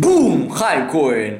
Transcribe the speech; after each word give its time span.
בום! 0.00 0.52
חיים 0.52 0.90
כהן. 0.90 1.34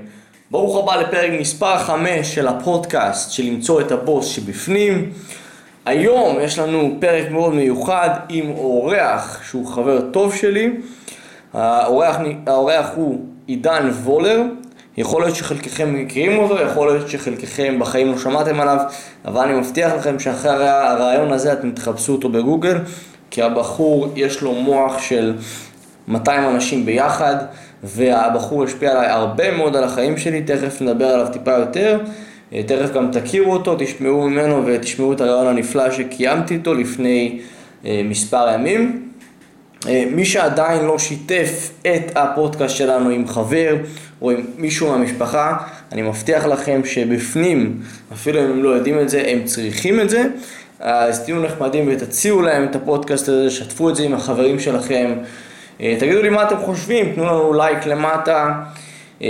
ברוך 0.50 0.76
הבא 0.76 0.96
לפרק 0.96 1.30
מספר 1.40 1.78
5 1.78 2.34
של 2.34 2.48
הפודקאסט 2.48 3.32
של 3.32 3.42
למצוא 3.42 3.80
את 3.80 3.92
הבוס 3.92 4.26
שבפנים. 4.26 5.12
היום 5.86 6.36
יש 6.40 6.58
לנו 6.58 6.96
פרק 7.00 7.30
מאוד 7.30 7.54
מיוחד 7.54 8.10
עם 8.28 8.50
אורח 8.50 9.40
שהוא 9.50 9.66
חבר 9.66 10.00
טוב 10.10 10.34
שלי. 10.34 10.70
האורח, 11.52 12.16
האורח 12.46 12.90
הוא 12.94 13.20
עידן 13.46 13.90
וולר. 14.04 14.42
יכול 14.96 15.22
להיות 15.22 15.36
שחלקכם 15.36 15.94
מכירים 15.94 16.38
אותו, 16.38 16.62
יכול 16.62 16.88
להיות 16.88 17.08
שחלקכם 17.08 17.78
בחיים 17.78 18.12
לא 18.12 18.18
שמעתם 18.18 18.60
עליו, 18.60 18.78
אבל 19.24 19.40
אני 19.40 19.58
מבטיח 19.58 19.92
לכם 19.92 20.18
שאחרי 20.18 20.68
הרעיון 20.68 21.32
הזה 21.32 21.52
אתם 21.52 21.70
תחפשו 21.70 22.12
אותו 22.12 22.28
בגוגל, 22.28 22.78
כי 23.30 23.42
הבחור 23.42 24.12
יש 24.16 24.42
לו 24.42 24.52
מוח 24.52 25.02
של 25.02 25.34
200 26.08 26.48
אנשים 26.48 26.86
ביחד, 26.86 27.36
והבחור 27.84 28.64
השפיע 28.64 28.90
עליי 28.90 29.06
הרבה 29.06 29.56
מאוד 29.56 29.76
על 29.76 29.84
החיים 29.84 30.16
שלי, 30.16 30.42
תכף 30.42 30.82
נדבר 30.82 31.06
עליו 31.06 31.26
טיפה 31.32 31.52
יותר, 31.52 32.00
תכף 32.66 32.92
גם 32.94 33.10
תכירו 33.12 33.52
אותו, 33.52 33.76
תשמעו 33.78 34.28
ממנו 34.28 34.66
ותשמעו 34.66 35.12
את 35.12 35.20
הרעיון 35.20 35.46
הנפלא 35.46 35.90
שקיימתי 35.90 36.54
איתו 36.54 36.74
לפני 36.74 37.40
אה, 37.84 38.00
מספר 38.04 38.54
ימים. 38.54 39.10
אה, 39.88 40.04
מי 40.10 40.24
שעדיין 40.24 40.84
לא 40.84 40.98
שיתף 40.98 41.70
את 41.82 42.16
הפודקאסט 42.16 42.76
שלנו 42.76 43.10
עם 43.10 43.28
חבר 43.28 43.76
או 44.22 44.30
עם 44.30 44.40
מישהו 44.56 44.90
מהמשפחה, 44.90 45.56
אני 45.92 46.02
מבטיח 46.02 46.46
לכם 46.46 46.80
שבפנים, 46.84 47.80
אפילו 48.12 48.40
אם 48.40 48.50
הם 48.50 48.62
לא 48.62 48.68
יודעים 48.68 49.00
את 49.00 49.08
זה, 49.08 49.22
הם 49.26 49.44
צריכים 49.44 50.00
את 50.00 50.10
זה. 50.10 50.24
אז 50.80 51.24
תהיו 51.24 51.42
נחמדים 51.42 51.88
ותציעו 51.92 52.42
להם 52.42 52.64
את 52.64 52.76
הפודקאסט 52.76 53.28
הזה, 53.28 53.50
שתפו 53.50 53.90
את 53.90 53.96
זה 53.96 54.02
עם 54.02 54.14
החברים 54.14 54.58
שלכם. 54.58 55.12
אה, 55.82 55.96
תגידו 55.98 56.22
לי 56.22 56.28
מה 56.28 56.42
אתם 56.42 56.56
חושבים, 56.56 57.12
תנו 57.14 57.24
לנו 57.24 57.52
לייק 57.52 57.86
למטה. 57.86 58.52
אה, 59.22 59.28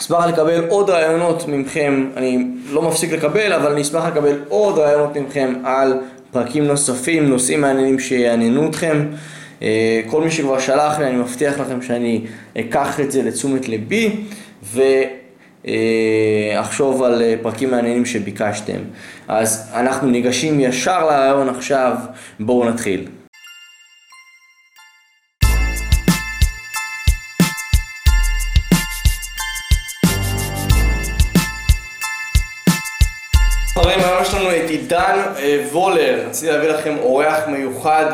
אשמח 0.00 0.26
לקבל 0.26 0.64
עוד 0.68 0.90
רעיונות 0.90 1.48
מכם, 1.48 2.06
אני 2.16 2.46
לא 2.70 2.82
מפסיק 2.82 3.12
לקבל, 3.12 3.52
אבל 3.52 3.72
אני 3.72 3.82
אשמח 3.82 4.04
לקבל 4.06 4.36
עוד 4.48 4.78
רעיונות 4.78 5.16
מכם 5.16 5.54
על 5.64 6.00
פרקים 6.30 6.64
נוספים, 6.64 7.28
נושאים 7.28 7.60
מעניינים 7.60 7.98
שיעניינו 7.98 8.68
אתכם. 8.68 9.06
אה, 9.62 10.00
כל 10.06 10.22
מי 10.22 10.30
שכבר 10.30 10.58
שלח 10.58 10.98
לי, 10.98 11.06
אני 11.06 11.16
מבטיח 11.16 11.60
לכם 11.60 11.82
שאני 11.82 12.20
אקח 12.58 13.00
את 13.00 13.12
זה 13.12 13.22
לתשומת 13.22 13.68
ליבי 13.68 14.16
ואחשוב 15.64 17.02
על 17.02 17.22
פרקים 17.42 17.70
מעניינים 17.70 18.06
שביקשתם. 18.06 18.78
אז 19.28 19.70
אנחנו 19.74 20.10
ניגשים 20.10 20.60
ישר 20.60 21.04
לרעיון 21.04 21.48
עכשיו, 21.48 21.96
בואו 22.40 22.68
נתחיל. 22.68 23.06
עידן 34.84 35.20
אה, 35.38 35.64
וולר, 35.72 36.24
רציתי 36.28 36.52
להביא 36.52 36.68
לכם 36.68 36.96
אורח 36.98 37.38
מיוחד 37.48 38.04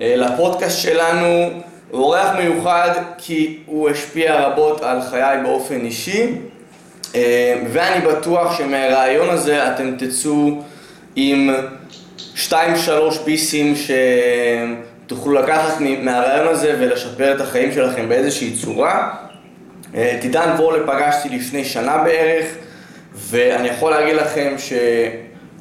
אה, 0.00 0.14
לפודקאסט 0.16 0.78
שלנו, 0.78 1.50
אורח 1.92 2.28
מיוחד 2.38 2.90
כי 3.18 3.58
הוא 3.66 3.90
השפיע 3.90 4.40
רבות 4.40 4.82
על 4.82 5.02
חיי 5.10 5.38
באופן 5.42 5.80
אישי 5.80 6.32
אה, 7.14 7.54
ואני 7.72 8.06
בטוח 8.06 8.58
שמהרעיון 8.58 9.30
הזה 9.30 9.72
אתם 9.72 9.96
תצאו 9.98 10.62
עם 11.16 11.50
2-3 12.50 12.52
ביסים 13.24 13.74
שתוכלו 15.06 15.32
לקחת 15.32 15.80
מהרעיון 16.02 16.48
הזה 16.48 16.76
ולשפר 16.80 17.34
את 17.34 17.40
החיים 17.40 17.72
שלכם 17.72 18.08
באיזושהי 18.08 18.56
צורה. 18.56 19.14
את 19.90 20.22
עידן 20.22 20.50
וולר 20.58 20.86
פגשתי 20.86 21.28
לפני 21.28 21.64
שנה 21.64 21.98
בערך 21.98 22.46
ואני 23.14 23.68
יכול 23.68 23.90
להגיד 23.90 24.16
לכם 24.16 24.54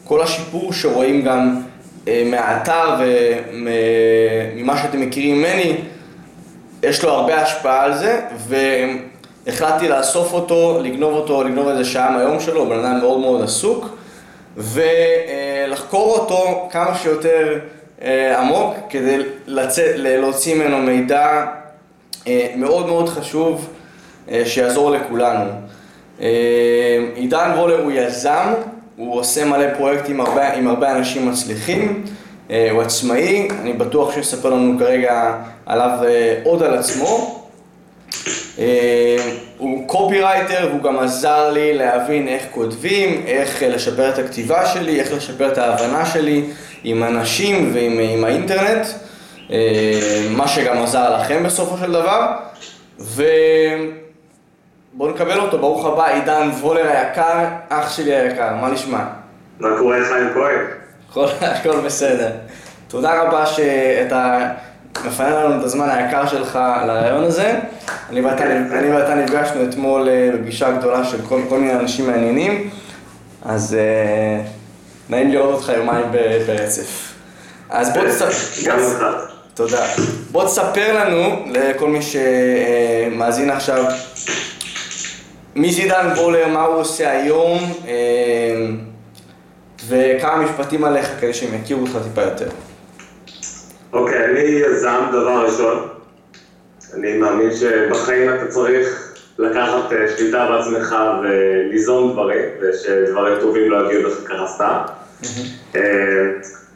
שכל 0.05 0.21
השיפור 0.21 0.73
שרואים 0.73 1.21
גם 1.21 1.61
אה, 2.07 2.23
מהאתר 2.25 2.95
וממה 2.99 4.77
שאתם 4.77 5.01
מכירים 5.01 5.38
ממני, 5.38 5.77
יש 6.83 7.03
לו 7.03 7.11
הרבה 7.11 7.41
השפעה 7.41 7.83
על 7.83 7.97
זה, 7.97 8.21
והחלטתי 9.45 9.88
לאסוף 9.88 10.33
אותו, 10.33 10.79
לגנוב 10.83 11.13
אותו, 11.13 11.44
לגנוב 11.44 11.67
איזה 11.67 11.85
שעה 11.85 12.11
מהיום 12.11 12.39
שלו, 12.39 12.69
בן 12.69 12.79
אדם 12.79 12.99
מאוד 12.99 13.19
מאוד 13.19 13.44
עסוק, 13.44 13.97
ולחקור 14.57 16.17
אותו 16.17 16.69
כמה 16.71 16.95
שיותר 16.95 17.59
אה, 18.01 18.39
עמוק 18.39 18.75
כדי 18.89 19.17
לצאת, 19.47 19.95
להוציא 19.95 20.55
ממנו 20.55 20.77
מידע 20.77 21.45
אה, 22.27 22.47
מאוד 22.55 22.88
מאוד 22.88 23.09
חשוב 23.09 23.69
שיעזור 24.45 24.91
לכולנו. 24.91 25.51
עידן 27.15 27.51
וולר 27.55 27.81
הוא 27.83 27.91
יזם, 27.91 28.53
הוא 28.97 29.19
עושה 29.19 29.45
מלא 29.45 29.73
פרויקטים 29.78 30.19
עם 30.19 30.25
הרבה, 30.28 30.53
עם 30.53 30.67
הרבה 30.67 30.91
אנשים 30.91 31.29
מצליחים, 31.29 32.03
אה, 32.51 32.72
הוא 32.72 32.81
עצמאי, 32.81 33.47
אני 33.61 33.73
בטוח 33.73 34.11
שהוא 34.11 34.22
יספר 34.22 34.50
לנו 34.50 34.79
כרגע 34.79 35.35
עליו 35.66 36.00
אה, 36.03 36.39
עוד 36.44 36.63
על 36.63 36.73
עצמו. 36.73 37.41
הוא 39.57 39.88
קופירייטר 39.88 40.67
והוא 40.69 40.81
גם 40.83 41.00
עזר 41.00 41.51
לי 41.51 41.73
להבין 41.73 42.28
איך 42.28 42.44
כותבים, 42.51 43.23
איך 43.28 43.63
לשפר 43.67 44.09
את 44.09 44.19
הכתיבה 44.19 44.66
שלי, 44.66 45.00
איך 45.00 45.13
לשפר 45.13 45.51
את 45.51 45.57
ההבנה 45.57 46.06
שלי 46.06 46.44
עם 46.83 47.03
אנשים 47.03 47.72
ועם 47.73 48.23
האינטרנט, 48.23 48.88
מה 50.29 50.47
שגם 50.47 50.77
עזר 50.77 51.17
לכם 51.17 51.44
בסופו 51.44 51.77
של 51.77 51.91
דבר. 51.91 52.27
ו... 53.00 53.23
בואו 54.97 55.09
נקבל 55.09 55.39
אותו, 55.39 55.57
ברוך 55.57 55.85
הבא, 55.85 56.07
עידן 56.07 56.50
וולר 56.61 56.88
היקר, 56.88 57.45
אח 57.69 57.91
שלי 57.95 58.16
היקר, 58.16 58.56
מה 58.61 58.69
נשמע? 58.69 59.00
מה 59.59 59.69
קורה 59.78 59.97
חיים 60.09 60.28
כהן? 60.33 60.59
הכל 61.41 61.79
בסדר. 61.85 62.29
תודה 62.88 63.22
רבה 63.22 63.45
שאתה 63.45 64.50
מפנה 65.06 65.44
לנו 65.44 65.59
את 65.59 65.63
הזמן 65.63 65.89
היקר 65.89 66.28
שלך 66.28 66.59
לרעיון 66.88 67.23
הזה. 67.23 67.59
אני 68.09 68.22
ואתה 68.91 69.16
נפגשנו 69.16 69.63
אתמול 69.69 70.09
אה, 70.09 70.29
בפגישה 70.33 70.72
גדולה 70.72 71.06
של 71.06 71.17
כל, 71.29 71.41
כל 71.50 71.59
מיני 71.59 71.73
אנשים 71.73 72.07
מעניינים, 72.07 72.69
אז 73.45 73.77
uh, 73.77 75.12
נעים 75.12 75.31
לראות 75.31 75.53
אותך 75.53 75.69
יומיים 75.69 76.06
ברצף. 76.47 77.13
אז 77.69 77.94
בוא 77.94 78.07
תספר... 78.07 78.69
גם 78.72 78.79
אותך. 78.79 79.06
תודה. 79.53 79.85
בוא 80.31 80.45
תספר 80.45 81.00
לנו, 81.00 81.45
לכל 81.51 81.89
מי 81.89 82.00
שמאזין 82.01 83.50
עכשיו, 83.50 83.85
מי 85.55 85.71
זה 85.71 85.81
עידן 85.81 86.07
וולר, 86.17 86.47
מה 86.47 86.63
הוא 86.63 86.75
עושה 86.75 87.11
היום, 87.11 87.59
אמ, 87.88 88.77
וכמה 89.88 90.38
משפטים 90.38 90.83
עליך 90.83 91.07
כדי 91.19 91.33
שהם 91.33 91.61
יכירו 91.61 91.81
אותך 91.81 91.97
טיפה 92.03 92.21
יותר. 92.21 92.49
אוקיי, 93.94 94.25
okay, 94.25 94.29
אני 94.29 94.39
יזם 94.39 95.05
דבר 95.11 95.45
ראשון. 95.45 95.88
אני 96.94 97.17
מאמין 97.17 97.49
שבחיים 97.55 98.33
אתה 98.33 98.47
צריך 98.47 99.13
לקחת 99.38 99.94
אה, 99.94 100.17
שליטה 100.17 100.47
בעצמך 100.51 100.95
וליזום 101.23 102.11
דברים, 102.11 102.45
ושדברים 102.61 103.39
טובים 103.41 103.71
לא 103.71 103.85
יגיעו 103.85 104.09
לך 104.09 104.17
ככה 104.27 104.47
סתם. 104.47 104.79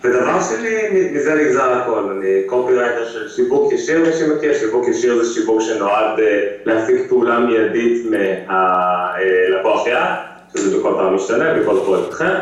ודבר 0.03 0.41
שני, 0.41 1.09
מזה 1.11 1.35
נגזר 1.35 1.71
הכל, 1.71 2.17
אני 2.17 2.43
קופירייטר 2.45 3.05
של 3.05 3.29
שיווק 3.29 3.73
ישיר, 3.73 3.99
מי 3.99 4.13
שמכיר, 4.13 4.53
שיווק 4.53 4.87
ישיר 4.87 5.23
זה 5.23 5.33
שיווק 5.33 5.61
שנועד 5.61 6.19
אה, 6.19 6.47
להפיק 6.65 7.09
פעולה 7.09 7.39
מיידית 7.39 8.05
מהלקוח 8.09 9.87
יעד, 9.87 10.15
שזה 10.55 10.77
בכל 10.79 10.93
פעם 10.97 11.15
משתנה, 11.15 11.53
בכל 11.53 11.79
פרויקט 11.85 12.09
אחר. 12.09 12.39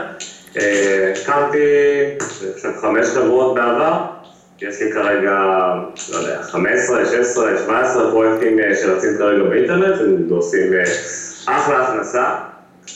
אה, 0.58 1.14
הקמתי, 1.22 1.58
חושב, 2.20 2.72
חמש 2.82 3.08
חברות 3.08 3.56
בעבר, 3.56 3.94
יש 4.62 4.82
לי 4.82 4.92
כרגע, 4.92 5.40
לא 6.14 6.18
יודע, 6.18 6.42
15, 6.44 7.06
16, 7.06 7.58
17 7.58 8.12
פרויקטים 8.12 8.60
אה, 8.60 8.76
שרצים 8.76 9.18
כרגע 9.18 9.44
באינטרנט, 9.44 9.96
ועושים 10.32 10.74
אחלה 11.46 11.88
הכנסה. 11.88 12.36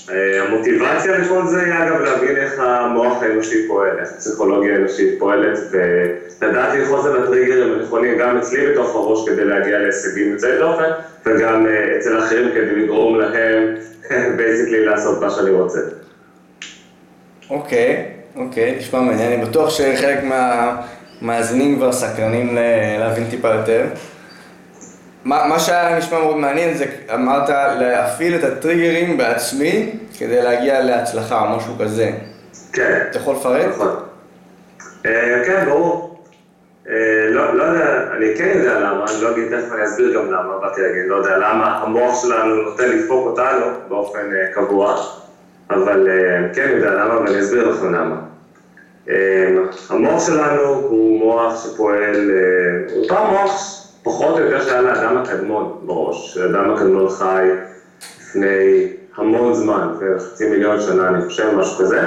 אה, 0.10 0.44
המוטיבציה 0.44 1.18
לכל 1.18 1.48
זה 1.48 1.64
היא 1.64 1.74
אגב 1.74 2.02
להבין 2.02 2.38
איך 2.38 2.60
המוח 2.60 3.24
האנושי 3.24 3.68
פועל, 3.68 4.00
איך 4.00 4.10
הפסיכולוגיה 4.12 4.76
האנושית 4.76 5.20
פועלת 5.20 5.60
ולדעת 5.72 6.74
ללחוץ 6.74 7.06
על 7.06 7.24
הטריגרים 7.24 7.74
הנכונים 7.74 8.18
גם 8.18 8.38
אצלי 8.38 8.72
בתוך 8.72 8.96
הראש 8.96 9.30
כדי 9.30 9.46
להגיע 9.46 9.80
להישגים 9.80 10.32
יוצאי 10.32 10.58
דופן 10.60 10.90
וגם 11.26 11.68
אה, 11.68 11.98
אצל 11.98 12.20
אחרים 12.20 12.50
כדי 12.52 12.76
לגרום 12.76 13.20
להם 13.20 13.76
basically 14.38 14.86
לעשות 14.86 15.22
מה 15.22 15.30
שאני 15.30 15.50
רוצה. 15.50 15.80
אוקיי, 17.50 18.06
אוקיי, 18.36 18.76
נשמע 18.78 19.02
מעניין, 19.02 19.32
אני 19.32 19.46
בטוח 19.46 19.70
שחלק 19.70 20.20
מהמאזינים 20.24 21.76
כבר 21.76 21.94
סקרנים 21.94 22.58
להבין 23.00 23.30
טיפה 23.30 23.48
יותר. 23.48 23.86
מה, 25.26 25.48
מה 25.48 25.60
שהיה 25.60 25.98
נשמע 25.98 26.20
מאוד 26.20 26.38
מעניין 26.38 26.78
זה, 26.78 26.86
אמרת 27.14 27.50
להפעיל 27.80 28.36
את 28.36 28.44
הטריגרים 28.44 29.18
בעצמי 29.18 30.00
כדי 30.18 30.42
להגיע 30.42 30.84
להצלחה 30.84 31.42
או 31.42 31.58
משהו 31.58 31.74
כזה. 31.80 32.12
כן. 32.74 33.02
אתה 33.10 33.18
יכול 33.18 33.36
לפרט? 33.36 33.66
נכון. 33.70 33.96
אה, 35.06 35.42
כן, 35.46 35.66
ברור. 35.66 36.24
אה, 36.90 36.96
לא, 37.30 37.56
לא 37.56 37.64
יודע, 37.64 38.04
אני 38.18 38.26
כן 38.38 38.52
יודע 38.56 38.80
למה, 38.80 39.06
אני 39.12 39.24
לא 39.24 39.32
אגיד, 39.32 39.48
תכף 39.48 39.74
אני 39.74 39.84
אסביר 39.84 40.14
גם 40.16 40.32
למה, 40.32 40.58
באתי 40.62 40.82
להגיד, 40.82 41.04
לא 41.08 41.16
יודע 41.16 41.38
למה 41.38 41.78
המוח 41.78 42.22
שלנו 42.22 42.56
נוטה 42.56 42.86
לדפוק 42.86 43.28
אותנו 43.28 43.66
באופן 43.88 44.20
uh, 44.20 44.56
קבוע, 44.56 44.96
אבל 45.70 46.08
uh, 46.08 46.56
כן 46.56 46.70
יודע 46.76 46.92
למה, 46.92 47.20
ואני 47.20 47.40
אסביר 47.40 47.70
לכם 47.70 47.94
למה. 47.94 48.16
Uh, 49.08 49.12
המוח 49.90 50.28
שלנו 50.28 50.62
הוא 50.62 51.20
מוח 51.20 51.64
שפועל, 51.64 52.32
uh, 52.32 52.94
אותו 52.96 53.26
מוח 53.26 53.81
פחות 54.04 54.40
או 54.40 54.44
יותר 54.44 54.62
שהיה 54.66 54.82
לאדם 54.82 55.18
הקדמון 55.18 55.82
בראש, 55.86 56.38
האדם 56.38 56.72
הקדמון 56.74 57.10
חי 57.10 57.50
לפני 58.20 58.88
המון 59.16 59.54
זמן, 59.54 59.88
חצי 60.20 60.50
מיליון 60.50 60.82
שנה, 60.82 61.08
אני 61.08 61.26
חושב, 61.26 61.56
משהו 61.56 61.78
כזה, 61.78 62.02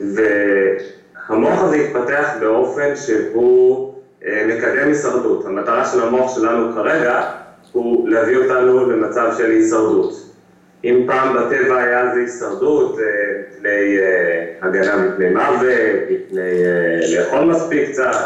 והמוח 0.00 1.62
הזה 1.62 1.76
התפתח 1.76 2.30
באופן 2.40 2.96
שהוא 2.96 3.94
אה, 4.26 4.46
מקדם 4.48 4.88
הישרדות. 4.88 5.46
המטרה 5.46 5.86
של 5.86 6.02
המוח 6.02 6.34
שלנו 6.34 6.72
כרגע 6.74 7.22
הוא 7.72 8.08
להביא 8.08 8.36
אותנו 8.36 8.90
למצב 8.90 9.30
של 9.38 9.50
הישרדות. 9.50 10.12
אם 10.84 11.04
פעם 11.06 11.36
בטבע 11.36 11.76
היה 11.76 12.14
זה 12.14 12.20
הישרדות, 12.20 12.98
אה, 12.98 13.04
מפני 13.40 13.98
אה, 13.98 14.46
הגנה 14.62 14.96
מפני 14.96 15.30
מוות, 15.30 15.66
מפני 16.10 16.60
לאכול 17.16 17.44
מספיק 17.44 17.90
קצת, 17.90 18.16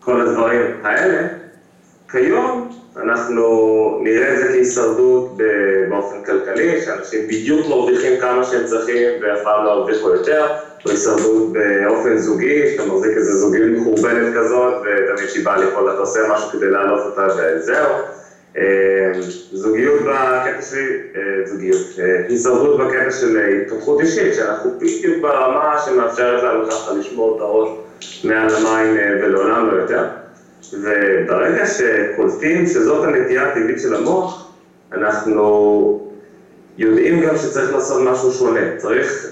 כל 0.00 0.20
הדברים 0.20 0.60
האלה, 0.82 1.39
כיום 2.10 2.68
אנחנו 2.96 3.98
נראה 4.02 4.34
את 4.34 4.38
זה 4.38 4.48
כהישרדות 4.48 5.38
באופן 5.88 6.24
כלכלי, 6.26 6.80
שאנשים 6.80 7.26
בדיוק 7.26 7.68
מרוויחים 7.68 8.20
כמה 8.20 8.44
שהם 8.44 8.64
צריכים 8.66 9.08
ואף 9.22 9.38
פעם 9.44 9.64
לא 9.64 9.70
הרוויחו 9.70 10.10
יותר, 10.10 10.46
או 10.86 10.90
הישרדות 10.90 11.52
באופן 11.52 12.18
זוגי, 12.18 12.70
שאתה 12.70 12.88
מחזיק 12.88 13.16
איזה 13.16 13.32
זוגיות 13.32 13.78
מחורבנת 13.78 14.34
כזאת, 14.34 14.74
ותמיד 14.74 15.28
שהיא 15.28 15.44
באה 15.44 15.56
לפעול, 15.56 15.90
אתה 15.90 15.98
עושה 15.98 16.20
משהו 16.30 16.50
כדי 16.50 16.70
להעלות 16.70 17.06
אותה 17.06 17.26
וזהו. 17.26 17.90
אה, 18.58 19.12
זוגיות 19.52 20.00
בקטע 20.00 20.62
של, 20.62 20.86
אה, 21.16 21.46
זוגיות, 21.46 21.86
אה, 21.98 22.24
הישרדות 22.28 22.80
בקטע 22.80 23.10
של 23.10 23.38
התפתחות 23.38 24.00
אישית, 24.00 24.34
שאנחנו 24.34 24.70
בדיוק 24.78 25.22
ברמה 25.22 25.76
שמאפשרת 25.84 26.42
לנו 26.42 26.70
ככה 26.70 26.92
לשמור 26.92 27.36
את 27.36 27.40
הראש 27.40 27.68
מעל 28.24 28.48
המים 28.54 28.96
ולעולם 29.22 29.70
לא 29.70 29.82
יותר. 29.82 30.19
וברגע 30.72 31.66
שקולטים 31.66 32.66
שזאת 32.66 33.04
הנטייה 33.04 33.48
הטבעית 33.48 33.80
של 33.80 33.94
המוח, 33.94 34.52
אנחנו 34.92 36.10
יודעים 36.78 37.20
גם 37.20 37.36
שצריך 37.36 37.72
לעשות 37.72 38.02
משהו 38.02 38.32
שונה. 38.32 38.60
צריך 38.76 39.26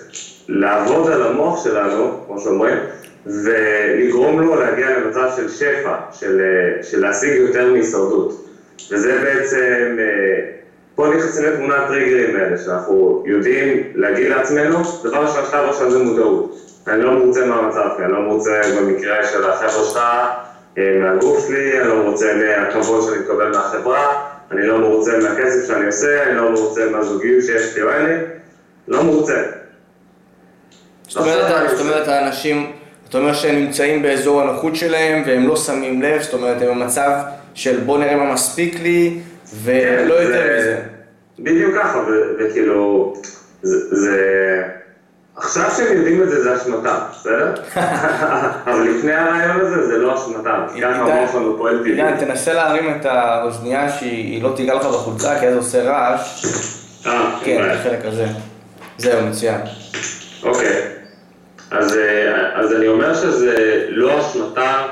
לעבוד 0.48 1.10
על 1.10 1.22
המוח 1.22 1.64
שלנו, 1.64 2.20
כמו 2.26 2.40
שאומרים, 2.40 2.78
ולגרום 3.26 4.40
לו 4.40 4.60
להגיע 4.60 4.98
למצב 4.98 5.28
של 5.36 5.48
שפע, 5.48 5.94
של, 6.12 6.40
של 6.82 7.00
להשיג 7.00 7.32
יותר 7.32 7.72
מהישרדות. 7.72 8.48
וזה 8.90 9.18
בעצם, 9.22 9.96
פה 10.94 11.08
נכנסים 11.08 11.44
לתמונת 11.44 11.86
טריגרים 11.88 12.36
האלה, 12.36 12.58
שאנחנו 12.58 13.24
יודעים 13.26 13.82
להגיד 13.94 14.28
לעצמנו, 14.28 14.82
דבר 15.04 15.22
ראשון, 15.22 15.44
שלב 15.50 15.68
ראשון 15.68 15.90
זה 15.90 15.98
מודעות. 15.98 16.58
אני 16.86 17.02
לא 17.02 17.12
מרוצה 17.12 17.46
מהמצב, 17.46 17.88
כי 17.96 18.02
אני 18.02 18.12
לא 18.12 18.22
מרוצה 18.22 18.60
במקרה 18.80 19.24
של 19.26 19.44
החבר'ה 19.44 19.84
שלך, 19.84 19.96
אה, 19.96 20.47
מהגוף 21.00 21.46
שלי, 21.46 21.80
אני 21.80 21.88
לא 21.88 22.02
מרוצה 22.02 22.34
מהכבוד 22.34 23.04
שאני 23.04 23.18
מקבל 23.18 23.50
מהחברה, 23.50 24.26
אני 24.50 24.66
לא 24.66 24.78
מרוצה 24.78 25.18
מהכסף 25.18 25.66
שאני 25.66 25.86
עושה, 25.86 26.22
אני 26.22 26.36
לא 26.36 26.50
מרוצה 26.50 26.90
מהזוגיות 26.90 27.44
שיש 27.44 27.76
לי 27.76 27.82
או 27.82 27.90
אין 27.90 28.06
לי, 28.06 28.14
לא 28.88 29.02
מרוצה. 29.02 29.42
זאת 31.08 31.80
אומרת, 31.80 32.08
האנשים, 32.08 32.72
אתה 33.08 33.18
אומר 33.18 33.34
שהם 33.34 33.56
נמצאים 33.56 34.02
באזור 34.02 34.42
הנוחות 34.42 34.76
שלהם 34.76 35.22
והם 35.26 35.48
לא 35.48 35.56
שמים 35.56 36.02
לב, 36.02 36.22
זאת 36.22 36.34
אומרת, 36.34 36.62
הם 36.62 36.68
במצב 36.68 37.10
של 37.54 37.80
בוא 37.80 37.98
נראה 37.98 38.16
מה 38.16 38.32
מספיק 38.32 38.80
לי, 38.82 39.20
ולא 39.62 40.14
כן, 40.14 40.22
יותר 40.22 40.58
מזה. 40.58 40.80
בדיוק 41.38 41.74
ככה, 41.74 42.04
וכאילו, 42.38 43.14
זה... 43.62 44.62
עכשיו 45.38 45.70
שהם 45.76 45.96
יודעים 45.96 46.22
את 46.22 46.28
זה, 46.28 46.42
זה 46.42 46.56
אשמתם, 46.56 46.98
בסדר? 47.12 47.54
אבל 48.66 48.88
לפני 48.88 49.12
הרעיון 49.12 49.60
הזה, 49.60 49.86
זה 49.86 49.98
לא 49.98 50.14
אשמתם. 50.14 50.60
ככה 50.80 50.88
המוח 50.88 51.32
שלנו 51.32 51.56
פועל 51.58 51.78
טבעי. 51.78 51.90
עידן, 51.90 52.16
תנסה 52.16 52.52
להרים 52.52 52.96
את 53.00 53.06
האוזנייה 53.06 53.88
שהיא 53.88 54.42
לא 54.42 54.52
תיגע 54.56 54.74
לך 54.74 54.86
בחולצה, 54.86 55.40
כי 55.40 55.48
אז 55.48 55.56
עושה 55.56 55.82
רעש. 55.82 56.44
אה, 57.06 57.38
כן, 57.44 57.70
החלק 57.70 58.04
הזה. 58.04 58.26
זהו, 58.98 59.26
מצוין. 59.26 59.60
אוקיי. 60.42 60.82
אז, 61.70 61.96
אה, 61.96 62.60
אז 62.60 62.74
אני 62.74 62.88
אומר 62.88 63.14
שזה 63.14 63.86
לא 63.88 64.20
אשמתם 64.20 64.82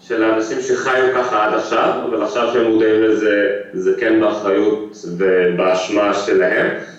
של 0.00 0.24
האנשים 0.24 0.60
שחיו 0.60 1.04
ככה 1.14 1.46
עד 1.46 1.54
עכשיו, 1.54 1.92
אבל 2.08 2.22
עכשיו 2.22 2.52
שהם 2.52 2.70
מודעים 2.70 3.02
לזה, 3.02 3.48
זה 3.72 3.92
כן 3.98 4.20
באחריות 4.20 4.96
ובאשמה 5.18 6.14
שלהם. 6.14 6.93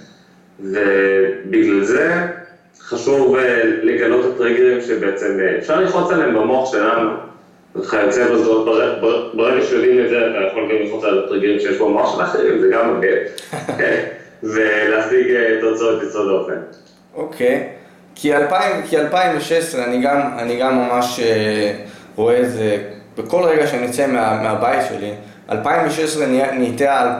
ובגלל 0.59 1.83
זה 1.83 2.27
חשוב 2.79 3.35
אה, 3.35 3.61
לגלות 3.63 4.25
את 4.25 4.31
הטריגרים 4.35 4.81
שבעצם 4.81 5.37
אה, 5.39 5.57
אפשר 5.57 5.79
ללחוץ 5.79 6.11
עליהם 6.11 6.33
במוח 6.33 6.71
שלנו 6.71 7.11
וכיוצא 7.75 8.33
בזאת, 8.33 8.67
ברגע 9.33 9.65
שיודעים 9.65 10.05
את 10.05 10.09
זה 10.09 10.17
אתה 10.17 10.47
יכול 10.47 10.63
גם 10.63 10.75
ללחוץ 10.75 11.03
על 11.03 11.23
הטריגרים 11.25 11.59
שיש 11.59 11.77
במוח 11.77 12.15
של 12.15 12.23
אחרים, 12.23 12.59
זה 12.59 12.67
גם 12.71 12.97
מגן, 12.97 13.17
כן? 13.77 14.03
ולהשיג 14.43 15.31
אה, 15.31 15.57
תוצאות 15.61 16.03
יוצאות 16.03 16.27
דופן. 16.27 16.59
אוקיי, 17.13 17.67
כי 18.15 18.35
2016 18.35 19.83
אני 19.83 20.01
גם, 20.01 20.21
אני 20.37 20.59
גם 20.59 20.75
ממש 20.75 21.19
רואה 22.15 22.41
את 22.41 22.51
זה 22.51 22.77
בכל 23.17 23.43
רגע 23.43 23.67
שאני 23.67 23.85
יוצא 23.85 24.07
מה, 24.07 24.39
מהבית 24.43 24.79
שלי, 24.89 25.13
2016 25.51 26.25
נהייתה 26.27 27.17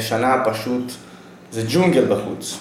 שנה 0.00 0.42
פשוט, 0.44 0.92
זה 1.50 1.62
ג'ונגל 1.68 2.04
בחוץ. 2.04 2.58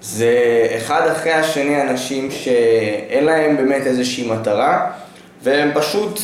זה 0.00 0.32
אחד 0.76 1.06
אחרי 1.06 1.32
השני 1.32 1.82
אנשים 1.82 2.30
שאין 2.30 3.24
להם 3.24 3.56
באמת 3.56 3.86
איזושהי 3.86 4.30
מטרה 4.30 4.90
והם 5.42 5.70
פשוט 5.74 6.20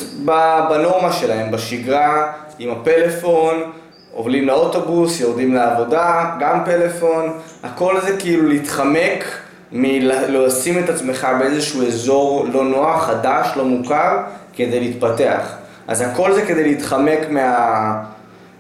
בנורמה 0.69 1.13
שלהם, 1.13 1.51
בשגרה, 1.51 2.33
עם 2.59 2.71
הפלאפון, 2.71 3.73
עובלים 4.13 4.47
לאוטובוס, 4.47 5.21
יורדים 5.21 5.55
לעבודה, 5.55 6.37
גם 6.41 6.65
פלאפון, 6.65 7.39
הכל 7.63 8.01
זה 8.01 8.17
כאילו 8.19 8.49
להתחמק 8.49 9.25
מלשים 9.73 10.79
את 10.79 10.89
עצמך 10.89 11.29
באיזשהו 11.39 11.87
אזור 11.87 12.47
לא 12.53 12.65
נוח, 12.65 13.07
חדש, 13.07 13.49
לא 13.57 13.65
מוכר, 13.65 14.19
כדי 14.57 14.81
להתפתח. 14.81 15.57
אז 15.89 16.01
הכל 16.01 16.33
זה 16.33 16.43
כדי 16.43 16.65
להתחמק 16.65 17.19
מה... 17.31 17.95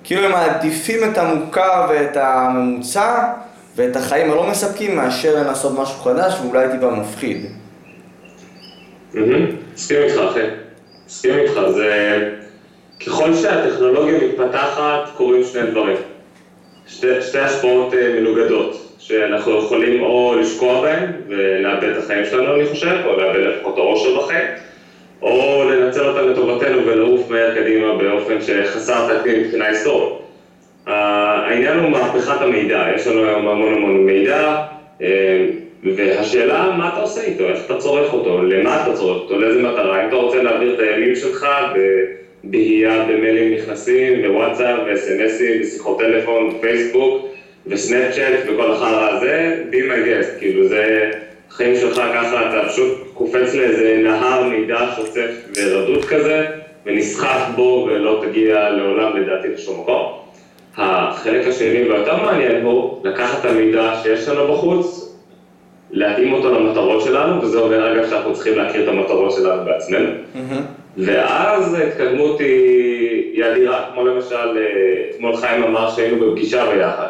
כאילו 0.04 0.24
הם 0.24 0.32
מעדיפים 0.32 1.04
את 1.04 1.18
המוכר 1.18 1.86
ואת 1.88 2.16
הממוצע 2.16 3.24
ואת 3.76 3.96
החיים 3.96 4.30
הלא 4.30 4.46
מספקים 4.50 4.96
מאשר 4.96 5.34
לנסות 5.34 5.78
משהו 5.78 6.00
חדש 6.00 6.34
ואולי 6.42 6.68
טיפה 6.72 6.90
מפחיד. 6.90 7.46
מסכים 9.74 10.02
איתך 10.02 10.18
אחי, 10.30 10.40
מסכים 11.06 11.34
איתך, 11.38 11.60
זה... 11.74 12.30
ככל 13.06 13.34
שהטכנולוגיה 13.34 14.18
מתפתחת 14.18 15.08
קורים 15.16 15.44
שני 15.44 15.70
דברים, 15.70 15.96
שתי, 16.86 17.22
שתי 17.22 17.38
השפעות 17.38 17.94
אה, 17.94 18.20
מנוגדות, 18.20 18.96
שאנחנו 18.98 19.58
יכולים 19.58 20.02
או 20.02 20.34
לשקוע 20.40 20.80
בהן 20.80 21.12
ולאבד 21.28 21.88
את 21.88 22.04
החיים 22.04 22.24
שלנו 22.24 22.54
אני 22.54 22.66
חושב, 22.66 22.96
או 23.04 23.16
לאבד 23.16 23.40
לפחות 23.40 23.78
האושר 23.78 24.20
בחיים, 24.20 24.46
או 25.22 25.64
לנצל 25.70 26.06
אותן 26.06 26.28
לטובתנו 26.28 26.86
ולעוף 26.86 27.30
מהר 27.30 27.54
קדימה 27.54 27.94
באופן 27.96 28.40
שחסר 28.40 29.18
תקדים 29.18 29.42
מבחינה 29.42 29.66
היסטורית. 29.66 30.23
העניין 31.54 31.78
הוא 31.78 31.90
מהפכת 31.90 32.40
המידע, 32.40 32.86
יש 32.96 33.06
לנו 33.06 33.24
היום 33.24 33.48
המון 33.48 33.74
המון 33.74 34.06
מידע, 34.06 34.62
אה, 35.02 35.46
והשאלה 35.96 36.74
מה 36.78 36.88
אתה 36.88 37.00
עושה 37.00 37.22
איתו, 37.22 37.48
איך 37.48 37.58
אתה 37.66 37.76
צורך 37.76 38.12
אותו, 38.12 38.42
למה 38.42 38.82
אתה 38.82 38.92
צורך 38.92 39.22
אותו, 39.22 39.40
לאיזה 39.40 39.62
מטרה, 39.62 40.02
אם 40.02 40.08
אתה 40.08 40.16
רוצה 40.16 40.42
להעביר 40.42 40.74
את 40.74 40.80
הימים 40.80 41.16
שלך 41.16 41.46
בבהייה 42.44 43.04
במיילים 43.08 43.54
נכנסים, 43.54 44.22
בוואטסאפ, 44.22 44.78
וסמסים, 44.86 45.60
בשיחות 45.60 45.98
טלפון, 45.98 46.54
בפייסבוק, 46.54 47.26
וסנאפצ'אט 47.66 48.40
וכל 48.46 48.72
החרא 48.72 49.10
הזה, 49.10 49.62
be 49.70 49.74
my 49.74 50.06
guest, 50.06 50.38
כאילו 50.38 50.68
זה 50.68 51.10
חיים 51.50 51.76
שלך 51.76 52.02
ככה, 52.14 52.48
אתה 52.48 52.68
פשוט 52.68 52.98
קופץ 53.14 53.54
לאיזה 53.54 54.00
נהר 54.02 54.42
מידע 54.48 54.78
שוצף 54.96 55.30
ורדוד 55.56 56.04
כזה, 56.04 56.46
ונסחף 56.86 57.48
בו 57.56 57.88
ולא 57.90 58.24
תגיע 58.26 58.70
לעולם 58.70 59.16
לדעתי 59.16 59.48
לשום 59.48 59.80
מקום. 59.80 60.23
החלק 60.76 61.46
השני 61.46 61.88
והיותר 61.88 62.16
מעניין 62.22 62.64
הוא 62.64 63.00
לקחת 63.04 63.40
את 63.40 63.50
המידע 63.50 63.94
שיש 64.02 64.28
לנו 64.28 64.52
בחוץ, 64.52 65.14
להתאים 65.90 66.32
אותו 66.32 66.54
למטרות 66.54 67.02
שלנו, 67.02 67.42
וזה 67.42 67.58
אומר 67.58 67.92
אגב 67.92 68.08
שאנחנו 68.10 68.34
צריכים 68.34 68.58
להכיר 68.58 68.82
את 68.82 68.88
המטרות 68.88 69.32
שלנו 69.32 69.64
בעצמנו. 69.64 70.10
ואז 70.96 71.74
ההתקדמות 71.74 72.40
היא, 72.40 73.32
היא 73.32 73.44
אדירה, 73.52 73.84
כמו 73.92 74.04
למשל, 74.04 74.58
אה, 74.58 75.10
אתמול 75.10 75.36
חיים 75.36 75.62
אמר 75.62 75.90
שהיינו 75.90 76.30
בפגישה 76.30 76.66
ביחד. 76.70 77.08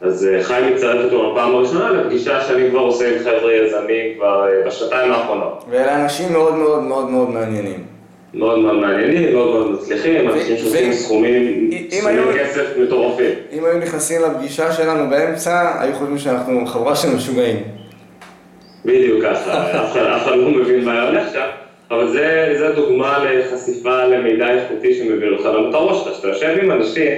אז 0.00 0.28
אה, 0.28 0.42
חיים 0.42 0.74
מצטרף 0.74 1.04
אותו 1.04 1.32
בפעם 1.32 1.54
הראשונה 1.54 1.90
לפגישה 1.90 2.40
שאני 2.40 2.70
כבר 2.70 2.80
עושה 2.80 3.12
עם 3.12 3.18
חבר'ה 3.24 3.52
יזמים 3.52 4.14
כבר 4.16 4.48
אה, 4.48 4.66
בשנתיים 4.66 5.12
האחרונות. 5.12 5.64
ואלה 5.70 6.04
אנשים 6.04 6.32
מאוד 6.32 6.54
מאוד 6.54 6.82
מאוד 6.82 7.10
מאוד 7.10 7.30
מעניינים. 7.30 7.95
מאוד 8.36 8.58
מאוד 8.58 8.76
מעניינים, 8.76 9.32
מאוד 9.32 9.50
מאוד 9.50 9.72
מצליחים, 9.72 10.30
אנשים 10.30 10.56
שעושים 10.56 10.92
סכומים, 10.92 11.70
סכומי 11.90 12.12
כסף 12.38 12.66
מטורפים. 12.78 13.30
אם 13.52 13.64
היו 13.64 13.78
נכנסים 13.78 14.20
לפגישה 14.22 14.72
שלנו 14.72 15.10
באמצע, 15.10 15.82
היו 15.82 15.92
חושבים 15.94 16.18
שאנחנו 16.18 16.66
חברה 16.66 16.96
של 16.96 17.08
משוגעים. 17.16 17.56
בדיוק 18.84 19.22
ככה, 19.24 19.70
אף 20.16 20.22
אחד 20.22 20.36
לא 20.36 20.50
מבין 20.50 20.84
מה 20.84 21.02
הולך 21.02 21.32
שם, 21.32 21.46
אבל 21.90 22.08
זה 22.08 22.72
דוגמה 22.76 23.24
לחשיפה 23.24 24.04
למידע 24.04 24.48
איכותי 24.50 24.94
שמביא 24.94 25.28
לך 25.28 25.46
למטרות 25.46 26.04
שלך, 26.04 26.14
שאתה 26.16 26.28
יושב 26.28 26.56
עם 26.62 26.70
אנשים 26.70 27.12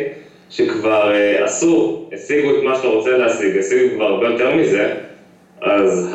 שכבר 0.51 1.13
עשו, 1.45 2.05
השיגו 2.13 2.51
את 2.51 2.63
מה 2.63 2.77
שאתה 2.77 2.89
רוצה 2.89 3.11
להשיג, 3.11 3.59
השיגו 3.59 3.95
כבר 3.95 4.05
הרבה 4.05 4.29
יותר 4.29 4.55
מזה, 4.55 4.95
אז 5.63 6.15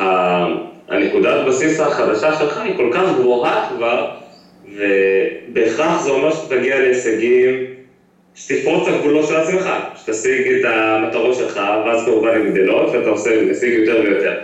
הנקודת 0.88 1.46
בסיס 1.46 1.80
החדשה 1.80 2.34
שלך 2.34 2.60
היא 2.60 2.76
כל 2.76 2.90
כך 2.92 3.18
גבוהה 3.18 3.68
כבר, 3.76 4.06
ובהכרח 4.76 6.02
זה 6.02 6.10
אומר 6.10 6.34
שתגיע 6.34 6.80
להישגים, 6.80 7.64
שתפרוץ 8.34 8.88
הגבולות 8.88 9.28
של 9.28 9.36
עצמך, 9.36 9.70
שתשיג 9.96 10.52
את 10.52 10.64
המטרות 10.64 11.36
שלך, 11.36 11.56
ואז 11.56 12.04
כמובן 12.04 12.28
הן 12.28 12.50
גדלות, 12.50 12.94
ואתה 12.94 13.08
עושה, 13.08 13.44
משיג 13.50 13.72
יותר 13.72 14.00
ויותר. 14.00 14.34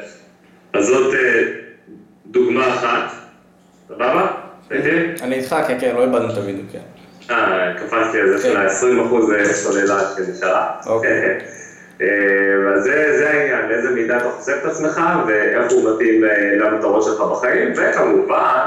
אז 0.73 0.87
זאת 0.87 1.15
דוגמה 2.27 2.69
אחת, 2.75 3.13
סבבה? 3.89 4.27
אני 5.23 5.35
איתך, 5.35 5.57
כן, 5.67 5.77
כן, 5.81 5.95
לא 5.97 6.03
איבדנו 6.03 6.33
את 6.33 6.37
הווידאו, 6.37 6.63
כן. 6.73 6.79
אה, 7.31 7.75
קפצתי 7.79 8.21
על 8.21 8.37
זה 8.37 8.43
של 8.43 8.57
ה-20% 8.57 9.53
סוללה 9.53 10.01
שנשארה. 10.17 10.71
אוקיי. 10.87 11.39
אז 12.77 12.83
זה 13.19 13.31
העניין, 13.31 13.69
באיזה 13.69 13.91
מידה 13.91 14.17
אתה 14.17 14.31
חושף 14.31 14.53
את 14.63 14.71
עצמך, 14.71 15.01
ואיך 15.27 15.73
הוא 15.73 15.95
מתאים 15.95 16.25
למטרות 16.61 17.05
שלך 17.05 17.21
בחיים, 17.21 17.73
וכמובן, 17.77 18.67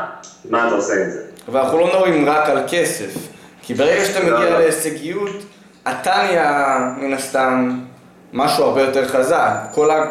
מה 0.50 0.68
אתה 0.68 0.76
עושה 0.76 0.94
עם 0.94 1.10
זה. 1.10 1.20
אבל 1.48 1.60
אנחנו 1.60 1.80
לא 1.80 1.88
מדברים 1.88 2.30
רק 2.30 2.50
על 2.50 2.60
כסף, 2.70 3.16
כי 3.62 3.74
ברגע 3.74 4.06
שאתה 4.06 4.20
מגיע 4.20 4.60
להישגיות, 4.60 5.30
אתה 5.84 6.14
נהיה 6.16 6.80
מן 6.98 7.14
הסתם 7.14 7.70
משהו 8.34 8.64
הרבה 8.64 8.82
יותר 8.82 9.08
חזק. 9.08 9.54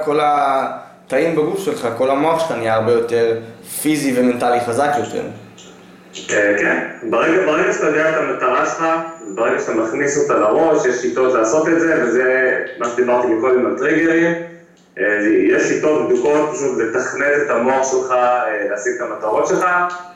כל 0.05 0.21
התאים 0.23 1.37
בגוף 1.37 1.61
שלך, 1.61 1.89
כל 1.99 2.11
המוח 2.11 2.41
שלך 2.41 2.53
נהיה 2.59 2.75
הרבה 2.75 2.93
יותר 2.93 3.37
פיזי 3.83 4.21
ומנטלי 4.21 4.61
חזק 4.61 4.91
יותר. 4.99 5.23
כן, 6.29 6.89
ברגע 7.11 7.73
שאתה 7.73 7.87
יודע 7.87 8.11
את 8.11 8.15
המטרה 8.17 8.67
שלך, 8.67 8.85
ברגע 9.35 9.59
שאתה 9.61 9.73
מכניס 9.73 10.19
אותה 10.19 10.35
לראש, 10.35 10.87
יש 10.87 10.97
שיטות 10.97 11.35
לעשות 11.35 11.69
את 11.69 11.81
זה, 11.81 12.03
וזה 12.03 12.59
מה 12.79 12.89
שדיברתי 12.89 13.27
מקודם 13.27 13.67
על 13.67 13.79
טריגרים. 13.79 14.33
יש 15.49 15.63
שיטות 15.63 16.09
בדוקות, 16.09 16.51
פשוט 16.53 16.79
לתכנת 16.79 17.43
את 17.45 17.51
המוח 17.51 17.91
שלך, 17.91 18.15
להשיג 18.71 18.93
את 18.97 19.01
המטרות 19.01 19.47
שלך, 19.47 19.67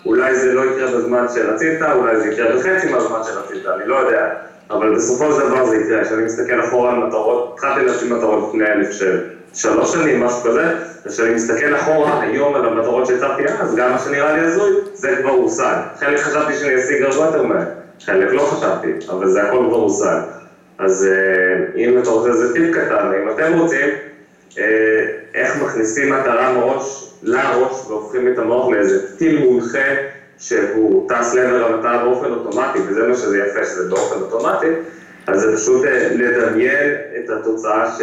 אולי 0.07 0.37
זה 0.37 0.55
לא 0.55 0.63
יקרה 0.65 0.99
בזמן 0.99 1.27
שרצית, 1.35 1.83
אולי 1.83 2.21
זה 2.21 2.29
יקרה 2.29 2.57
בחצי 2.57 2.93
מהזמן 2.93 3.19
שרצית, 3.25 3.67
אני 3.67 3.87
לא 3.87 3.97
יודע, 3.97 4.29
אבל 4.71 4.95
בסופו 4.95 5.33
של 5.33 5.49
דבר 5.49 5.65
זה 5.65 5.77
יקרה, 5.77 6.05
כשאני 6.05 6.23
מסתכל 6.23 6.61
אחורה 6.65 6.93
על 6.93 6.99
מטרות, 6.99 7.53
התחלתי 7.55 7.85
להשיג 7.87 8.13
מטרות 8.13 8.49
לפני 8.49 8.67
אלף 8.67 8.91
של 8.91 9.21
שלוש 9.57 9.93
שנים, 9.93 10.21
משהו 10.25 10.41
כזה, 10.41 10.65
וכשאני 11.07 11.35
מסתכל 11.35 11.77
אחורה 11.77 12.21
היום 12.21 12.55
על 12.55 12.65
המטרות 12.67 13.07
שהצבתי 13.07 13.43
אז, 13.61 13.77
גם 13.77 13.91
מה 13.93 13.99
שנראה 13.99 14.33
לי 14.33 14.41
הזוי, 14.41 14.71
זה 14.95 15.17
כבר 15.21 15.31
הושג. 15.31 15.77
חלק 15.99 16.21
חשבתי 16.21 16.55
שאני 16.55 16.77
אשיג 16.77 17.03
הרבה 17.03 17.25
יותר 17.25 17.43
מהר, 17.43 17.65
חלק 18.05 18.33
לא 18.33 18.41
חשבתי, 18.41 18.93
אבל 19.11 19.29
זה 19.29 19.43
הכל 19.43 19.65
כבר 19.69 19.77
הושג. 19.77 20.19
אז 20.79 21.09
אם 21.77 21.99
אתה 21.99 22.11
רוצה 22.11 22.29
איזה 22.29 22.55
טיפ 22.55 22.75
קטן, 22.75 23.13
אם 23.23 23.31
אתם 23.31 23.59
רוצים, 23.59 23.89
איך 25.35 25.63
מכניסים 25.63 26.13
מטרה 26.13 26.53
מראש 26.53 27.15
לראש 27.23 27.87
והופכים 27.89 28.33
את 28.33 28.39
המוח 28.39 28.69
לאיזה 28.69 29.17
טיל 29.17 29.45
מונחה 29.45 29.89
שהוא 30.39 31.09
טס 31.09 31.35
לעבר 31.35 31.65
המטרה 31.65 32.05
באופן 32.05 32.33
אוטומטי, 32.33 32.79
וזה 32.89 33.09
מה 33.09 33.15
שזה 33.15 33.39
יפה, 33.39 33.65
שזה 33.65 33.91
באופן 33.91 34.21
אוטומטי, 34.21 34.67
אז 35.27 35.41
זה 35.41 35.57
פשוט 35.57 35.85
לדמיין 36.15 36.95
את 37.19 37.31
התוצאה 37.31 37.93
ש... 37.99 38.03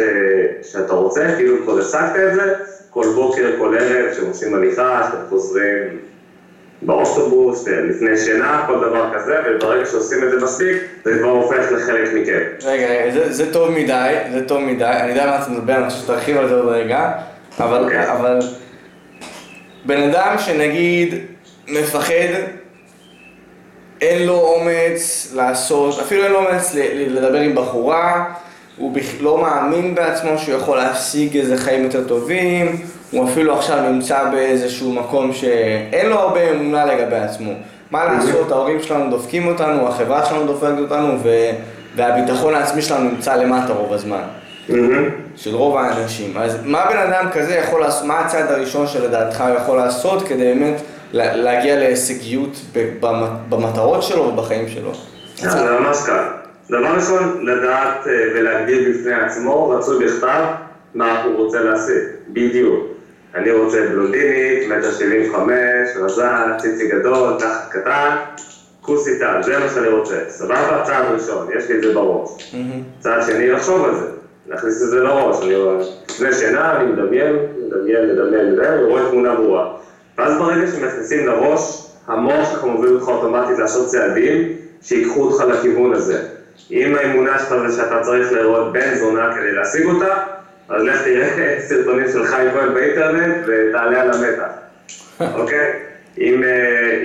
שאתה 0.72 0.92
רוצה, 0.92 1.34
כאילו 1.36 1.56
כבר 1.62 1.78
השגת 1.78 2.16
את 2.28 2.34
זה, 2.34 2.54
כל 2.90 3.06
בוקר, 3.14 3.50
כל 3.58 3.76
ערב, 3.78 4.12
כשהם 4.12 4.26
עושים 4.26 4.54
הליכה, 4.54 5.02
שאתם 5.04 5.22
חוזרים 5.28 5.98
באוטובוס, 6.82 7.68
לפני 7.68 8.16
שינה, 8.16 8.64
כל 8.66 8.80
דבר 8.80 9.10
כזה, 9.14 9.34
וברגע 9.46 9.86
שעושים 9.86 10.24
את 10.24 10.30
זה 10.30 10.36
מספיק, 10.44 10.76
זה 11.04 11.18
כבר 11.18 11.30
הופך 11.30 11.72
לחלק 11.72 12.08
מכם. 12.14 12.40
רגע, 12.64 12.86
רגע, 12.86 13.10
זה, 13.12 13.32
זה 13.32 13.52
טוב 13.52 13.70
מדי, 13.70 14.14
זה 14.32 14.48
טוב 14.48 14.62
מדי, 14.62 14.84
אני 14.84 15.10
יודע 15.10 15.26
מה 15.26 15.42
אתה 15.42 15.50
מדבר, 15.50 15.76
אני 15.76 15.90
חושב 15.90 16.02
שתרחיב 16.02 16.36
על 16.36 16.48
זה 16.48 16.54
עוד 16.54 16.68
רגע, 16.68 17.12
אבל, 17.60 17.88
okay. 17.88 18.12
אבל 18.12 18.38
בן 19.84 20.02
אדם 20.02 20.34
שנגיד 20.38 21.14
מפחד, 21.68 22.34
אין 24.04 24.26
לו 24.26 24.34
אומץ 24.34 25.32
לעשות, 25.34 26.00
אפילו 26.00 26.24
אין 26.24 26.32
לו 26.32 26.38
אומץ 26.38 26.74
לדבר 27.08 27.38
עם 27.38 27.54
בחורה, 27.54 28.24
הוא 28.76 28.96
לא 29.20 29.38
מאמין 29.38 29.94
בעצמו 29.94 30.38
שהוא 30.38 30.54
יכול 30.54 30.76
להשיג 30.76 31.36
איזה 31.36 31.56
חיים 31.56 31.84
יותר 31.84 32.04
טובים, 32.08 32.76
הוא 33.10 33.28
אפילו 33.28 33.54
עכשיו 33.58 33.90
נמצא 33.90 34.24
באיזשהו 34.30 34.92
מקום 34.92 35.32
שאין 35.32 36.06
לו 36.06 36.18
הרבה 36.18 36.50
אמונה 36.50 36.84
לגבי 36.84 37.16
עצמו. 37.16 37.52
מה 37.90 38.04
לעשות, 38.04 38.52
ההורים 38.52 38.82
שלנו 38.82 39.10
דופקים 39.10 39.46
אותנו, 39.46 39.88
החברה 39.88 40.26
שלנו 40.26 40.46
דופקת 40.46 40.78
אותנו, 40.78 41.18
והביטחון 41.96 42.54
העצמי 42.54 42.82
שלנו 42.82 43.10
נמצא 43.10 43.34
למטה 43.34 43.72
רוב 43.72 43.92
הזמן. 43.92 44.22
של 45.36 45.54
רוב 45.54 45.76
האנשים. 45.76 46.36
אז 46.36 46.58
מה 46.64 46.86
בן 46.90 46.96
אדם 46.96 47.30
כזה 47.32 47.54
יכול 47.54 47.80
לעשות, 47.80 48.04
מה 48.04 48.20
הצעד 48.20 48.50
הראשון 48.50 48.86
שלדעתך 48.86 49.40
הוא 49.40 49.56
יכול 49.56 49.76
לעשות 49.76 50.28
כדי 50.28 50.54
באמת 50.54 50.80
להגיע 51.14 51.78
להישגיות 51.78 52.60
במטרות 53.48 54.02
שלו 54.02 54.22
ובחיים 54.22 54.68
שלו? 54.68 54.92
זה 55.36 55.70
ממש 55.80 55.96
קל. 56.06 56.24
דבר 56.70 56.94
ראשון, 56.94 57.46
לדעת 57.46 58.06
ולהגדיר 58.34 58.90
בפני 58.90 59.14
עצמו, 59.14 59.68
רצוי 59.68 60.06
בכתב, 60.06 60.44
מה 60.94 61.22
הוא 61.22 61.36
רוצה 61.36 61.60
להשיג, 61.60 62.02
בדיוק. 62.28 62.86
אני 63.34 63.50
רוצה 63.50 63.80
בלונדינית, 63.90 64.68
מטר 64.68 64.92
שבעים 64.92 65.34
וחמש, 65.34 65.96
רזה, 65.96 66.24
ציצי 66.58 66.88
גדול, 66.88 67.36
תחת 67.38 67.68
קטן, 67.70 68.16
כוס 68.80 69.08
איתה, 69.08 69.38
זה 69.42 69.58
מה 69.58 69.68
שאני 69.68 69.88
רוצה. 69.88 70.16
סבבה? 70.28 70.82
צעד 70.86 71.04
ראשון, 71.14 71.48
יש 71.58 71.70
לי 71.70 71.76
את 71.76 71.82
זה 71.82 71.94
בראש. 71.94 72.54
צעד 73.00 73.22
שני, 73.22 73.50
לחשוב 73.50 73.84
על 73.84 73.94
זה, 73.94 74.06
להכניס 74.46 74.82
את 74.82 74.88
זה 74.88 75.00
לראש. 75.00 75.42
אני 75.42 75.54
לפני 76.10 76.32
שינה, 76.32 76.76
אני 76.76 76.92
מדמיין, 76.92 77.36
מדמיין, 77.66 78.08
מדמיין, 78.08 78.52
מדמיין, 78.52 78.84
ורואה 78.84 79.10
תמונה 79.10 79.34
ברורה. 79.34 79.74
ואז 80.18 80.38
ברגע 80.38 80.66
שמכניסים 80.66 81.26
לראש, 81.26 81.86
המוח 82.06 82.50
שלך 82.50 82.64
מוביל 82.64 82.94
אותך 82.94 83.08
אוטומטית 83.08 83.58
לעשות 83.58 83.88
צעדים 83.88 84.48
שיקחו 84.82 85.22
אותך 85.22 85.44
לכיוון 85.44 85.92
הזה. 85.92 86.22
אם 86.70 86.94
האמונה 86.94 87.38
שלך 87.38 87.54
זה 87.68 87.76
שאתה 87.76 88.00
צריך 88.00 88.32
לראות 88.32 88.72
בן 88.72 88.94
זונה 88.94 89.34
כדי 89.34 89.52
להשיג 89.52 89.84
אותה, 89.86 90.14
אז 90.68 90.82
לך 90.82 91.02
תראה 91.02 91.56
סרטונים 91.68 92.08
של 92.12 92.24
חיים 92.26 92.50
כהן 92.52 92.74
באינטרנט 92.74 93.36
ותעלה 93.46 94.02
על 94.02 94.10
המתח, 94.10 94.50
אוקיי? 95.40 95.93
אם, 96.18 96.42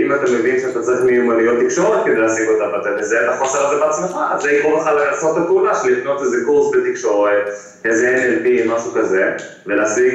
אם 0.02 0.14
אתה 0.14 0.32
מבין 0.40 0.60
שאתה 0.60 0.82
צריך 0.82 1.02
מיומנויות 1.02 1.64
תקשורת 1.66 2.06
כדי 2.06 2.16
להשיג 2.16 2.48
אותה 2.50 2.78
ואתה 2.78 2.90
מזהה 3.00 3.24
את 3.24 3.30
החוסר 3.30 3.68
הזה 3.68 3.86
בעצמך, 3.86 4.20
אז 4.32 4.42
זה 4.42 4.52
יקרוא 4.52 4.80
לך 4.80 4.90
לעשות 4.96 5.38
את 5.38 5.44
הפעולה 5.44 5.76
של 5.76 5.90
לקנות 5.90 6.22
איזה 6.22 6.38
קורס 6.46 6.76
בתקשורת, 6.76 7.50
איזה 7.86 8.16
NLP, 8.16 8.76
משהו 8.76 8.92
כזה, 8.92 9.32
ולהשיג, 9.66 10.14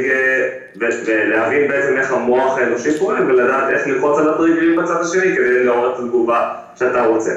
ולהבין 0.77 1.69
בעצם 1.69 1.97
איך 1.99 2.13
המוח 2.13 2.59
האנושי 2.59 2.99
פועל 2.99 3.27
ולדעת 3.27 3.71
איך 3.71 3.87
ללחוץ 3.87 4.19
על 4.19 4.35
הטריגרים 4.35 4.77
בצד 4.77 5.01
השני 5.01 5.37
כדי 5.37 5.65
לעורר 5.65 5.95
את 5.95 5.99
התגובה 5.99 6.51
שאתה 6.77 7.05
רוצה. 7.05 7.33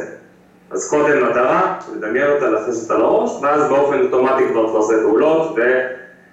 אז 0.72 0.90
קודם 0.90 1.30
מטרה, 1.30 1.80
לדמיין 1.96 2.28
אותה, 2.28 2.50
להכניס 2.50 2.84
אותה 2.84 2.94
לראש, 2.94 3.32
ואז 3.42 3.70
באופן 3.70 4.02
אוטומטי 4.02 4.44
כבר 4.52 4.70
אתה 4.70 4.78
עושה 4.78 4.94
פעולות, 5.02 5.56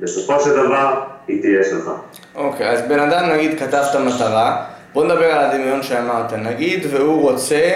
ובסופו 0.00 0.40
של 0.40 0.50
דבר 0.50 1.00
היא 1.28 1.42
תהיה 1.42 1.64
שלך. 1.64 1.90
אוקיי, 2.34 2.70
אז 2.70 2.82
בן 2.88 2.98
אדם 2.98 3.30
נגיד 3.30 3.58
כתב 3.58 3.82
את 3.90 3.94
המטרה, 3.94 4.64
בוא 4.94 5.04
נדבר 5.04 5.24
על 5.24 5.50
הדמיון 5.50 5.82
שאמרת, 5.82 6.32
נגיד 6.32 6.86
והוא 6.90 7.30
רוצה, 7.30 7.72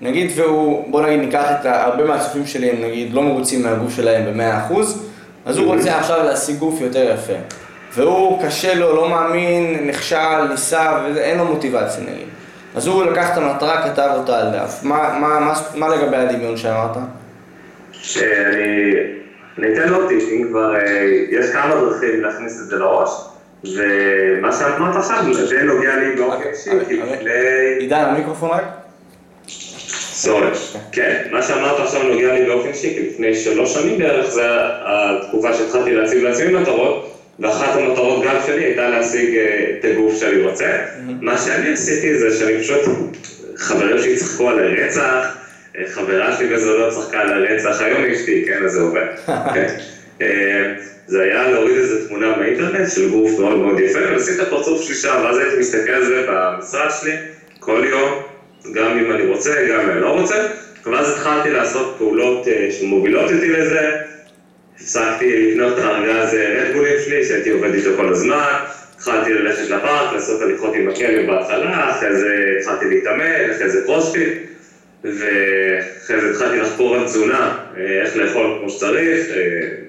נגיד 0.00 0.30
והוא, 0.36 0.90
בוא 0.90 1.02
נגיד 1.02 1.20
ניקח 1.20 1.46
את 1.60 1.66
הרבה 1.66 2.04
מהצופים 2.04 2.46
שלי, 2.46 2.70
הם 2.70 2.84
נגיד 2.84 3.14
לא 3.14 3.22
מרוצים 3.22 3.62
מהגוף 3.62 3.96
שלהם 3.96 4.26
במאה 4.26 4.58
אחוז, 4.58 5.08
אז 5.46 5.58
הוא 5.58 5.74
רוצה 5.74 5.98
עכשיו 5.98 6.24
להשיג 6.24 6.56
גוף 6.56 6.80
יותר 6.80 7.10
יפה. 7.14 7.32
והוא 7.94 8.42
קשה 8.44 8.74
לו, 8.74 8.96
לא 8.96 9.08
מאמין, 9.08 9.86
נכשל, 9.88 10.48
ניסה, 10.50 11.00
ואין 11.14 11.38
לו 11.38 11.44
מוטיבציה 11.44 12.02
נגיד. 12.02 12.26
אז 12.76 12.86
הוא 12.86 13.04
לקח 13.04 13.32
את 13.32 13.36
המטרה, 13.36 13.90
כתב 13.90 14.10
אותה 14.14 14.38
על 14.38 14.50
דף. 14.52 14.80
מה, 14.82 15.18
מה, 15.20 15.40
מה, 15.40 15.52
מה 15.74 15.88
לגבי 15.88 16.16
הדמיון 16.16 16.56
שאמרת? 16.56 16.96
שאני 17.92 18.92
אני 19.58 19.74
אתן 19.74 19.88
לו 19.88 20.08
טיפ, 20.08 20.24
אם 20.32 20.46
כבר 20.48 20.74
יש 21.30 21.50
כמה 21.52 21.74
דרכים 21.74 22.22
להכניס 22.22 22.60
את 22.60 22.66
זה 22.66 22.76
לראש, 22.76 23.10
ומה 23.64 24.52
שאמרת 24.52 24.96
עכשיו, 24.96 25.34
זה 25.34 25.62
נוגע 25.62 25.96
לי 25.96 26.16
באופן 26.16 26.48
אישי, 26.52 26.70
כי 26.88 26.96
לפני... 26.96 27.30
עידן, 27.78 28.04
המיקרופון 28.04 28.50
רק? 28.50 28.64
סורי, 30.12 30.46
כן, 30.92 31.22
מה 31.30 31.42
שאמרת 31.42 31.80
עכשיו 31.80 32.02
נוגע 32.02 32.34
לי 32.34 32.46
באופן 32.46 32.68
אישי, 32.68 32.94
כי 32.94 33.08
לפני 33.08 33.34
שלוש 33.34 33.74
שנים 33.74 33.98
בערך, 33.98 34.30
זה 34.30 34.46
התקופה 34.84 35.54
שהתחלתי 35.54 35.94
להציב 35.94 36.22
לעצמי 36.22 36.52
מטרות, 36.54 37.14
ואחת 37.38 37.76
המטרות 37.76 38.24
גם 38.24 38.36
שלי 38.46 38.64
הייתה 38.64 38.88
להשיג 38.88 39.38
את 39.78 39.84
הגוף 39.84 40.16
שאני 40.16 40.42
רוצה. 40.42 40.78
מה 41.20 41.38
שאני 41.38 41.72
עשיתי 41.72 42.18
זה 42.18 42.38
שאני 42.38 42.60
פשוט 42.60 42.80
חברים 43.56 43.98
שלי 43.98 44.16
צחקו 44.16 44.48
על 44.48 44.58
הרצח, 44.58 45.36
חברה 45.86 46.36
שלי 46.36 46.48
בזולות 46.48 46.92
צחקה 46.92 47.20
על 47.20 47.32
הרצח, 47.32 47.80
היום 47.80 48.04
אשתי, 48.04 48.44
כן, 48.46 48.64
אז 48.64 48.72
זה 48.72 48.80
עובד. 48.80 49.06
זה 51.06 51.22
היה 51.22 51.50
להוריד 51.50 51.76
איזה 51.76 52.08
תמונה 52.08 52.32
באינטרנט 52.32 52.90
של 52.90 53.10
גוף 53.10 53.38
מאוד 53.38 53.58
מאוד 53.58 53.80
יפה, 53.80 53.98
ולשים 53.98 54.34
את 54.34 54.40
הפרצוף 54.40 54.82
שלי 54.82 54.94
שם, 54.94 55.20
ואז 55.24 55.38
הייתי 55.38 55.58
מסתכל 55.58 55.90
על 55.90 56.04
זה 56.04 56.26
במשרד 56.28 56.88
שלי, 57.00 57.12
כל 57.60 57.84
יום, 57.90 58.22
גם 58.74 58.98
אם 58.98 59.10
אני 59.10 59.26
רוצה, 59.26 59.66
גם 59.70 59.80
אם 59.80 59.90
אני 59.90 60.00
לא 60.00 60.20
רוצה, 60.20 60.46
ואז 60.86 61.10
התחלתי 61.10 61.50
לעשות 61.50 61.94
פעולות 61.98 62.46
שמובילות 62.70 63.32
אותי 63.32 63.48
לזה, 63.48 63.90
הפסקתי 64.76 65.50
לקנות 65.50 65.78
את 65.78 65.84
הארגז 65.84 66.34
רדבולים 66.34 66.98
שלי, 67.04 67.24
שהייתי 67.24 67.50
עובד 67.50 67.74
איתו 67.74 67.90
כל 67.96 68.08
הזמן, 68.08 68.54
התחלתי 68.94 69.32
ללכת 69.32 69.70
לפארק, 69.70 70.12
לעשות 70.14 70.42
הליכות 70.42 70.74
עם 70.74 70.88
הכלב 70.88 71.26
בהתחלה, 71.26 71.90
אחרי 71.90 72.16
זה 72.16 72.34
התחלתי 72.60 72.84
להתאמן, 72.88 73.50
אחרי 73.50 73.68
זה 73.68 73.82
קרוספיט, 73.84 74.28
ואחרי 75.04 76.20
זה 76.20 76.30
התחלתי 76.30 76.56
לחקור 76.56 76.94
על 76.94 77.04
תזונה, 77.04 77.58
איך 77.76 78.16
לאכול 78.16 78.56
כמו 78.60 78.70
שצריך, 78.70 79.26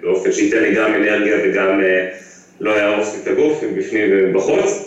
באופן 0.01 0.31
שייתן 0.31 0.61
לי 0.61 0.75
גם 0.75 0.93
אנרגיה 0.93 1.37
וגם 1.43 1.81
לא 2.59 2.71
יהרוס 2.71 3.13
לי 3.13 3.19
את 3.23 3.27
הגוף 3.27 3.63
מבפנים 3.63 4.09
ובחוץ. 4.11 4.85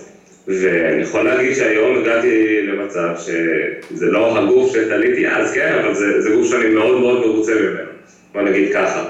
ואני 0.49 1.03
יכול 1.03 1.23
להגיד 1.23 1.55
שהיום 1.55 1.99
הגעתי 1.99 2.63
למצב 2.63 3.09
שזה 3.19 4.07
לא 4.07 4.39
הגוף 4.39 4.73
שתליתי 4.73 5.29
אז, 5.29 5.53
כן, 5.53 5.79
אבל 5.85 5.95
זה, 5.95 6.21
זה 6.21 6.31
גוף 6.31 6.47
שאני 6.51 6.69
מאוד 6.69 7.01
מאוד 7.01 7.27
מרוצה 7.27 7.55
ממנו, 7.55 7.91
בוא 8.33 8.43
נגיד 8.43 8.73
ככה. 8.73 9.05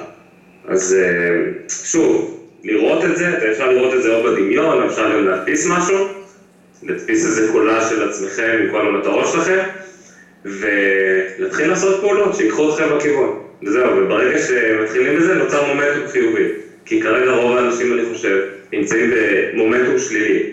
אז 0.69 0.97
שוב, 1.85 2.40
לראות 2.64 3.04
את 3.04 3.16
זה, 3.16 3.50
אפשר 3.50 3.73
לראות 3.73 3.95
את 3.95 4.02
זה 4.02 4.16
או 4.16 4.23
בדמיון, 4.23 4.83
אפשר 4.83 5.12
גם 5.12 5.25
להדפיס 5.25 5.66
משהו, 5.71 6.07
להדפיס 6.83 7.26
איזה 7.26 7.52
קולה 7.52 7.88
של 7.88 8.09
עצמכם 8.09 8.59
עם 8.62 8.71
כל 8.71 8.87
המטרות 8.87 9.26
שלכם, 9.33 9.59
ולהתחיל 10.45 11.69
לעשות 11.69 12.01
פעולות 12.01 12.35
שיקחו 12.35 12.75
אתכם 12.75 12.97
בכיוון. 12.97 13.39
וזהו, 13.63 13.97
וברגע 13.97 14.39
שמתחילים 14.39 15.17
בזה 15.17 15.35
נוצר 15.35 15.67
מומנטום 15.67 16.09
חיובי. 16.09 16.49
כי 16.85 17.03
כרגע 17.03 17.31
רוב 17.31 17.57
האנשים, 17.57 17.93
אני 17.93 18.03
חושב, 18.13 18.39
נמצאים 18.73 19.11
במומנטום 19.11 19.99
שלילי. 19.99 20.53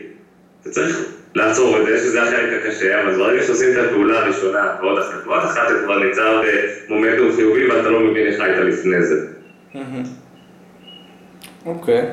וצריך 0.65 1.05
לעצור 1.35 1.81
את 1.81 1.85
זה, 1.85 1.97
שזה 1.97 2.23
החלק 2.23 2.61
הקשה, 2.61 3.01
אבל 3.01 3.17
ברגע 3.17 3.43
שעושים 3.43 3.71
את 3.71 3.85
הפעולה 3.85 4.19
הראשונה 4.19 4.75
ועוד 4.81 4.99
אחת 4.99 5.27
ועוד 5.27 5.43
אחת, 5.43 5.67
אתה 5.67 5.83
כבר 5.83 5.99
נמצא 5.99 6.41
במומנטום 6.89 7.31
חיובי 7.35 7.67
ואתה 7.67 7.89
לא 7.89 7.99
מבין 7.99 8.27
איך 8.27 8.41
היית 8.41 8.57
לפני 8.57 9.03
זה. 9.03 9.27
אוקיי. 11.65 12.05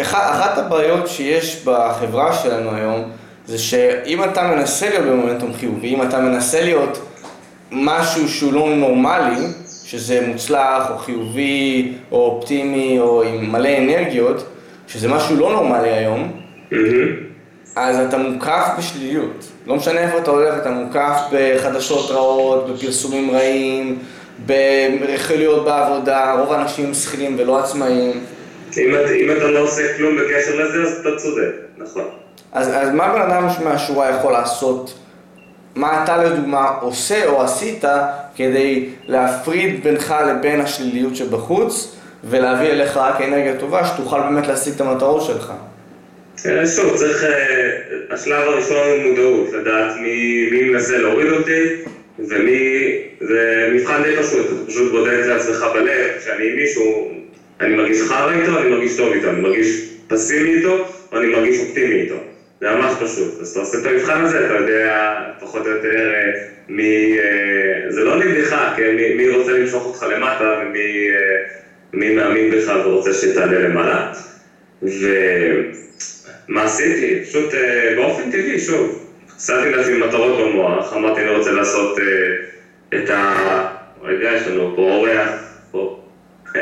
אחת 0.00 0.58
הבעיות 0.58 1.08
שיש 1.08 1.64
בחברה 1.64 2.32
שלנו 2.32 2.74
היום, 2.74 3.12
זה 3.48 3.58
שאם 3.58 4.24
אתה 4.24 4.42
מנסה 4.42 4.88
להיות 4.88 5.04
במומנטום 5.04 5.52
חיובי, 5.52 5.88
אם 5.94 6.02
אתה 6.02 6.20
מנסה 6.20 6.62
להיות 6.62 6.98
משהו 7.72 8.28
שהוא 8.28 8.52
לא 8.52 8.68
נורמלי, 8.76 9.46
שזה 9.84 10.26
מוצלח 10.26 10.90
או 10.90 10.98
חיובי 10.98 11.92
או 12.12 12.18
אופטימי 12.18 12.98
או 13.00 13.22
עם 13.22 13.52
מלא 13.52 13.78
אנרגיות, 13.78 14.46
שזה 14.86 15.08
משהו 15.08 15.36
לא 15.36 15.52
נורמלי 15.52 15.88
היום, 15.88 16.40
אז 17.76 17.98
אתה 18.08 18.18
מוקף 18.18 18.68
בשליליות. 18.78 19.44
לא 19.66 19.76
משנה 19.76 20.00
איפה 20.00 20.18
אתה 20.18 20.30
הולך, 20.30 20.54
אתה 20.60 20.70
מוקף 20.70 21.20
בחדשות 21.32 22.10
רעות, 22.10 22.70
בפרסומים 22.70 23.30
רעים, 23.30 23.98
ברכילויות 25.00 25.64
בעבודה, 25.64 26.32
רוב 26.32 26.52
האנשים 26.52 26.94
שכילים 26.94 27.36
ולא 27.38 27.58
עצמאים. 27.58 28.20
אם, 28.76 28.94
אם 29.20 29.36
אתה 29.36 29.50
לא 29.50 29.58
עושה 29.58 29.82
כלום 29.96 30.16
בקשר 30.16 30.54
לזה, 30.54 30.82
אז 30.82 30.98
אתה 31.00 31.16
צודק, 31.16 31.52
נכון. 31.78 32.04
אז, 32.52 32.68
אז 32.68 32.94
מה 32.94 33.12
בן 33.14 33.20
אדם 33.20 33.48
מהשורה 33.64 34.10
יכול 34.10 34.32
לעשות? 34.32 34.98
מה 35.74 36.04
אתה 36.04 36.24
לדוגמה 36.24 36.68
עושה 36.80 37.26
או 37.26 37.42
עשית 37.42 37.84
כדי 38.36 38.88
להפריד 39.06 39.82
בינך 39.82 40.14
לבין 40.28 40.60
השליליות 40.60 41.16
שבחוץ 41.16 41.96
ולהביא 42.24 42.68
אליך 42.68 42.96
רק 42.96 43.20
אנרגיה 43.20 43.56
טובה 43.56 43.86
שתוכל 43.86 44.20
באמת 44.20 44.46
להשיג 44.46 44.74
את 44.74 44.80
המטרות 44.80 45.22
שלך? 45.22 45.52
שוב, 46.76 46.96
צריך, 46.96 47.24
השלב 48.10 48.42
הראשון 48.48 48.76
הוא 48.76 49.10
מודעות, 49.10 49.52
לדעת 49.52 49.96
מי, 50.00 50.48
מי 50.50 50.70
מנסה 50.70 50.98
להוריד 50.98 51.32
אותי 51.32 51.62
ומי, 52.18 52.96
זה 53.20 53.68
מבחן 53.74 54.02
די 54.02 54.16
פשוט, 54.16 54.46
אתה 54.46 54.66
פשוט 54.66 54.92
בודק 54.92 55.26
לעצמך 55.26 55.64
בלב, 55.74 56.20
שאני 56.24 56.50
עם 56.50 56.56
מישהו, 56.56 57.12
אני 57.60 57.74
מרגיש 57.74 58.02
חרא 58.02 58.32
איתו, 58.32 58.58
אני 58.58 58.70
מרגיש 58.70 58.96
טוב 58.96 59.12
איתו, 59.12 59.30
אני 59.30 59.40
מרגיש 59.40 59.88
פסימי 60.08 60.54
איתו, 60.54 60.84
או 61.12 61.18
אני 61.18 61.26
מרגיש 61.26 61.60
אופטימי 61.60 61.94
איתו. 61.94 62.14
זה 62.60 62.70
ממש 62.70 62.92
פשוט. 63.00 63.40
אז 63.40 63.50
אתה 63.50 63.60
עושה 63.60 63.78
את 63.78 63.86
המבחן 63.86 64.24
הזה, 64.24 64.46
אתה 64.46 64.54
יודע 64.54 65.14
פחות 65.40 65.66
או 65.66 65.70
יותר 65.70 66.12
מי, 66.68 67.18
זה 67.88 68.04
לא 68.04 68.16
נגדך, 68.16 68.72
כן? 68.76 68.96
מי, 68.96 69.14
מי 69.14 69.28
רוצה 69.28 69.52
למשוך 69.52 69.86
אותך 69.86 70.02
למטה 70.02 70.62
ומי 70.62 71.08
מי 71.92 72.14
מאמין 72.14 72.50
בך 72.50 72.72
ורוצה 72.84 73.12
שתעלה 73.12 73.58
למעלה. 73.58 74.12
ומה 74.82 76.64
עשיתי? 76.64 77.24
פשוט 77.24 77.54
באופן 77.96 78.30
טבעי, 78.30 78.60
שוב, 78.60 79.08
שמתי 79.38 79.70
לעצמי 79.70 79.98
מטרות 79.98 80.40
במוח, 80.40 80.92
אמרתי 80.92 81.20
אני 81.20 81.30
רוצה 81.30 81.52
לעשות 81.52 81.98
את 82.94 83.10
ה... 83.10 83.68
רגע, 84.02 84.32
יש 84.32 84.46
לנו 84.46 84.72
פה 84.76 84.82
אורח, 84.82 85.30
פה. 85.70 86.00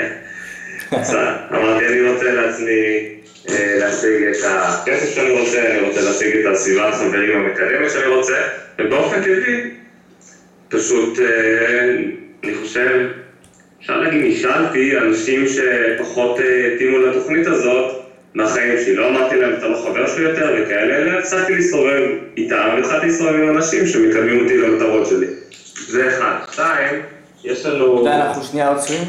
אמרתי 1.55 1.87
אני 1.87 2.11
רוצה 2.11 2.33
לעצמי 2.33 3.09
להשיג 3.49 4.23
את 4.23 4.37
הכסף 4.45 5.15
שאני 5.15 5.31
רוצה, 5.31 5.71
אני 5.71 5.89
רוצה 5.89 6.01
להשיג 6.01 6.37
את 6.37 6.53
הסביבה 6.53 6.89
החברים 6.89 7.39
המקדמת 7.39 7.91
שאני 7.91 8.07
רוצה, 8.07 8.37
ובאופן 8.79 9.23
טבעי, 9.23 9.71
פשוט, 10.69 11.19
אני 12.45 12.55
חושב, 12.55 13.07
אפשר 13.81 14.01
להגיד, 14.01 14.25
נשאלתי 14.25 14.99
אנשים 14.99 15.45
שפחות 15.49 16.39
התאימו 16.75 16.99
לתוכנית 16.99 17.47
הזאת 17.47 17.97
מהחיים 18.35 18.79
שלי. 18.79 18.97
לא 18.97 19.09
אמרתי 19.09 19.37
להם, 19.37 19.55
אתה 19.59 19.69
לא 19.69 19.77
חבר 19.77 20.07
שלי 20.07 20.25
יותר 20.25 20.55
וכאלה, 20.59 20.97
אלא 20.97 21.19
הפסקתי 21.19 21.55
להסתובב 21.55 22.03
איתם, 22.37 22.69
והתחלתי 22.77 23.07
להסתובב 23.07 23.35
עם 23.35 23.57
אנשים 23.57 23.87
שמקדמים 23.87 24.43
אותי 24.43 24.57
למטרות 24.57 25.07
שלי. 25.07 25.27
זה 25.89 26.09
אחד. 26.09 26.37
שתיים, 26.53 27.03
יש 27.45 27.67
לנו... 27.67 28.03
מתי 28.05 28.09
אנחנו 28.09 28.45
שנייה 28.45 28.69
עוצרים? 28.69 29.03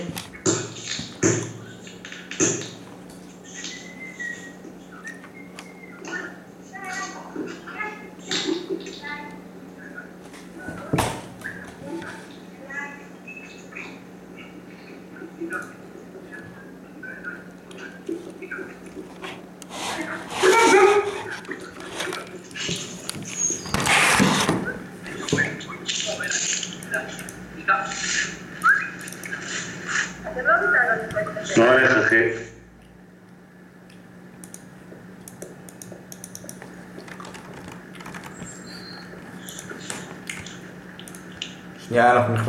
מה 31.57 31.71
הולך, 31.71 31.97
אחי? 31.97 32.23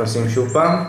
שנייה, 0.09 0.25
אנחנו 0.25 0.29
נכנסים 0.29 0.29
שוב 0.29 0.53
פעם. 0.53 0.88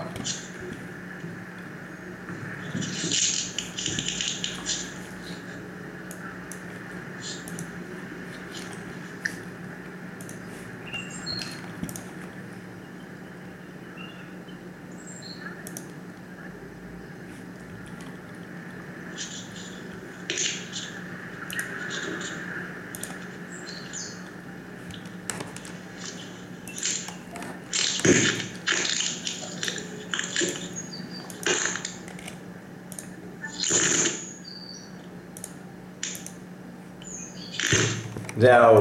זהו, 38.40 38.81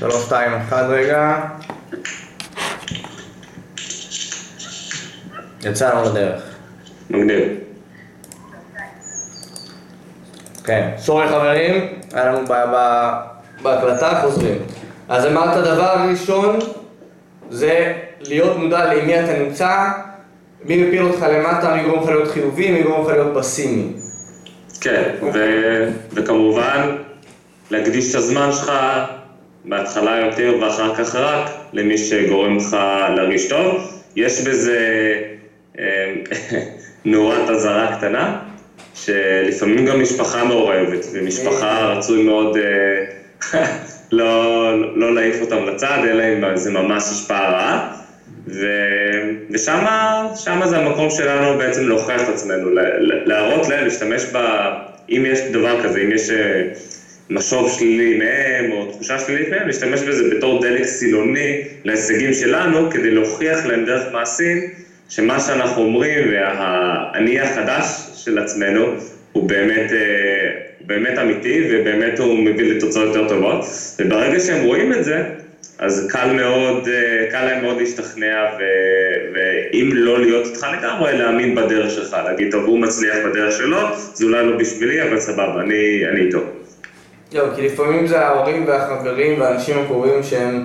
שלוש, 0.00 0.24
שתיים, 0.24 0.52
אחד 0.52 0.84
רגע. 0.88 1.38
יצאנו 5.64 6.10
לדרך. 6.10 6.42
מגניב. 7.10 7.48
כן. 10.64 10.90
סורי 10.98 11.28
חברים, 11.28 11.88
היה 12.12 12.24
לנו 12.24 12.46
בעיה 12.46 12.66
בהקלטה, 13.62 14.20
חוזרים. 14.22 14.58
אז 15.08 15.26
אמרת, 15.26 15.56
הדבר 15.56 15.90
הראשון 15.90 16.58
זה 17.50 17.92
להיות 18.20 18.56
מודע 18.56 18.94
למי 18.94 19.24
אתה 19.24 19.38
נמצא, 19.38 19.88
מי 20.64 20.84
מפיל 20.84 21.02
אותך 21.02 21.22
למטה, 21.22 21.74
מי 21.74 21.82
גורם 21.82 22.02
לך 22.02 22.08
להיות 22.08 22.30
חיובי, 22.30 22.70
מי 22.70 22.82
גורם 22.82 23.04
לך 23.04 23.12
להיות 23.12 23.36
פסימי. 23.36 23.92
כן, 24.80 25.14
וכמובן, 26.12 26.96
להקדיש 27.70 28.10
את 28.10 28.14
הזמן 28.14 28.52
שלך 28.52 28.72
בהתחלה 29.64 30.16
יותר 30.16 30.54
ואחר 30.60 30.94
כך 30.94 31.14
רק 31.14 31.50
למי 31.72 31.98
שגורם 31.98 32.56
לך 32.56 32.76
להרגיש 33.16 33.48
טוב. 33.48 33.92
יש 34.16 34.40
בזה 34.40 34.78
אה, 35.78 36.14
נורת 37.04 37.50
אזהרה 37.50 37.96
קטנה, 37.96 38.38
שלפעמים 38.94 39.86
גם 39.86 40.02
משפחה 40.02 40.44
מעורבת, 40.44 41.06
ומשפחה 41.12 41.86
רצוי 41.86 42.22
מאוד 42.22 42.56
אה, 42.56 43.62
לא, 44.12 44.96
לא 44.96 45.14
להעיף 45.14 45.40
אותם 45.40 45.64
לצד, 45.64 45.98
אלא 46.04 46.22
אם 46.22 46.56
זה 46.56 46.70
ממש 46.70 47.02
השפעה 47.02 47.50
רעה. 47.50 47.96
ו- 48.46 49.30
ושם 49.50 50.60
זה 50.64 50.78
המקום 50.78 51.10
שלנו 51.10 51.58
בעצם 51.58 51.88
להוכיח 51.88 52.22
את 52.22 52.28
עצמנו, 52.28 52.70
להראות 53.00 53.68
להם, 53.68 53.84
להשתמש 53.84 54.22
ב... 54.32 54.36
אם 55.10 55.24
יש 55.26 55.40
דבר 55.40 55.82
כזה, 55.82 56.00
אם 56.00 56.12
יש 56.12 56.30
אה, 56.30 56.62
משוב 57.30 57.70
שלילי 57.78 58.18
מהם 58.18 58.72
או 58.72 58.92
תחושה 58.92 59.18
שלילית 59.18 59.48
מהם, 59.50 59.66
להשתמש 59.66 60.00
בזה 60.02 60.36
בתור 60.36 60.62
דלק 60.62 60.84
סילוני 60.84 61.62
להישגים 61.84 62.32
שלנו, 62.32 62.90
כדי 62.90 63.10
להוכיח 63.10 63.66
להם 63.66 63.84
דרך 63.84 64.12
מעשים 64.12 64.58
שמה 65.08 65.40
שאנחנו 65.40 65.82
אומרים 65.82 66.28
והאני 66.32 67.40
החדש 67.40 67.86
של 68.14 68.38
עצמנו 68.38 68.94
הוא 69.32 69.48
באמת, 69.48 69.92
אה, 69.92 70.50
באמת 70.80 71.18
אמיתי 71.18 71.68
ובאמת 71.70 72.18
הוא 72.18 72.38
מביא 72.38 72.72
לתוצאות 72.72 73.06
יותר 73.16 73.28
טובות. 73.28 73.64
וברגע 73.98 74.40
שהם 74.40 74.64
רואים 74.64 74.92
את 74.92 75.04
זה, 75.04 75.22
אז 75.78 76.08
קל 76.10 76.32
מאוד, 76.32 76.88
אה, 76.88 77.30
קל 77.30 77.44
להם 77.44 77.62
מאוד 77.62 77.78
להשתכנע, 77.78 78.44
ו, 78.58 78.62
ואם 79.34 79.90
לא 79.92 80.20
להיות 80.20 80.46
איתך 80.46 80.66
לגמרי, 80.78 81.18
להאמין 81.18 81.54
בדרך 81.54 81.90
שלך, 81.90 82.16
להגיד, 82.24 82.50
טוב, 82.50 82.64
הוא 82.64 82.78
מצליח 82.78 83.16
בדרך 83.26 83.52
שלו, 83.52 83.78
זה 84.14 84.24
אולי 84.24 84.46
לא 84.46 84.56
בשבילי, 84.56 85.02
אבל 85.02 85.20
סבבה, 85.20 85.60
אני, 85.60 86.06
אני 86.12 86.20
איתו. 86.20 86.55
זהו, 87.32 87.46
כי 87.56 87.62
לפעמים 87.62 88.06
זה 88.06 88.26
ההורים 88.26 88.64
והחברים 88.66 89.40
והאנשים 89.40 89.78
הקרובים 89.78 90.22
שהם, 90.22 90.64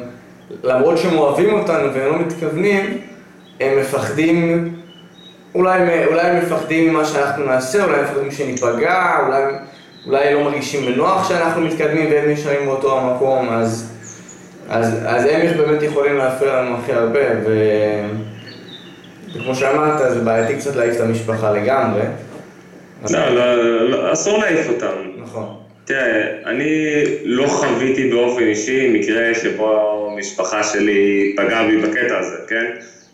למרות 0.63 0.97
שהם 0.97 1.17
אוהבים 1.17 1.53
אותנו 1.53 1.93
והם 1.93 2.11
לא 2.11 2.19
מתכוונים, 2.19 2.97
הם 3.59 3.79
מפחדים, 3.79 4.69
אולי, 5.55 6.05
אולי 6.05 6.21
הם 6.21 6.37
מפחדים 6.45 6.89
ממה 6.93 7.05
שאנחנו 7.05 7.45
נעשה, 7.45 7.83
אולי 7.83 7.97
הם 7.97 8.03
מפחדים 8.03 8.31
שניפגע, 8.31 9.17
אולי, 9.25 9.43
אולי 10.05 10.33
לא 10.33 10.43
מרגישים 10.43 10.93
בנוח 10.93 11.29
שאנחנו 11.29 11.61
מתקדמים 11.61 12.11
והם 12.11 12.29
נשארים 12.29 12.65
באותו 12.65 12.99
המקום, 12.99 13.49
אז, 13.49 13.91
אז, 14.69 14.97
אז 15.05 15.25
הם 15.25 15.57
באמת 15.57 15.83
יכולים 15.83 16.17
להפריע 16.17 16.61
לנו 16.61 16.77
הכי 16.77 16.93
הרבה, 16.93 17.19
ו... 17.45 17.63
וכמו 19.35 19.55
שאמרת, 19.55 20.11
זה 20.13 20.19
בעייתי 20.19 20.57
קצת 20.57 20.75
להעיף 20.75 20.95
את 20.95 21.01
המשפחה 21.01 21.51
לגמרי. 21.51 22.01
לא, 23.09 23.29
לא, 23.29 23.89
לא, 23.89 24.13
אסור 24.13 24.37
להעיף 24.37 24.69
אותם. 24.69 24.93
נכון. 25.23 25.60
תראה, 25.91 26.27
אני 26.45 27.03
לא 27.23 27.47
חוויתי 27.47 28.05
באופן 28.05 28.41
אישי 28.43 28.89
מקרה 28.93 29.33
שבו 29.35 30.07
המשפחה 30.13 30.63
שלי 30.63 31.33
פגעה 31.37 31.65
בי 31.67 31.77
בקטע 31.77 32.17
הזה, 32.17 32.35
כן? 32.47 32.65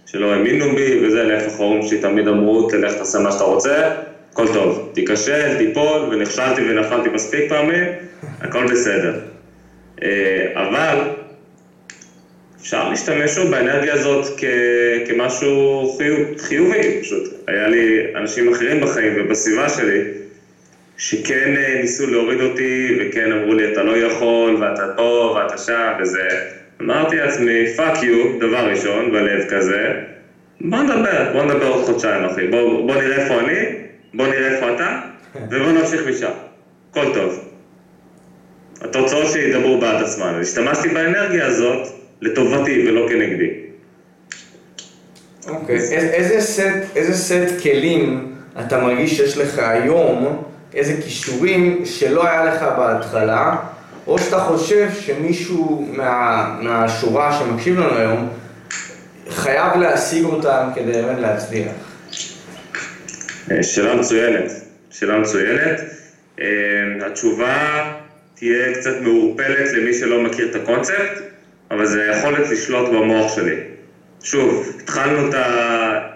שלא 0.05 0.33
האמינו 0.33 0.75
בי 0.75 1.07
וזה, 1.07 1.23
להפך 1.23 1.59
ההורים 1.59 1.81
שלי 1.83 1.97
תמיד 1.97 2.27
אמרו, 2.27 2.69
תלך 2.69 2.93
תעשה 2.93 3.19
מה 3.19 3.31
שאתה 3.31 3.43
רוצה, 3.43 3.89
הכל 4.31 4.53
טוב. 4.53 4.89
תיכשל, 4.93 5.57
תיפול, 5.57 6.09
ונכשלתי 6.11 6.61
ונפלתי 6.61 7.09
מספיק 7.09 7.49
פעמים, 7.49 7.83
הכל 8.41 8.65
בסדר. 8.71 9.19
אה, 10.03 10.45
אבל 10.55 11.09
אפשר 12.61 12.89
להשתמש 12.89 13.31
שוב 13.31 13.49
באנרגיה 13.51 13.93
הזאת 13.93 14.25
כ- 14.37 14.43
כמשהו 15.07 15.85
חיוב, 15.97 16.21
חיובי, 16.37 16.97
פשוט. 17.01 17.29
היה 17.47 17.67
לי 17.67 17.99
אנשים 18.15 18.49
אחרים 18.49 18.81
בחיים 18.81 19.13
ובסביבה 19.17 19.69
שלי, 19.69 19.99
שכן 20.97 21.53
אה, 21.57 21.77
ניסו 21.81 22.07
להוריד 22.07 22.41
אותי, 22.41 22.97
וכן 22.99 23.31
אמרו 23.31 23.53
לי, 23.53 23.71
אתה 23.73 23.83
לא 23.83 23.97
יכול, 23.97 24.55
ואתה 24.63 24.83
פה, 24.95 25.37
ואתה 25.37 25.57
שם, 25.57 25.91
וזה... 26.01 26.27
אמרתי 26.81 27.15
לעצמי, 27.15 27.73
fuck 27.77 28.03
you, 28.03 28.39
דבר 28.39 28.69
ראשון, 28.69 29.11
בלב 29.11 29.43
כזה, 29.49 29.87
בוא 30.61 30.83
נדבר, 30.83 31.29
בוא 31.33 31.43
נדבר 31.43 31.67
עוד 31.67 31.85
חודשיים, 31.85 32.23
אחי. 32.25 32.47
בוא, 32.47 32.87
בוא 32.87 33.01
נראה 33.01 33.17
איפה 33.23 33.39
אני, 33.39 33.55
בוא 34.13 34.27
נראה 34.27 34.55
איפה 34.55 34.75
אתה, 34.75 34.99
ובוא 35.35 35.71
נמשיך 35.71 36.01
משם. 36.09 36.31
הכל 36.91 37.05
טוב. 37.13 37.49
התוצאות 38.81 39.27
שלי 39.31 39.41
ידברו 39.41 39.79
בעד 39.79 40.03
עצמן. 40.03 40.39
השתמשתי 40.41 40.89
באנרגיה 40.89 41.45
הזאת 41.45 41.87
לטובתי 42.21 42.87
ולא 42.87 43.07
כנגדי. 43.09 43.49
אוקיי, 45.47 45.75
איזה- 45.75 45.95
איזה 45.95 46.41
סט, 46.41 46.61
איזה 46.95 47.13
סט 47.13 47.61
כלים 47.63 48.31
אתה 48.59 48.79
מרגיש 48.81 49.17
שיש 49.17 49.37
לך 49.37 49.59
היום, 49.59 50.43
איזה 50.77 51.01
כישורים 51.01 51.85
שלא 51.85 52.27
היה 52.27 52.45
לך 52.45 52.61
בהתחלה, 52.61 53.55
או 54.07 54.19
שאתה 54.19 54.39
חושב 54.39 54.87
שמישהו 54.99 55.87
מה, 55.93 56.57
מהשורה 56.61 57.39
שמקשיב 57.39 57.79
לנו 57.79 57.97
היום 57.97 58.29
חייב 59.29 59.77
להשיג 59.79 60.25
אותם 60.25 60.69
כדי 60.75 60.91
באמת 60.91 61.19
להצליח? 61.19 61.71
אה, 63.51 63.63
שאלה 63.63 63.95
מצוינת, 63.95 64.51
שאלה 64.91 65.19
מצוינת. 65.19 65.79
אה, 66.41 66.45
התשובה 67.05 67.83
תהיה 68.35 68.73
קצת 68.73 68.95
מעורפלת 69.01 69.73
למי 69.73 69.93
שלא 69.93 70.23
מכיר 70.23 70.49
את 70.49 70.55
הקונספט, 70.55 71.21
אבל 71.71 71.85
זה 71.85 72.03
יכולת 72.17 72.49
לשלוט 72.49 72.89
במוח 72.89 73.35
שלי. 73.35 73.55
שוב, 74.23 74.77
התחלנו 74.83 75.29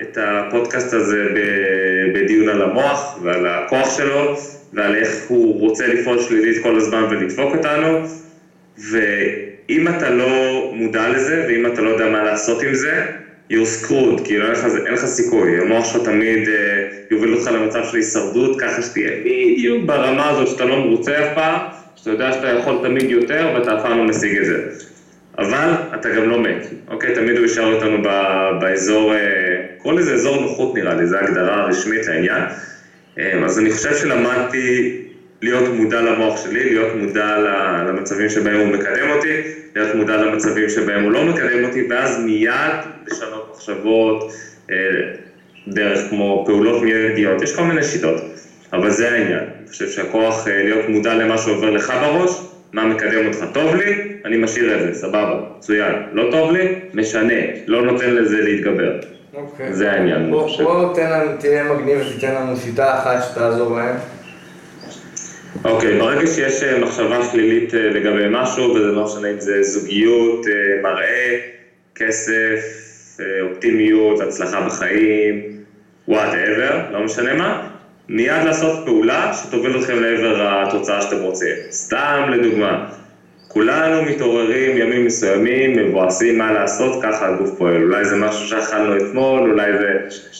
את 0.02 0.17
הפודקאסט 0.21 0.93
הזה 0.93 1.26
ב- 1.36 1.81
בדיון 2.22 2.50
על 2.50 2.62
המוח 2.62 3.20
ועל 3.24 3.48
הכוח 3.48 3.98
שלו 3.98 4.36
ועל 4.74 4.96
איך 4.96 5.10
הוא 5.28 5.60
רוצה 5.60 5.88
לפעול 5.88 6.22
שלילית 6.22 6.64
כל 6.64 6.78
הזמן 6.78 7.04
ולדפוק 7.10 7.56
אותנו 7.56 8.00
ואם 8.92 9.88
אתה 9.88 10.10
לא 10.10 10.72
מודע 10.74 11.10
לזה 11.10 11.46
ואם 11.48 11.66
אתה 11.66 11.82
לא 11.82 11.90
יודע 11.90 12.10
מה 12.10 12.24
לעשות 12.24 12.64
עם 12.64 12.74
זה, 12.74 13.06
you're 13.52 13.84
screwed, 13.84 14.26
כאילו 14.26 14.46
אין 14.46 14.52
לך, 14.52 14.66
אין 14.86 14.94
לך 14.94 15.06
סיכוי, 15.06 15.60
המוח 15.62 15.94
שלך 15.94 16.04
תמיד 16.04 16.50
אה, 16.50 16.88
יוביל 17.12 17.34
אותך 17.34 17.48
למצב 17.48 17.84
של 17.92 17.98
הישרדות, 17.98 18.62
ככה 18.62 18.82
שתהיה 18.82 19.12
בדיוק 19.26 19.84
ברמה 19.86 20.30
הזאת 20.30 20.48
שאתה 20.48 20.66
לא 20.66 20.80
מרוצה 20.80 21.20
אף 21.20 21.36
פעם, 21.36 21.60
שאתה 21.96 22.10
יודע 22.12 22.32
שאתה 22.32 22.48
יכול 22.48 22.78
תמיד 22.84 23.10
יותר 23.10 23.52
ואתה 23.56 23.78
אף 23.78 23.82
פעם 23.82 23.98
לא 23.98 24.04
משיג 24.04 24.38
את 24.38 24.46
זה. 24.46 24.64
אבל 25.38 25.70
אתה 25.96 26.10
גם 26.10 26.30
לא 26.30 26.40
מת, 26.40 26.68
אוקיי? 26.88 27.16
תמיד 27.16 27.38
הוא 27.38 27.46
יישאר 27.46 27.74
אותנו 27.74 27.98
ב- 28.04 28.52
באזור, 28.62 29.14
אה, 29.14 29.61
קורא 29.82 29.94
לזה 29.94 30.13
אזור 30.13 30.41
נוחות 30.41 30.76
נראה 30.76 30.94
לי, 30.94 31.08
זו 31.08 31.17
ההגדרה 31.17 31.62
הרשמית 31.62 32.08
לעניין. 32.08 32.44
אה, 33.20 33.46
אז 33.46 33.60
אני 33.60 33.72
חושב 33.72 33.96
שלמדתי 33.96 34.98
להיות 35.41 35.70
מודע 35.74 36.02
למוח 36.02 36.44
שלי, 36.44 36.63
להיות 36.63 36.96
מודע 36.96 37.38
למצבים 37.88 38.30
שבהם 38.30 38.60
הוא 38.60 38.67
מקדם 38.67 39.10
אותי, 39.10 39.41
להיות 39.76 39.96
מודע 39.96 40.17
למצבים 40.17 40.70
שבהם 40.70 41.04
הוא 41.04 41.12
לא 41.12 41.26
מקדם 41.26 41.63
אותי, 41.63 41.88
ואז 41.89 42.20
מיד 42.26 42.74
לשנות 43.08 43.52
מחשבות, 43.56 44.32
אה, 44.72 44.76
דרך 45.67 46.10
כמו 46.10 46.44
פעולות 46.46 46.82
מיידיות, 46.82 47.41
יש 47.41 47.56
כל 47.56 47.63
מיני 47.63 47.84
שיטות, 47.84 48.22
אבל 48.74 48.89
זה 48.89 49.12
העניין. 49.12 49.44
אני 49.60 49.67
חושב 49.67 49.88
שהכוח 49.88 50.48
אה, 50.48 50.63
להיות 50.63 50.89
מודע 50.89 51.13
למה 51.13 51.38
שעובר 51.38 51.70
לך 51.70 51.94
בראש, 52.02 52.32
מה 52.74 52.86
מקדם 52.86 53.28
אותך, 53.28 53.46
טוב 53.54 53.76
לי, 53.76 54.12
אני 54.26 54.38
משאיר 54.38 54.76
את 54.76 54.82
זה, 54.82 55.00
סבבה, 55.00 55.39
מצוין. 55.58 55.94
לא 56.13 56.28
טוב 56.32 56.52
לי, 56.52 56.76
משנה, 56.94 57.34
לא 57.67 57.82
נותן 57.82 58.10
לזה 58.13 58.41
להתגבר. 58.41 59.00
אוקיי. 59.34 59.74
זה 59.74 59.91
העניין, 59.91 60.22
אני 60.22 60.32
בוא. 60.32 60.63
בוא 60.63 60.96
תן 60.96 61.12
לנו, 61.12 61.32
תהיה 61.39 61.63
מגניב 61.63 62.00
ותיתן 62.08 62.36
לנו 62.36 62.58
שיטה 62.58 63.00
אחת 63.00 63.24
שתעזור 63.32 63.78
להם. 63.78 63.96
אוקיי, 65.65 66.00
ברגע 66.00 66.28
שיש 66.28 66.63
אה, 66.63 66.80
מחשבה 66.80 67.24
שלילית 67.32 67.76
אה, 67.76 67.80
לגבי 67.80 68.26
משהו, 68.30 68.63
וזה 68.63 68.91
לא 68.91 69.04
משנה 69.04 69.32
אם 69.32 69.39
זה 69.39 69.63
זוגיות, 69.63 70.46
אה, 70.48 70.82
מראה, 70.84 71.39
כסף, 71.96 72.60
אופטימיות, 73.41 74.22
הצלחה 74.22 74.62
בחיים, 74.62 75.41
וואטאבר, 76.08 76.82
לא 76.91 77.04
משנה 77.04 77.34
מה, 77.34 77.67
מיד 78.10 78.44
לעשות 78.46 78.86
פעולה 78.86 79.34
שתוביל 79.34 79.80
אתכם 79.80 80.02
לעבר 80.02 80.63
התוצאה 80.67 81.02
שאתם 81.02 81.22
רוצים. 81.22 81.56
סתם 81.72 82.30
לדוגמה, 82.30 82.86
כולנו 83.54 84.02
מתעוררים 84.02 84.78
ימים 84.78 85.06
מסוימים, 85.06 85.76
מבואסים 85.76 86.38
מה 86.38 86.52
לעשות, 86.52 87.04
ככה 87.04 87.28
הגוף 87.28 87.58
פועל. 87.58 87.84
אולי 87.84 88.06
זה 88.06 88.16
משהו 88.16 88.48
שאכלנו 88.48 88.98
אתמול, 88.98 89.52
אולי 89.52 89.78
זה 89.78 89.88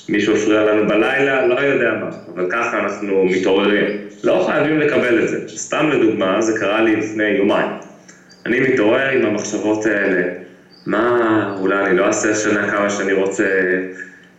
מישהו 0.10 0.36
הפריע 0.36 0.64
לנו 0.64 0.88
בלילה, 0.88 1.48
לא 1.48 1.60
יודע 1.60 1.94
מה, 2.00 2.10
אבל 2.34 2.46
ככה 2.52 2.80
אנחנו 2.80 3.26
מתעוררים. 3.26 3.86
לא 4.24 4.48
חייבים 4.48 4.80
לקבל 4.80 5.24
את 5.24 5.30
זה. 5.30 5.38
סתם 5.48 5.90
לדוגמה, 5.90 6.42
זה 6.42 6.60
קרה 6.60 6.82
לי 6.82 6.96
לפני 6.96 7.24
יומיים. 7.24 7.70
אני 8.46 8.60
מתעורר 8.60 9.10
עם 9.10 9.26
המחשבות 9.26 9.86
האלה, 9.86 10.24
מה, 10.86 11.56
אולי 11.60 11.86
אני 11.86 11.98
לא 11.98 12.08
אעשה 12.08 12.32
השנה 12.32 12.72
כמה 12.72 12.90
שאני 12.90 13.14
רוצה, 13.14 13.48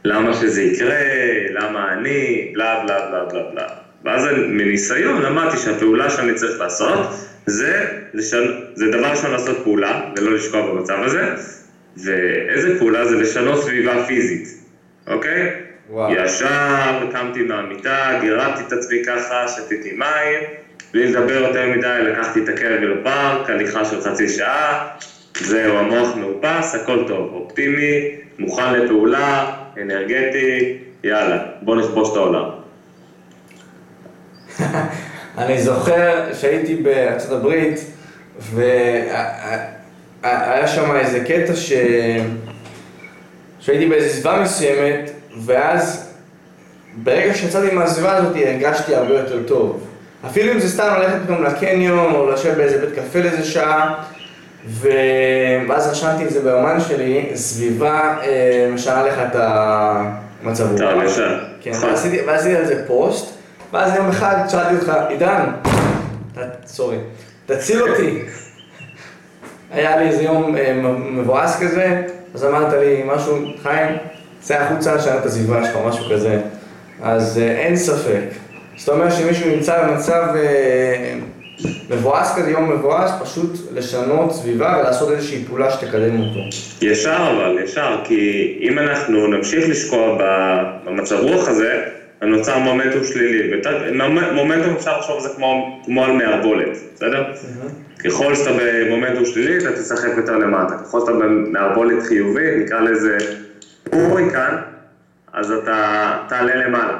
למה 0.04 0.34
שזה 0.34 0.62
יקרה, 0.62 1.04
למה 1.50 1.92
אני, 1.92 2.50
בלה 2.54 2.82
בלה 2.84 3.06
בלה 3.08 3.24
בלה 3.24 3.42
בלה. 3.52 3.66
ואז 4.04 4.26
מניסיון 4.48 5.22
למדתי 5.22 5.56
שהפעולה 5.56 6.10
שאני 6.10 6.34
צריך 6.34 6.60
לעשות 6.60 7.31
זה, 7.46 7.86
לשנ... 8.14 8.44
זה 8.74 8.90
דבר 8.90 9.10
ראשון 9.10 9.30
לעשות 9.30 9.58
פעולה, 9.64 10.10
ולא 10.16 10.34
לשקוע 10.34 10.60
במצב 10.62 10.98
הזה, 11.02 11.34
ואיזה 11.96 12.78
פעולה 12.78 13.04
זה 13.04 13.16
לשנות 13.16 13.62
סביבה 13.64 14.04
פיזית, 14.06 14.48
אוקיי? 15.06 15.50
וואו. 15.90 16.12
ישר 16.12 17.08
קמתי 17.12 17.42
מהמיטה, 17.42 18.18
גירדתי 18.20 18.62
את 18.66 18.72
עצמי 18.72 19.02
ככה, 19.06 19.48
שתיתי 19.48 19.92
מים, 19.92 20.40
בלי 20.92 21.12
לדבר 21.12 21.32
יותר 21.32 21.68
מדי, 21.68 21.98
לקחתי 22.02 22.40
את 22.44 22.48
הכלב 22.48 22.82
לפארק, 22.82 23.50
הליכה 23.50 23.84
של 23.84 24.00
חצי 24.00 24.28
שעה, 24.28 24.88
זהו, 25.40 25.76
המוח 25.76 26.16
מאופס, 26.16 26.74
הכל 26.74 27.04
טוב, 27.08 27.32
אופטימי, 27.32 28.16
מוכן 28.38 28.74
לפעולה, 28.74 29.54
אנרגטי, 29.82 30.78
יאללה, 31.04 31.38
בוא 31.62 31.76
נכבוש 31.76 32.12
את 32.12 32.16
העולם. 32.16 32.44
אני 35.38 35.62
זוכר 35.62 36.34
שהייתי 36.34 36.74
בארצות 36.74 37.32
הברית, 37.32 37.80
והיה 38.52 39.66
שם 40.66 40.96
איזה 40.96 41.20
קטע 41.20 41.54
ש... 41.54 41.72
שהייתי 43.60 43.86
באיזו 43.86 44.14
סביבה 44.14 44.40
מסוימת, 44.40 45.10
ואז 45.44 46.12
ברגע 46.94 47.34
שיצאתי 47.34 47.74
מהסביבה 47.74 48.16
הזאת 48.16 48.36
הרגשתי 48.36 48.94
הרבה 48.94 49.14
יותר 49.14 49.42
טוב. 49.46 49.86
אפילו 50.26 50.52
אם 50.52 50.60
זה 50.60 50.68
סתם 50.68 50.94
ללכת 50.98 51.16
פתאום 51.24 51.44
לקניון, 51.44 52.14
או 52.14 52.30
לשבת 52.30 52.56
באיזה 52.56 52.78
בית 52.78 52.98
קפה 52.98 53.18
לאיזה 53.18 53.44
שעה, 53.44 53.94
ו... 54.66 54.88
ואז 55.68 55.88
רשמתי 55.88 56.24
את 56.24 56.30
זה 56.30 56.40
ביומן 56.40 56.80
שלי, 56.80 57.30
סביבה 57.34 58.16
אה, 58.22 58.68
משנה 58.74 59.02
לך 59.02 59.14
את 59.18 59.36
המצב 60.42 60.82
רוח. 60.82 61.18
כן, 61.60 61.72
ועשיתי 62.26 62.56
על 62.56 62.64
זה 62.64 62.86
פוסט, 62.86 63.41
ואז 63.72 63.94
יום 63.96 64.08
אחד 64.08 64.36
שאלתי 64.48 64.74
אותך, 64.74 64.92
עידן, 65.08 65.44
סורי, 66.66 66.96
תציל 67.46 67.82
אותי. 67.82 68.18
היה 69.70 69.96
לי 69.96 70.08
איזה 70.08 70.22
יום 70.22 70.56
אה, 70.56 70.80
מבואס 71.10 71.62
כזה, 71.62 72.02
אז 72.34 72.44
אמרת 72.44 72.72
לי 72.72 73.02
משהו, 73.06 73.38
חיים, 73.62 73.96
צא 74.40 74.54
החוצה, 74.54 74.98
שאל 74.98 75.18
את 75.18 75.26
הסביבה 75.26 75.64
שלך, 75.64 75.76
משהו 75.86 76.04
כזה. 76.10 76.40
אז 77.02 77.38
אה, 77.38 77.50
אין 77.50 77.76
ספק. 77.76 78.24
זאת 78.76 78.88
אומרת 78.88 79.12
שמישהו 79.12 79.50
נמצא 79.50 79.86
במצב 79.86 80.22
אה, 80.36 81.14
מבואס 81.90 82.34
כזה, 82.36 82.50
יום 82.50 82.72
מבואס, 82.72 83.10
פשוט 83.22 83.50
לשנות 83.74 84.32
סביבה 84.32 84.76
ולעשות 84.80 85.10
איזושהי 85.10 85.44
פעולה 85.44 85.70
שתקדם 85.70 86.20
אותו. 86.20 86.40
ישר 86.82 87.32
אבל, 87.36 87.58
ישר, 87.64 88.00
כי 88.04 88.58
אם 88.60 88.78
אנחנו 88.78 89.26
נמשיך 89.26 89.68
לשקוע 89.68 90.18
במצב 90.84 91.16
רוח 91.16 91.48
הזה, 91.48 91.82
נוצר 92.22 92.58
מומנטום 92.58 93.04
שלילי. 93.04 93.62
מומנטום 94.32 94.74
אפשר 94.74 94.98
לחשוב 94.98 95.16
על 95.16 95.22
זה 95.22 95.28
כמו, 95.36 95.80
כמו 95.84 96.04
על 96.04 96.12
מערבולת, 96.12 96.78
בסדר? 96.94 97.24
ככל 98.04 98.34
שאתה 98.34 98.50
במומנטום 98.60 99.24
שלילי, 99.24 99.58
אתה 99.58 99.72
תסחף 99.72 100.16
יותר 100.16 100.38
למטה. 100.38 100.78
ככל 100.78 101.00
שאתה 101.00 101.12
במערבולת 101.12 102.02
חיובית, 102.02 102.54
נקרא 102.58 102.80
לזה 102.80 103.18
הוריקן, 103.92 104.56
אז 105.32 105.52
אתה 105.52 106.12
תעלה 106.28 106.54
למעלה. 106.54 106.98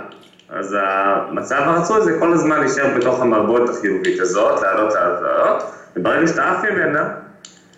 אז 0.48 0.76
המצב 0.80 1.62
הרצוי 1.64 2.02
זה 2.02 2.18
כל 2.18 2.32
הזמן 2.32 2.61
להישאר 2.61 2.98
בתוך 2.98 3.20
המערבולת 3.20 3.68
החיובית 3.68 4.20
הזאת, 4.20 4.62
לעלות, 4.62 4.94
לעלות, 4.94 5.22
לעלות, 5.22 5.62
וברגע 5.96 6.26
שאתה 6.26 6.50
עף 6.50 6.64
ממנה, 6.64 7.08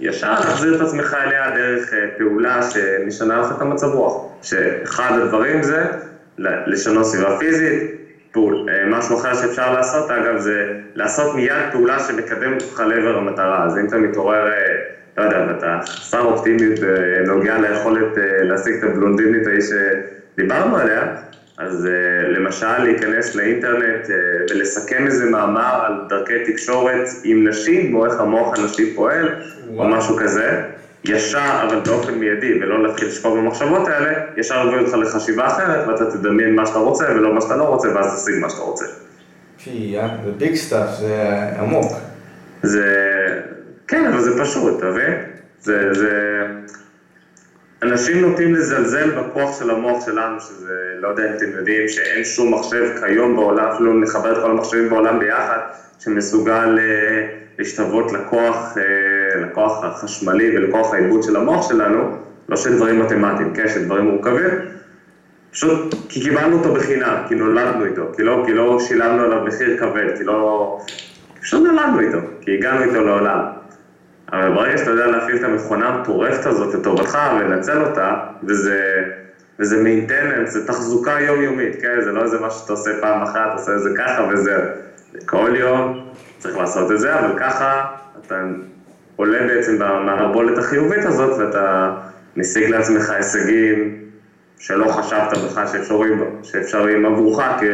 ישר 0.01 0.31
להחזיר 0.31 0.77
את 0.77 0.81
עצמך 0.81 1.17
אליה 1.25 1.51
דרך 1.51 1.95
אה, 1.95 1.99
פעולה 2.19 2.71
שמשנה 2.71 3.41
לך 3.41 3.53
את 3.57 3.61
המצב 3.63 3.87
רוח. 3.87 4.23
שאחד 4.43 5.19
הדברים 5.23 5.63
זה 5.63 5.85
לשנות 6.39 7.07
סביבה 7.07 7.39
פיזית, 7.39 7.83
פעול, 8.33 8.67
אה, 8.69 8.87
משהו 8.87 9.17
אחר 9.17 9.35
שאפשר 9.35 9.73
לעשות, 9.73 10.11
אגב, 10.11 10.39
זה 10.39 10.73
לעשות 10.95 11.35
מיד 11.35 11.63
פעולה 11.73 12.01
שמקדמת 12.01 12.63
אותך 12.63 12.81
לעבר 12.81 13.17
המטרה. 13.19 13.65
אז 13.65 13.79
אם 13.79 13.87
אתה 13.87 13.97
מתעורר, 13.97 14.47
אה, 14.47 14.75
לא 15.19 15.23
יודע, 15.23 15.45
ואתה 15.49 15.79
חסר 15.89 16.21
אופטימיות 16.21 16.79
בנוגע 16.79 17.59
ליכולת 17.59 18.13
להשיג 18.43 18.75
את 18.75 18.83
הבלונדינית 18.83 19.47
ההיא 19.47 19.61
שדיברנו 19.61 20.77
עליה, 20.77 21.15
אז 21.59 21.89
למשל 22.29 22.79
להיכנס 22.79 23.35
לאינטרנט 23.35 24.09
ולסכם 24.51 25.07
איזה 25.07 25.31
מאמר 25.31 25.81
על 25.87 25.93
דרכי 26.09 26.45
תקשורת 26.53 27.09
עם 27.25 27.49
נשים, 27.49 27.95
או 27.95 28.07
איך 28.07 28.21
המוח 28.21 28.59
הנשי 28.59 28.95
פועל, 28.95 29.29
וואו. 29.69 29.85
או 29.85 29.97
משהו 29.97 30.17
כזה, 30.17 30.63
ישר, 31.05 31.67
אבל 31.69 31.81
באופן 31.81 32.15
מיידי, 32.15 32.59
ולא 32.63 32.83
להתחיל 32.83 33.09
לשפור 33.09 33.37
במחשבות 33.37 33.89
האלה, 33.89 34.13
ישר 34.37 34.67
יביא 34.69 34.79
אותך 34.79 34.95
לחשיבה 34.95 35.47
אחרת, 35.47 35.89
ואתה 35.89 36.11
תדמיין 36.11 36.57
מה 36.57 36.67
שאתה 36.67 36.79
רוצה 36.79 37.05
ולא 37.05 37.35
מה 37.35 37.41
שאתה 37.41 37.57
לא 37.57 37.65
רוצה, 37.65 37.89
ואז 37.95 38.23
תשיג 38.23 38.41
מה 38.41 38.51
שאתה 38.51 38.63
רוצה. 38.63 38.85
זה 40.25 40.31
big 40.39 40.55
stuff, 40.55 40.89
זה 41.01 41.41
עמוק. 41.59 41.93
זה, 42.63 42.85
כן, 43.89 44.07
אבל 44.07 44.21
זה 44.21 44.45
פשוט, 44.45 44.79
אתה 44.79 44.87
מבין? 44.87 45.13
זה, 45.61 45.95
זה... 45.95 46.43
אנשים 47.83 48.21
נוטים 48.21 48.55
לזלזל 48.55 49.11
בכוח 49.11 49.59
של 49.59 49.71
המוח 49.71 50.07
שלנו, 50.07 50.41
שזה, 50.41 50.75
לא 51.01 51.09
יודע 51.09 51.31
אם 51.31 51.37
אתם 51.37 51.51
יודעים, 51.57 51.89
שאין 51.89 52.25
שום 52.25 52.55
מחשב 52.55 52.85
כיום 53.01 53.37
בעולם, 53.37 53.65
אפילו 53.65 54.01
נחבר 54.01 54.33
את 54.33 54.43
כל 54.43 54.51
המחשבים 54.51 54.89
בעולם 54.89 55.19
ביחד, 55.19 55.59
שמסוגל 55.99 56.79
אה, 56.79 57.44
להשתוות 57.59 58.13
לכוח, 58.13 58.77
אה, 58.79 59.41
לכוח 59.41 59.85
החשמלי 59.85 60.57
ולכוח 60.57 60.95
העיבוד 60.95 61.23
של 61.23 61.37
המוח 61.37 61.69
שלנו, 61.69 62.17
לא 62.49 62.57
של 62.57 62.77
דברים 62.77 63.01
מתמטיים, 63.01 63.55
כן, 63.55 63.69
של 63.69 63.85
דברים 63.85 64.05
מורכבים, 64.05 64.51
פשוט 65.53 65.95
כי 66.09 66.21
קיבלנו 66.21 66.59
אותו 66.59 66.75
בחינם, 66.75 67.17
כי 67.29 67.35
נולדנו 67.35 67.85
איתו, 67.85 68.03
כי 68.17 68.23
לא, 68.23 68.43
כי 68.47 68.53
לא 68.53 68.81
שילמנו 68.81 69.23
עליו 69.23 69.45
מחיר 69.45 69.77
כבד, 69.79 70.17
כי 70.19 70.25
לא... 70.25 70.79
פשוט 71.41 71.63
נולדנו 71.63 72.01
איתו, 72.01 72.19
כי 72.41 72.55
הגענו 72.55 72.83
איתו 72.83 73.05
לעולם. 73.05 73.41
אבל 74.33 74.55
ברגע 74.55 74.79
שאתה 74.79 74.91
יודע 74.91 75.07
להפעיל 75.07 75.37
את 75.37 75.45
המכונה 75.45 75.89
המטורפת 75.89 76.47
הזאת 76.47 76.75
לטובתך 76.75 77.19
ולנצל 77.37 77.85
אותה, 77.85 78.17
וזה, 78.43 79.05
וזה 79.59 79.83
maintenance, 79.83 80.47
זה 80.47 80.67
תחזוקה 80.67 81.21
יומיומית, 81.21 81.83
כן? 81.83 82.01
זה 82.01 82.13
לא 82.13 82.23
איזה 82.23 82.41
משהו 82.41 82.61
שאתה 82.61 82.73
עושה 82.73 82.91
פעם 83.01 83.23
אחת, 83.23 83.53
עושה 83.53 83.75
את 83.75 83.83
זה 83.83 83.91
ככה 83.99 84.29
וזה. 84.33 84.57
כל 85.27 85.51
יום 85.57 86.05
צריך 86.45 86.57
לעשות 86.57 86.91
את 86.91 86.99
זה, 86.99 87.19
אבל 87.19 87.39
ככה 87.39 87.85
אתה 88.27 88.35
עולה 89.17 89.39
בעצם 89.47 89.79
מהמערבולת 89.79 90.59
החיובית 90.59 91.05
הזאת 91.05 91.39
ואתה 91.39 91.91
משיג 92.37 92.71
לעצמך 92.71 93.11
הישגים 93.11 93.97
שלא 94.59 94.93
חשבת 94.93 95.39
בכלל 95.39 95.67
שאפשרים, 95.67 96.25
שאפשרים 96.43 97.07
עבורך 97.07 97.45
כ, 97.61 97.65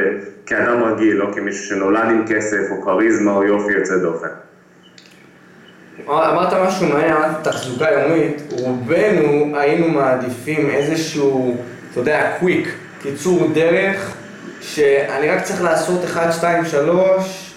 כאדם 0.47 0.83
רגיל, 0.83 1.17
לא 1.17 1.27
כמישהו 1.35 1.65
שנולד 1.65 2.05
עם 2.11 2.25
כסף 2.27 2.71
או 2.71 2.83
כריזמה 2.83 3.33
או 3.33 3.45
יופי 3.45 3.73
יוצא 3.73 3.97
דופן. 3.97 4.29
אמרת 6.09 6.53
משהו 6.53 6.89
מעניין, 6.89 7.17
תחזוקה 7.43 7.91
יומית, 7.91 8.43
רובנו 8.51 9.57
היינו 9.59 9.89
מעדיפים 9.89 10.71
איזשהו, 10.71 11.57
אתה 11.91 12.01
יודע, 12.01 12.37
קוויק, 12.39 12.69
קיצור 13.03 13.51
דרך, 13.55 14.15
שאני 14.61 15.29
רק 15.29 15.43
צריך 15.43 15.63
לעשות 15.63 16.05
1, 16.05 16.33
2, 16.33 16.65
3, 16.65 17.47
ו... 17.47 17.50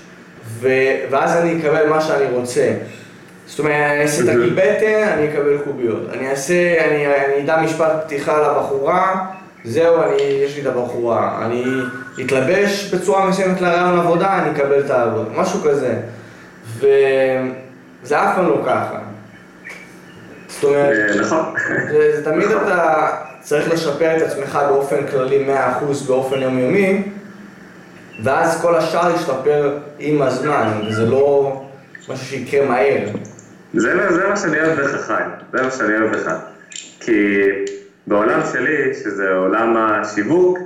ואז 1.09 1.37
אני 1.37 1.59
אקבל 1.59 1.89
מה 1.89 2.01
שאני 2.01 2.25
רוצה. 2.25 2.73
זאת 3.47 3.59
אומרת, 3.59 3.91
אני 3.91 4.01
אעשה 4.01 4.23
את 4.23 4.29
הגיל 4.29 4.53
בטן, 4.55 5.07
אני 5.17 5.29
אקבל 5.29 5.57
קוביות. 5.63 6.09
אני 6.13 6.29
אעשה, 6.29 6.85
אני, 6.85 7.07
אני 7.07 7.43
אדע 7.43 7.61
משפט 7.61 7.91
פתיחה 8.05 8.41
לבחורה, 8.41 9.25
זהו, 9.65 10.01
אני, 10.03 10.21
יש 10.21 10.55
לי 10.55 10.61
את 10.61 10.67
הבחורה. 10.67 11.45
אני 11.45 11.63
אתלבש 12.25 12.93
בצורה 12.93 13.29
מסוימת 13.29 13.61
לרעיון 13.61 13.99
עבודה, 13.99 14.39
אני 14.39 14.51
אקבל 14.51 14.79
את 14.79 14.89
העבודה. 14.89 15.29
משהו 15.35 15.59
כזה. 15.61 15.95
ו... 16.65 16.87
זה 18.03 18.23
אף 18.23 18.35
פעם 18.35 18.47
לא 18.47 18.61
ככה. 18.65 18.97
זאת 20.47 20.63
אומרת, 20.63 20.97
אה, 21.09 21.21
נכון. 21.21 21.53
זה 21.91 22.21
תמיד 22.25 22.47
אתה 22.51 23.07
צריך 23.41 23.73
לשפר 23.73 24.17
את 24.17 24.21
עצמך 24.21 24.59
באופן 24.69 25.07
כללי 25.07 25.45
100% 25.81 26.07
באופן 26.07 26.41
יומיומי, 26.41 27.03
ואז 28.19 28.61
כל 28.61 28.75
השאר 28.75 29.15
ישתפר 29.15 29.77
עם 29.99 30.21
הזמן, 30.21 30.81
וזה 30.87 31.05
לא 31.05 31.61
משהו 32.09 32.25
שיקרה 32.25 32.65
מהר. 32.65 33.07
זה, 33.73 34.13
זה 34.13 34.27
מה 34.27 34.37
שאני 34.37 34.59
אוהב 34.59 34.81
בך, 34.81 35.01
חיים, 35.01 35.29
זה 35.53 35.61
מה 35.61 35.71
שאני 35.71 35.97
אוהב 35.97 36.15
בך. 36.15 36.31
כי 36.99 37.37
בעולם 38.07 38.39
שלי, 38.51 38.93
שזה 38.93 39.29
עולם 39.31 39.77
השיווק, 39.77 40.59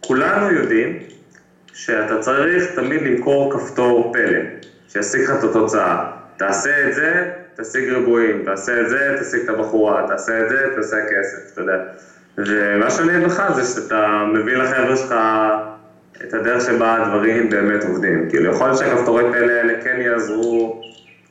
כולנו 0.00 0.50
יודעים 0.50 0.98
שאתה 1.72 2.18
צריך 2.18 2.64
תמיד 2.74 3.02
למכור 3.02 3.52
כפתור 3.52 4.12
פלא, 4.12 4.38
שישיג 4.88 5.20
לך 5.20 5.30
את 5.38 5.44
התוצאה. 5.44 6.10
תעשה 6.36 6.88
את 6.88 6.94
זה, 6.94 7.30
תשיג 7.56 7.88
ריבועים, 7.88 8.42
תעשה 8.44 8.80
את 8.80 8.88
זה, 8.88 9.16
תשיג 9.20 9.40
את 9.40 9.48
הבחורה, 9.48 10.04
תעשה 10.08 10.40
את 10.40 10.48
זה, 10.48 10.66
תעשה 10.76 10.96
כסף, 10.96 11.52
אתה 11.52 11.60
יודע. 11.60 11.78
ומה 12.38 12.90
שאני 12.90 13.16
אגיד 13.16 13.26
לך 13.26 13.42
זה 13.54 13.64
שאתה 13.64 14.24
מביא 14.34 14.56
לחבר'ה 14.56 14.96
שלך 14.96 15.14
את 16.24 16.34
הדרך 16.34 16.66
שבה 16.66 16.94
הדברים 16.94 17.50
באמת 17.50 17.84
עובדים. 17.84 18.26
כאילו, 18.30 18.50
יכול 18.50 18.66
להיות 18.66 18.78
שהכפתורי 18.78 19.24
פלא 19.32 19.52
האלה 19.52 19.82
כן 19.82 20.00
יעזרו 20.00 20.80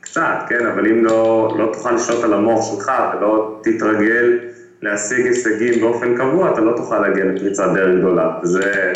קצת, 0.00 0.36
כן, 0.48 0.66
אבל 0.66 0.86
אם 0.86 1.04
לא, 1.04 1.54
לא 1.58 1.70
תוכל 1.72 1.92
לשלוט 1.92 2.24
על 2.24 2.34
המוח 2.34 2.74
שלך 2.74 2.92
ולא 3.18 3.60
תתרגל 3.62 4.38
להשיג 4.82 5.26
הישגים 5.26 5.80
באופן 5.80 6.16
קבוע, 6.16 6.52
אתה 6.52 6.60
לא 6.60 6.76
תוכל 6.76 6.98
להגיע 6.98 7.24
לפריצת 7.24 7.68
דרך 7.74 7.98
גדולה, 7.98 8.38
וזה, 8.42 8.92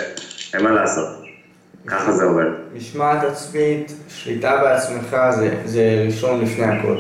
אין 0.55 0.65
מה 0.65 0.71
לעשות. 0.71 1.09
ככה 1.87 2.13
זה 2.13 2.25
עובד. 2.25 2.47
משמעת 2.75 3.25
עצמית, 3.25 3.93
שליטה 4.09 4.57
בעצמך, 4.63 5.17
זה, 5.31 5.51
זה 5.65 6.03
ראשון 6.07 6.41
לפני 6.41 6.65
הכל. 6.65 6.97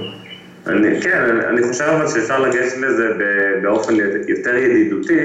אני, 0.66 1.02
כן, 1.02 1.22
אני 1.48 1.62
חושב 1.62 1.84
אבל 1.84 2.08
שאפשר 2.08 2.40
לגשת 2.40 2.76
לזה 2.76 3.08
באופן 3.62 3.94
יותר 4.28 4.54
ידידותי, 4.54 5.20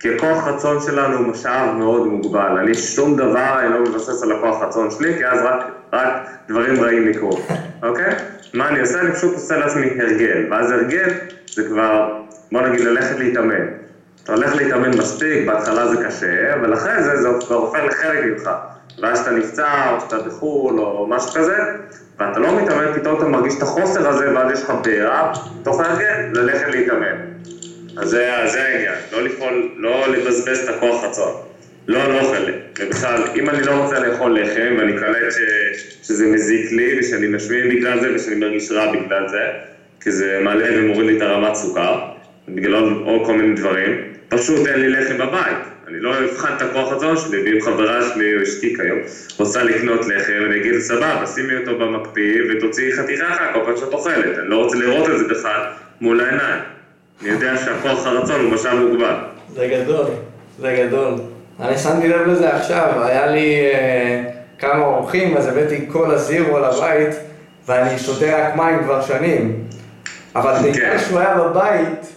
כי 0.00 0.14
הכוח 0.14 0.46
רצון 0.46 0.80
שלנו 0.80 1.16
הוא 1.16 1.26
משאב 1.26 1.74
מאוד 1.78 2.06
מוגבל. 2.06 2.58
אני 2.58 2.74
שום 2.74 3.16
דבר 3.16 3.60
אינו 3.62 3.80
מבסס 3.80 4.22
על 4.22 4.32
הכוח 4.32 4.62
רצון 4.62 4.90
שלי, 4.90 5.14
כי 5.18 5.26
אז 5.26 5.38
רק, 5.42 5.64
רק 5.92 6.30
דברים 6.48 6.82
רעים 6.82 7.08
יקרו, 7.08 7.38
אוקיי? 7.82 8.14
מה 8.54 8.68
אני 8.68 8.80
עושה? 8.80 9.00
אני 9.00 9.12
פשוט 9.12 9.34
עושה 9.34 9.56
לעצמי 9.56 9.86
הרגל, 10.00 10.46
ואז 10.50 10.70
הרגל 10.70 11.08
זה 11.54 11.68
כבר, 11.68 12.22
בוא 12.52 12.60
נגיד, 12.60 12.80
ללכת 12.80 13.18
להתאמן. 13.18 13.66
אתה 14.24 14.32
הולך 14.32 14.54
להתאמן 14.56 14.90
מספיק, 14.98 15.46
בהתחלה 15.46 15.88
זה 15.88 16.04
קשה, 16.06 16.54
אבל 16.54 16.74
אחרי 16.74 17.02
זה 17.02 17.16
זה 17.16 17.28
כבר 17.46 17.56
הופך 17.56 17.78
לחלק 17.84 18.24
ממך. 18.24 18.50
ואז 19.02 19.18
שאתה 19.18 19.30
נפצע, 19.30 19.90
או 19.90 20.00
שאתה 20.00 20.18
בחו"ל, 20.18 20.80
או 20.80 21.06
משהו 21.06 21.30
כזה, 21.30 21.56
ואתה 22.18 22.38
לא 22.38 22.62
מתאמן, 22.62 22.92
פתאום 22.94 23.16
אתה 23.16 23.28
מרגיש 23.28 23.56
את 23.58 23.62
החוסר 23.62 24.08
הזה, 24.08 24.34
ואז 24.34 24.52
יש 24.52 24.62
לך 24.62 24.72
בעירה, 24.84 25.32
תוך 25.62 25.80
ההרגל, 25.80 26.28
ללכת 26.32 26.68
להתאמן. 26.68 27.35
אז 27.96 28.08
זה, 28.08 28.32
העניין, 28.32 28.94
לא 29.12 29.22
לפעול, 29.22 29.68
לא 29.76 30.08
לבזבז 30.08 30.58
את 30.58 30.68
הכוח 30.68 31.04
רצון. 31.04 31.32
לא, 31.88 32.08
לא 32.08 32.20
אוכל. 32.20 32.42
ובכלל, 32.80 33.22
אם 33.36 33.50
אני 33.50 33.62
לא 33.62 33.72
רוצה 33.72 34.00
לאכול 34.00 34.40
לחם, 34.40 34.74
ואני 34.78 34.92
קלט 34.92 35.32
ש, 35.32 35.38
שזה 36.06 36.26
מזיק 36.26 36.72
לי, 36.72 36.98
ושאני 36.98 37.26
משמין 37.26 37.68
בגלל 37.68 38.00
זה, 38.00 38.14
ושאני 38.14 38.36
מרגיש 38.36 38.70
רע 38.70 38.92
בגלל 38.92 39.28
זה, 39.28 39.42
כי 40.00 40.10
זה 40.10 40.38
מעלה 40.42 40.66
ומוריד 40.78 41.06
לי 41.06 41.16
את 41.16 41.22
הרמת 41.22 41.54
סוכר, 41.54 41.98
בגלל 42.48 42.92
עוד 43.04 43.26
כל 43.26 43.34
מיני 43.34 43.54
דברים, 43.54 44.02
פשוט 44.28 44.66
אין 44.66 44.80
לי 44.80 44.88
לחם 44.88 45.18
בבית. 45.18 45.56
אני 45.88 46.00
לא 46.00 46.18
אבחן 46.18 46.56
את 46.56 46.62
הכוח 46.62 46.92
רצון 46.92 47.16
שלי, 47.16 47.42
ואם 47.42 47.60
חברה 47.60 48.08
שלי 48.14 48.36
או 48.36 48.42
אשתי 48.42 48.76
כיום 48.76 48.98
רוצה 49.38 49.62
לקנות 49.62 50.00
לחם, 50.06 50.42
אני 50.46 50.60
אגיד, 50.60 50.78
סבבה, 50.78 51.26
שימי 51.34 51.56
אותו 51.56 51.78
במקפיא 51.78 52.42
ותוציאי 52.50 52.92
חתיכה 52.92 53.28
אחת 53.32 53.50
כל 53.54 53.60
פעם 53.64 53.76
שאת 53.76 53.92
אוכלת. 53.92 54.38
אני 54.38 54.48
לא 54.48 54.56
רוצה 54.56 54.76
לראות 54.76 55.10
את 55.10 55.18
זה 55.18 55.24
בכלל 55.28 55.60
מול 56.00 56.20
העיניים. 56.20 56.75
אני 57.20 57.28
יודע 57.28 57.56
שהכוח 57.56 58.06
הרצון 58.06 58.40
הוא 58.40 58.52
משאב 58.52 58.78
מוגבל. 58.78 59.14
זה 59.54 59.68
גדול, 59.68 60.06
זה 60.58 60.84
גדול. 60.86 61.14
אני 61.60 61.78
שמתי 61.78 62.08
לב 62.08 62.26
לזה 62.26 62.56
עכשיו, 62.56 63.02
היה 63.04 63.26
לי 63.26 63.70
אה, 63.74 64.22
כמה 64.58 64.84
אורחים, 64.84 65.36
אז 65.36 65.46
הבאתי 65.46 65.86
כל 65.92 66.10
הזירו 66.10 66.58
לבית, 66.58 67.16
ואני 67.66 67.98
שותה 67.98 68.46
רק 68.48 68.56
מים 68.56 68.84
כבר 68.84 69.02
שנים. 69.02 69.64
אבל 70.36 70.54
כן. 70.56 70.72
בגלל 70.72 70.98
שהוא 70.98 71.18
היה 71.18 71.34
בבית, 71.34 72.12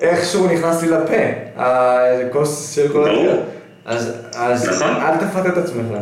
איכשהו 0.00 0.46
נכנס 0.46 0.82
לי 0.82 0.88
לפה, 0.88 1.62
איזה 2.10 2.28
כוס 2.32 2.74
של 2.74 2.92
כל 2.92 3.10
הזמן. 3.10 3.40
אז, 3.84 4.12
אז 4.36 4.68
נכון. 4.68 4.96
אל 5.02 5.16
תפת 5.16 5.46
את 5.46 5.56
עצמך. 5.56 5.98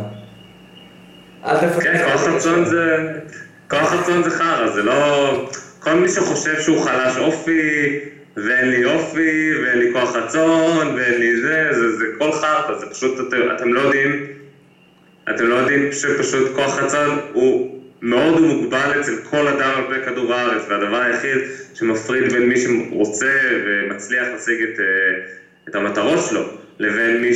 אל 1.45 1.57
תפת 1.57 1.83
כן, 1.83 1.95
את 1.95 2.01
עצמך. 2.01 2.11
כן, 2.11 2.11
כוח 2.11 2.27
רצון 2.27 2.65
זה... 2.65 2.97
כוח 3.69 3.93
רצון 3.93 4.23
זה 4.23 4.29
חרא, 4.29 4.71
זה 4.73 4.83
לא... 4.83 5.49
כל 5.85 5.93
מי 5.93 6.09
שחושב 6.09 6.59
שהוא 6.61 6.81
חלש 6.81 7.17
אופי, 7.17 7.99
ואין 8.37 8.69
לי 8.69 8.85
אופי, 8.85 9.51
ואין 9.63 9.79
לי 9.79 9.93
כוח 9.93 10.15
רצון, 10.15 10.95
ואין 10.95 11.19
לי 11.19 11.41
זה, 11.41 11.67
זה, 11.71 11.91
זה 11.91 12.05
כל 12.17 12.31
חרטא, 12.31 12.73
זה 12.73 12.85
פשוט, 12.89 13.19
אתם, 13.27 13.37
אתם 13.55 13.73
לא 13.73 13.79
יודעים, 13.79 14.25
אתם 15.29 15.45
לא 15.45 15.55
יודעים 15.55 15.91
שפשוט 15.91 16.55
כוח 16.55 16.79
רצון 16.79 17.19
הוא 17.31 17.75
מאוד 18.01 18.41
מוגבל 18.41 18.99
אצל 19.01 19.15
כל 19.23 19.47
אדם 19.47 19.71
על 19.75 19.83
פני 19.87 20.05
כדור 20.05 20.33
הארץ, 20.33 20.65
והדבר 20.69 21.01
היחיד 21.01 21.37
שמפריד 21.73 22.33
בין 22.33 22.49
מי 22.49 22.55
שרוצה 22.57 23.35
ומצליח 23.65 24.27
להשיג 24.31 24.61
את, 24.61 24.79
אה, 24.79 24.85
את 25.69 25.75
המטרות 25.75 26.19
שלו, 26.29 26.49
לבין 26.79 27.21
מי 27.21 27.31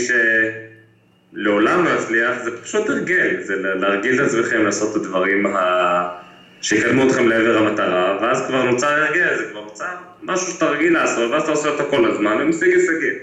שלעולם 1.35 1.85
לא 1.85 1.89
יצליח, 1.89 2.37
זה 2.43 2.57
פשוט 2.63 2.89
הרגל, 2.89 3.35
זה 3.39 3.55
להרגיל 3.55 4.21
את 4.21 4.27
עצמכם 4.27 4.65
לעשות 4.65 4.91
את 4.91 4.95
הדברים 4.95 5.45
ה... 5.45 6.28
שיקדמו 6.61 7.07
אתכם 7.07 7.27
לעבר 7.27 7.57
המטרה, 7.57 8.17
ואז 8.21 8.47
כבר 8.47 8.63
נוצר 8.63 8.87
הרגל, 8.87 9.37
זה 9.37 9.43
כבר 9.51 9.61
נוצר 9.63 9.85
משהו 10.23 10.53
שאתה 10.53 10.65
רגיל 10.65 10.93
לעשות, 10.93 11.31
ואז 11.31 11.43
אתה 11.43 11.51
עושה 11.51 11.69
אותו 11.69 11.83
כל 11.89 12.11
הזמן 12.11 12.37
ומשיג 12.41 12.69
הישגים. 12.69 13.13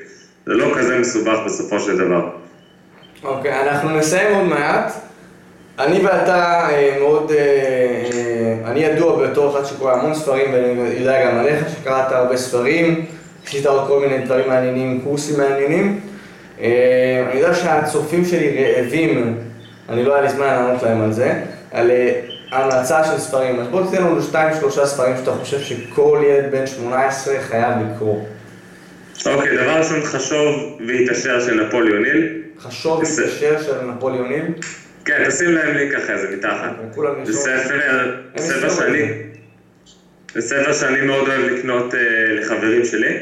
זה 0.46 0.54
לא 0.54 0.74
כזה 0.78 0.98
מסובך 0.98 1.38
בסופו 1.46 1.80
של 1.80 1.98
דבר. 1.98 2.28
אוקיי, 3.24 3.52
okay, 3.52 3.62
אנחנו 3.62 3.90
נסיים 3.90 4.34
עוד 4.34 4.44
מעט. 4.44 4.92
אני 5.78 6.00
ואתה 6.06 6.68
אה, 6.70 6.96
מאוד, 7.00 7.32
אה, 7.32 7.36
אה, 7.36 8.70
אני 8.70 8.80
ידוע 8.80 9.26
בתור 9.26 9.52
אחד 9.58 9.64
שקורא 9.64 9.92
המון 9.92 10.14
ספרים 10.14 10.52
ואני 10.52 10.98
יודע 10.98 11.26
גם 11.26 11.38
עליך 11.38 11.64
שקראת 11.70 12.12
הרבה 12.12 12.36
ספרים, 12.36 13.06
עשית 13.46 13.66
עוד 13.66 13.88
כל 13.88 14.00
מיני 14.00 14.24
דברים 14.24 14.48
מעניינים, 14.48 15.00
קורסים 15.04 15.38
מעניינים. 15.38 16.00
אני 16.58 17.40
יודע 17.40 17.54
שהצופים 17.54 18.24
שלי 18.24 18.74
רעבים, 18.74 19.38
אני 19.88 20.04
לא 20.04 20.14
היה 20.14 20.22
לי 20.22 20.28
זמן 20.28 20.46
לענות 20.46 20.82
להם 20.82 21.00
על 21.00 21.12
זה, 21.12 21.42
על 21.72 21.90
המלצה 22.50 23.04
של 23.04 23.18
ספרים. 23.18 23.60
אז 23.60 23.68
בוא 23.68 23.86
תתן 23.86 24.02
לנו 24.02 24.22
שתיים 24.22 24.56
שלושה 24.60 24.86
ספרים 24.86 25.16
שאתה 25.16 25.32
חושב 25.32 25.60
שכל 25.60 26.22
ילד 26.26 26.50
בן 26.52 26.66
18 26.66 27.34
חייב 27.40 27.74
לקרוא. 27.92 28.24
אוקיי, 29.26 29.56
דבר 29.56 29.78
ראשון 29.78 30.02
חשוב 30.02 30.78
והתעשר 30.88 31.40
של 31.40 31.66
נפוליאון 31.66 32.04
היל. 32.04 32.42
חשוב 32.58 32.98
והתעשר 32.98 33.62
של 33.62 33.80
נפוליאון 33.80 34.30
היל? 34.30 34.44
כן, 35.04 35.24
תשים 35.28 35.52
להם 35.52 35.74
לינק 35.76 35.94
אחרי 35.94 36.18
זה 36.18 36.36
מתחת. 36.36 36.70
זה 37.24 37.32
ספר, 37.32 38.16
ספר 38.36 38.70
שאני, 38.70 39.12
זה 40.34 40.40
ספר 40.40 40.72
שאני 40.72 41.00
מאוד 41.00 41.28
אוהב 41.28 41.40
לקנות 41.40 41.94
uh, 41.94 41.96
לחברים 42.40 42.84
שלי, 42.84 43.18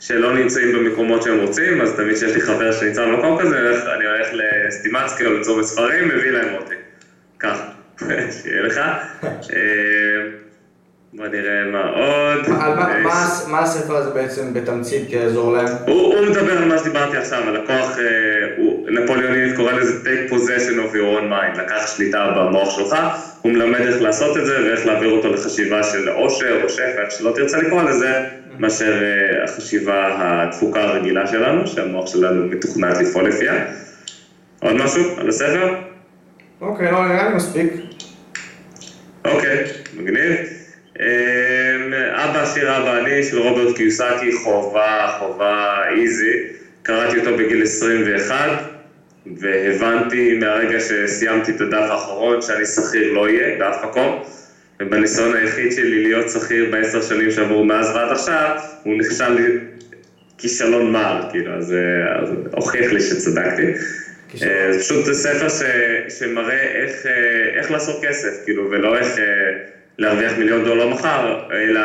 שלא 0.00 0.34
נמצאים 0.34 0.72
במקומות 0.72 1.22
שהם 1.22 1.40
רוצים, 1.40 1.80
אז 1.80 1.92
תמיד 1.96 2.16
שיש 2.16 2.34
לי 2.34 2.40
חבר 2.40 2.72
שנמצא 2.72 3.06
במקום 3.06 3.40
כזה, 3.40 3.58
אני 3.94 4.04
הולך 4.06 4.28
לסטימצקי 4.32 5.26
או 5.26 5.32
לצומת 5.32 5.64
ספרים, 5.64 6.08
מביא 6.08 6.30
להם 6.30 6.54
אותי. 6.54 6.74
ככה, 7.38 7.69
שיהיה 8.42 8.62
לך. 8.62 8.78
אה, 9.24 9.30
בוא 11.12 11.26
נראה 11.26 11.64
מה 11.72 11.88
עוד. 11.88 12.48
מה 13.48 13.58
הספר 13.60 13.96
הזה 13.96 14.10
בעצם 14.10 14.54
בתמצית 14.54 15.10
יעזור 15.10 15.52
להם? 15.52 15.66
הוא 15.86 16.26
מדבר 16.30 16.58
על 16.58 16.64
מה 16.64 16.78
שדיברתי 16.78 17.16
עכשיו, 17.16 17.42
על 17.48 17.56
הכוח, 17.56 17.98
אה, 17.98 18.04
נפוליאונית 18.88 19.56
קורא 19.56 19.72
לזה 19.72 20.10
take 20.10 20.32
possession 20.32 20.74
of 20.74 20.94
your 20.94 21.18
own 21.18 21.30
mind, 21.32 21.60
לקח 21.62 21.96
שליטה 21.96 22.32
במוח 22.36 22.70
שלך, 22.70 22.96
הוא 23.42 23.52
מלמד 23.52 23.80
איך 23.80 24.02
לעשות 24.02 24.36
את 24.36 24.46
זה 24.46 24.56
ואיך 24.64 24.86
להעביר 24.86 25.10
אותו 25.10 25.32
לחשיבה 25.32 25.82
של 25.82 26.08
עושר 26.08 26.62
או 26.62 26.68
שפע, 26.68 27.02
איך 27.04 27.10
שלא 27.10 27.32
תרצה 27.36 27.58
לקרוא 27.58 27.82
לזה, 27.82 28.24
מאשר 28.58 29.02
אה, 29.02 29.44
החשיבה 29.44 30.16
התפוקה 30.18 30.82
הרגילה 30.82 31.26
שלנו, 31.26 31.66
שהמוח 31.66 32.06
שלנו 32.06 32.46
מתוכנת 32.46 32.96
לפעול 33.00 33.28
לפיה. 33.28 33.64
עוד 34.62 34.72
משהו 34.72 35.02
על 35.18 35.28
הספר? 35.28 35.74
אוקיי, 36.60 36.92
לא 36.92 37.08
נראה 37.08 37.28
לי 37.28 37.34
מספיק. 37.34 37.89
אוקיי, 39.24 39.64
מגניב. 39.96 40.36
אמ, 41.00 41.92
אבא 41.94 42.46
שיר 42.54 42.76
אבא 42.76 42.98
אני 42.98 43.22
של 43.22 43.38
רוברט 43.38 43.76
קיוסקי, 43.76 44.32
חובה, 44.32 45.16
חובה 45.18 45.82
איזי. 45.96 46.32
קראתי 46.82 47.18
אותו 47.20 47.36
בגיל 47.36 47.62
21, 47.62 48.34
והבנתי 49.36 50.38
מהרגע 50.38 50.78
שסיימתי 50.80 51.50
את 51.50 51.60
הדף 51.60 51.86
האחרון 51.90 52.42
שאני 52.42 52.66
שכיר 52.66 53.12
לא 53.12 53.22
אהיה 53.22 53.58
באף 53.58 53.84
מקום. 53.84 54.22
ובניסיון 54.80 55.36
היחיד 55.36 55.72
שלי 55.72 56.02
להיות 56.02 56.30
שכיר 56.30 56.70
בעשר 56.70 57.02
שנים 57.02 57.30
שעברו 57.30 57.64
מאז 57.64 57.90
ועד 57.94 58.12
עכשיו, 58.12 58.56
הוא 58.82 58.98
נכשל 58.98 59.28
לי 59.28 59.58
כישלון 60.38 60.92
מר, 60.92 61.22
כאילו, 61.30 61.52
אז, 61.54 61.74
אז 62.22 62.28
הוכיח 62.52 62.92
לי 62.92 63.00
שצדקתי. 63.00 63.62
אה, 64.34 64.72
זה 64.72 64.80
פשוט 64.80 65.12
ספר 65.12 65.48
ש, 65.48 65.62
שמראה 66.18 66.62
איך, 66.62 67.06
אה, 67.06 67.58
איך 67.58 67.70
לעשות 67.70 68.04
כסף, 68.04 68.44
כאילו, 68.44 68.70
ולא 68.70 68.98
איך 68.98 69.18
אה, 69.18 69.24
להרוויח 69.98 70.32
מיליון 70.38 70.64
דולר 70.64 70.88
מחר, 70.88 71.40
אלא 71.52 71.80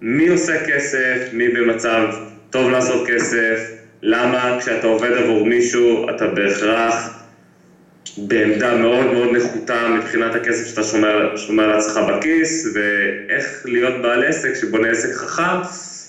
מי 0.00 0.28
עושה 0.28 0.64
כסף, 0.66 1.28
מי 1.32 1.48
במצב 1.48 2.06
טוב 2.50 2.70
לעשות 2.70 3.08
כסף, 3.08 3.60
למה 4.02 4.56
כשאתה 4.60 4.86
עובד 4.86 5.12
עבור 5.12 5.46
מישהו 5.46 6.10
אתה 6.10 6.26
בהכרח 6.26 7.24
בעמדה 8.16 8.76
מאוד 8.76 9.12
מאוד 9.12 9.36
נחותה 9.36 9.88
מבחינת 9.88 10.34
הכסף 10.34 10.66
שאתה 10.66 10.82
שומר, 10.82 11.36
שומר 11.36 11.66
לעצמך 11.66 12.00
בכיס, 12.08 12.66
ואיך 12.74 13.62
להיות 13.64 14.02
בעל 14.02 14.24
עסק 14.24 14.54
שבונה 14.54 14.88
עסק 14.90 15.14
חכם, 15.14 15.62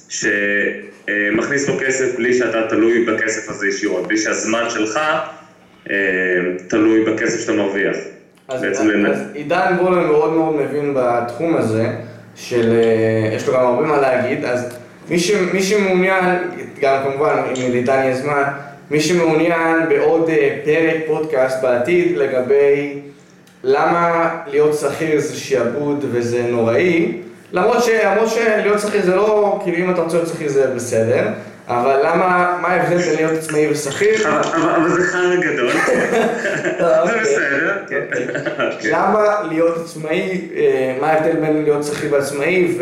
שמכניס 0.09 1.69
לו 1.69 1.75
כסף 1.79 2.15
בלי 2.17 2.33
שאתה 2.33 2.67
תלוי 2.69 3.05
בכסף 3.05 3.49
הזה 3.49 3.67
ישירות, 3.67 4.07
בלי 4.07 4.17
שהזמן 4.17 4.63
שלך 4.69 4.99
אה, 5.89 5.95
תלוי 6.67 7.05
בכסף 7.05 7.39
שאתה 7.39 7.53
מרוויח. 7.53 7.95
אז, 8.47 8.63
אז, 8.63 8.81
אז 9.07 9.19
עידן 9.33 9.75
בולן 9.81 10.07
מאוד 10.07 10.33
מאוד 10.33 10.55
מבין 10.55 10.93
בתחום 10.95 11.55
הזה, 11.55 11.87
של, 12.35 12.71
אה, 12.71 13.35
יש 13.35 13.47
לו 13.47 13.53
גם 13.53 13.65
הרבה 13.65 13.87
מה 13.87 14.01
להגיד, 14.01 14.45
אז 14.45 14.77
מי, 15.09 15.19
ש, 15.19 15.31
מי 15.53 15.63
שמעוניין, 15.63 16.23
גם 16.81 17.03
כמובן, 17.03 17.43
אם 17.55 17.71
לעידן 17.71 17.93
יהיה 17.93 18.15
זמן, 18.15 18.43
מי 18.91 19.01
שמעוניין 19.01 19.89
בעוד 19.89 20.29
אה, 20.29 20.57
פרק 20.65 20.95
פודקאסט 21.07 21.61
בעתיד 21.61 22.17
לגבי 22.17 22.99
למה 23.63 24.29
להיות 24.47 24.77
שכיר 24.77 25.19
זה 25.19 25.35
שיעבוד 25.35 26.05
וזה 26.11 26.43
נוראי, 26.43 27.11
למרות, 27.51 27.83
שלהיות 28.27 28.79
שכיר 28.79 29.01
זה 29.01 29.15
לא, 29.15 29.59
כאילו 29.63 29.77
אם 29.77 29.91
אתה 29.91 30.01
רוצה 30.01 30.17
להיות 30.17 30.29
שכיר 30.29 30.49
זה 30.49 30.67
בסדר, 30.75 31.27
אבל 31.69 31.99
למה, 32.03 32.57
מה 32.61 32.67
ההבדל 32.67 32.97
בין 32.97 33.15
להיות 33.15 33.31
עצמאי 33.37 33.71
ושכיר? 33.71 34.27
אבל 34.75 34.89
זה 34.89 35.03
חרא 35.11 35.35
גדול. 35.35 35.71
לא, 36.79 36.87
זה 37.05 37.11
אוקיי. 37.11 37.21
בסדר, 37.21 37.77
כן. 37.89 38.03
אוקיי. 38.73 38.91
למה 38.91 39.41
להיות 39.49 39.77
עצמאי, 39.77 40.47
אה, 40.55 40.95
מה 41.01 41.07
ההבדל 41.07 41.39
בין 41.39 41.63
להיות 41.63 41.83
שכיר 41.83 42.13
ועצמאי, 42.13 42.77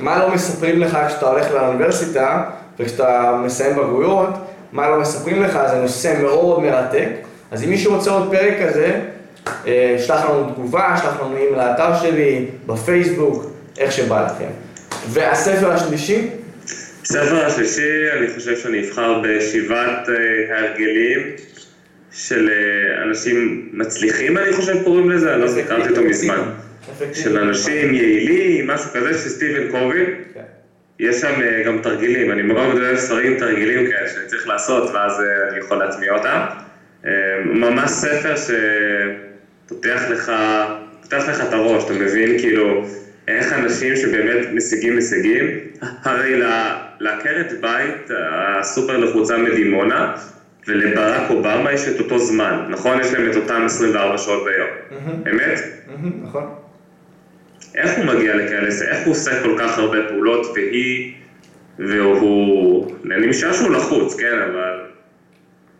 ומה 0.00 0.18
לא 0.18 0.34
מספרים 0.34 0.80
לך 0.80 0.98
כשאתה 1.08 1.26
הולך 1.26 1.50
לאוניברסיטה, 1.50 2.42
וכשאתה 2.78 3.40
מסיים 3.44 3.76
בגרויות, 3.76 4.30
מה 4.72 4.88
לא 4.88 5.00
מספרים 5.00 5.42
לך, 5.42 5.58
זה 5.70 5.76
נושא 5.76 6.14
מאוד 6.22 6.62
מרתק. 6.62 7.08
אז 7.50 7.64
אם 7.64 7.70
מישהו 7.70 7.94
רוצה 7.94 8.10
עוד 8.10 8.30
פרק 8.30 8.54
כזה, 8.66 9.00
אה, 9.66 9.96
שלח 9.98 10.24
לנו 10.24 10.50
תגובה, 10.50 10.96
שלח 11.02 11.20
לנו 11.20 11.36
אימייל 11.36 11.56
לאתר 11.56 11.96
שלי, 12.02 12.46
בפייסבוק, 12.66 13.53
איך 13.78 13.92
שבא 13.92 14.26
לכם. 14.26 14.50
והספר 15.12 15.72
השלישי, 15.72 16.28
הספר 17.02 17.46
השלישי, 17.46 18.12
אני 18.12 18.26
חושב 18.34 18.56
שאני 18.56 18.88
אבחר 18.88 19.20
בשבעת 19.24 20.08
אה, 20.08 20.56
ההרגלים 20.56 21.20
של 22.12 22.50
אה, 22.50 23.02
אנשים 23.02 23.68
מצליחים, 23.72 24.38
אני 24.38 24.52
חושב 24.52 24.84
קוראים 24.84 25.10
לזה, 25.10 25.34
אני 25.34 25.40
לא 25.40 25.48
זכרתי 25.48 25.88
אותו 25.88 26.02
מזמן. 26.02 26.42
של 27.12 27.38
אנשים 27.38 27.94
יעילים, 27.94 28.66
משהו 28.66 28.90
כזה, 28.90 29.14
של 29.14 29.28
סטיבן 29.28 29.70
קובי. 29.70 30.04
כן. 30.34 30.40
יש 30.98 31.16
שם 31.20 31.42
אה, 31.42 31.62
גם 31.66 31.78
תרגילים, 31.82 32.30
אני 32.30 32.42
מאוד 32.42 32.76
אוהב 32.76 32.96
ספרים 32.96 33.38
תרגילים 33.38 33.90
כאלה 33.90 34.08
שאני 34.08 34.26
צריך 34.26 34.48
לעשות, 34.48 34.90
ואז 34.94 35.22
אני 35.50 35.58
יכול 35.58 35.78
להטמיע 35.78 36.12
אותם. 36.12 36.40
ממש 37.44 37.90
ספר 37.90 38.34
שפותח 38.36 40.02
לך, 40.10 40.32
פותח 41.02 41.28
לך 41.28 41.40
את 41.48 41.52
הראש, 41.52 41.84
אתה 41.84 41.92
מבין 41.92 42.38
כאילו 42.38 42.86
איך 43.28 43.52
אנשים 43.52 43.96
שבאמת 43.96 44.46
משיגים 44.52 44.96
הישגים, 44.96 45.46
הרי 45.80 46.40
לעקרת 47.00 47.60
בית 47.60 48.10
הסופר 48.18 48.96
לחוצה 48.96 49.36
מדימונה 49.36 50.14
ולברק 50.68 51.30
אובמה 51.30 51.72
יש 51.72 51.88
את 51.88 52.00
אותו 52.00 52.18
זמן, 52.18 52.64
נכון? 52.68 53.00
יש 53.00 53.12
להם 53.12 53.30
את 53.30 53.36
אותם 53.36 53.62
24 53.64 54.18
שעות 54.18 54.44
ביום, 54.44 54.68
אמת? 55.32 55.60
נכון. 56.22 56.54
איך 57.74 57.90
הוא 57.96 58.04
מגיע 58.04 58.36
לכאלה, 58.36 58.68
איך 58.68 59.04
הוא 59.04 59.12
עושה 59.12 59.42
כל 59.42 59.54
כך 59.58 59.78
הרבה 59.78 59.98
פעולות 60.08 60.46
והיא, 60.54 61.12
והוא, 61.78 62.90
אני 63.16 63.26
משער 63.26 63.52
שהוא 63.52 63.70
לחוץ, 63.70 64.20
כן, 64.20 64.38
אבל 64.52 64.80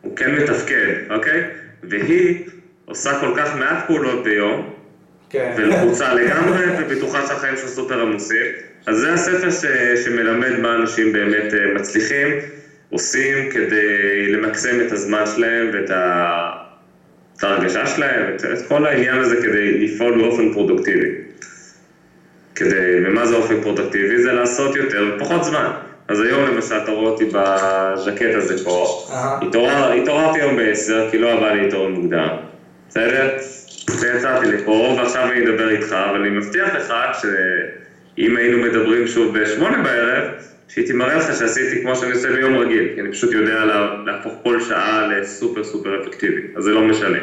הוא 0.00 0.16
כן 0.16 0.34
מתפקד, 0.34 0.94
אוקיי? 1.10 1.42
והיא 1.82 2.44
עושה 2.84 3.20
כל 3.20 3.32
כך 3.36 3.56
מעט 3.56 3.86
פעולות 3.86 4.24
ביום. 4.24 4.70
ולחוצה 5.56 6.14
לגמרי, 6.14 6.64
ובטוחה 6.78 7.26
שהחיים 7.26 7.56
שלה 7.56 7.68
סופר 7.68 8.00
עמוסים. 8.00 8.46
אז 8.86 8.96
זה 8.96 9.12
הספר 9.12 9.50
ש, 9.50 9.64
שמלמד 10.04 10.58
מה 10.58 10.74
אנשים 10.74 11.12
באמת 11.12 11.54
אה, 11.54 11.74
מצליחים, 11.74 12.28
עושים 12.90 13.50
כדי 13.50 14.28
למקסם 14.28 14.80
את 14.86 14.92
הזמן 14.92 15.24
שלהם 15.34 15.70
ואת 15.72 15.90
ה... 15.90 16.50
את 17.36 17.44
ההרגשה 17.44 17.86
שלהם, 17.86 18.34
את, 18.34 18.44
את 18.44 18.66
כל 18.68 18.86
העניין 18.86 19.18
הזה 19.18 19.36
כדי 19.36 19.78
לפעול 19.78 20.18
באופן 20.18 20.52
פרודוקטיבי. 20.52 21.08
כדי, 22.54 23.00
ומה 23.04 23.26
זה 23.26 23.34
אופן 23.34 23.60
פרודוקטיבי? 23.62 24.22
זה 24.22 24.32
לעשות 24.32 24.76
יותר 24.76 25.04
בפחות 25.16 25.44
זמן. 25.44 25.70
אז 26.08 26.20
היום 26.20 26.44
למשל 26.44 26.76
אתה 26.76 26.90
רואה 26.90 27.10
אותי 27.10 27.24
בז'קט 27.24 28.34
הזה 28.34 28.64
פה, 28.64 29.06
התעוררתי 29.42 30.40
היום 30.40 30.56
ב-10 30.56 31.10
כי 31.10 31.18
לא 31.18 31.40
בא 31.40 31.52
לי 31.52 31.62
להתעורר 31.62 31.88
מוקדם, 31.88 32.28
בסדר? 32.88 33.36
ויצאתי 33.90 34.46
לפה 34.46 34.70
ועכשיו 34.98 35.22
אני 35.32 35.44
אדבר 35.44 35.70
איתך, 35.70 35.92
אבל 35.92 36.20
אני 36.20 36.30
מבטיח 36.30 36.74
לך 36.74 36.92
שאם 37.22 38.36
היינו 38.36 38.58
מדברים 38.58 39.06
שוב 39.06 39.38
בשמונה 39.38 39.82
בערב, 39.82 40.24
שהייתי 40.68 40.92
מראה 40.92 41.14
לך 41.16 41.38
שעשיתי 41.38 41.82
כמו 41.82 41.96
שאני 41.96 42.12
עושה 42.12 42.28
ביום 42.32 42.56
רגיל, 42.56 42.88
כי 42.94 43.00
אני 43.00 43.12
פשוט 43.12 43.32
יודע 43.32 43.64
לה- 43.64 43.94
להפוך 44.06 44.32
כל 44.42 44.60
שעה 44.60 45.06
לסופר 45.06 45.64
סופר 45.64 46.02
אפקטיבי, 46.02 46.42
אז 46.56 46.64
זה 46.64 46.70
לא 46.70 46.82
משנה. 46.82 47.18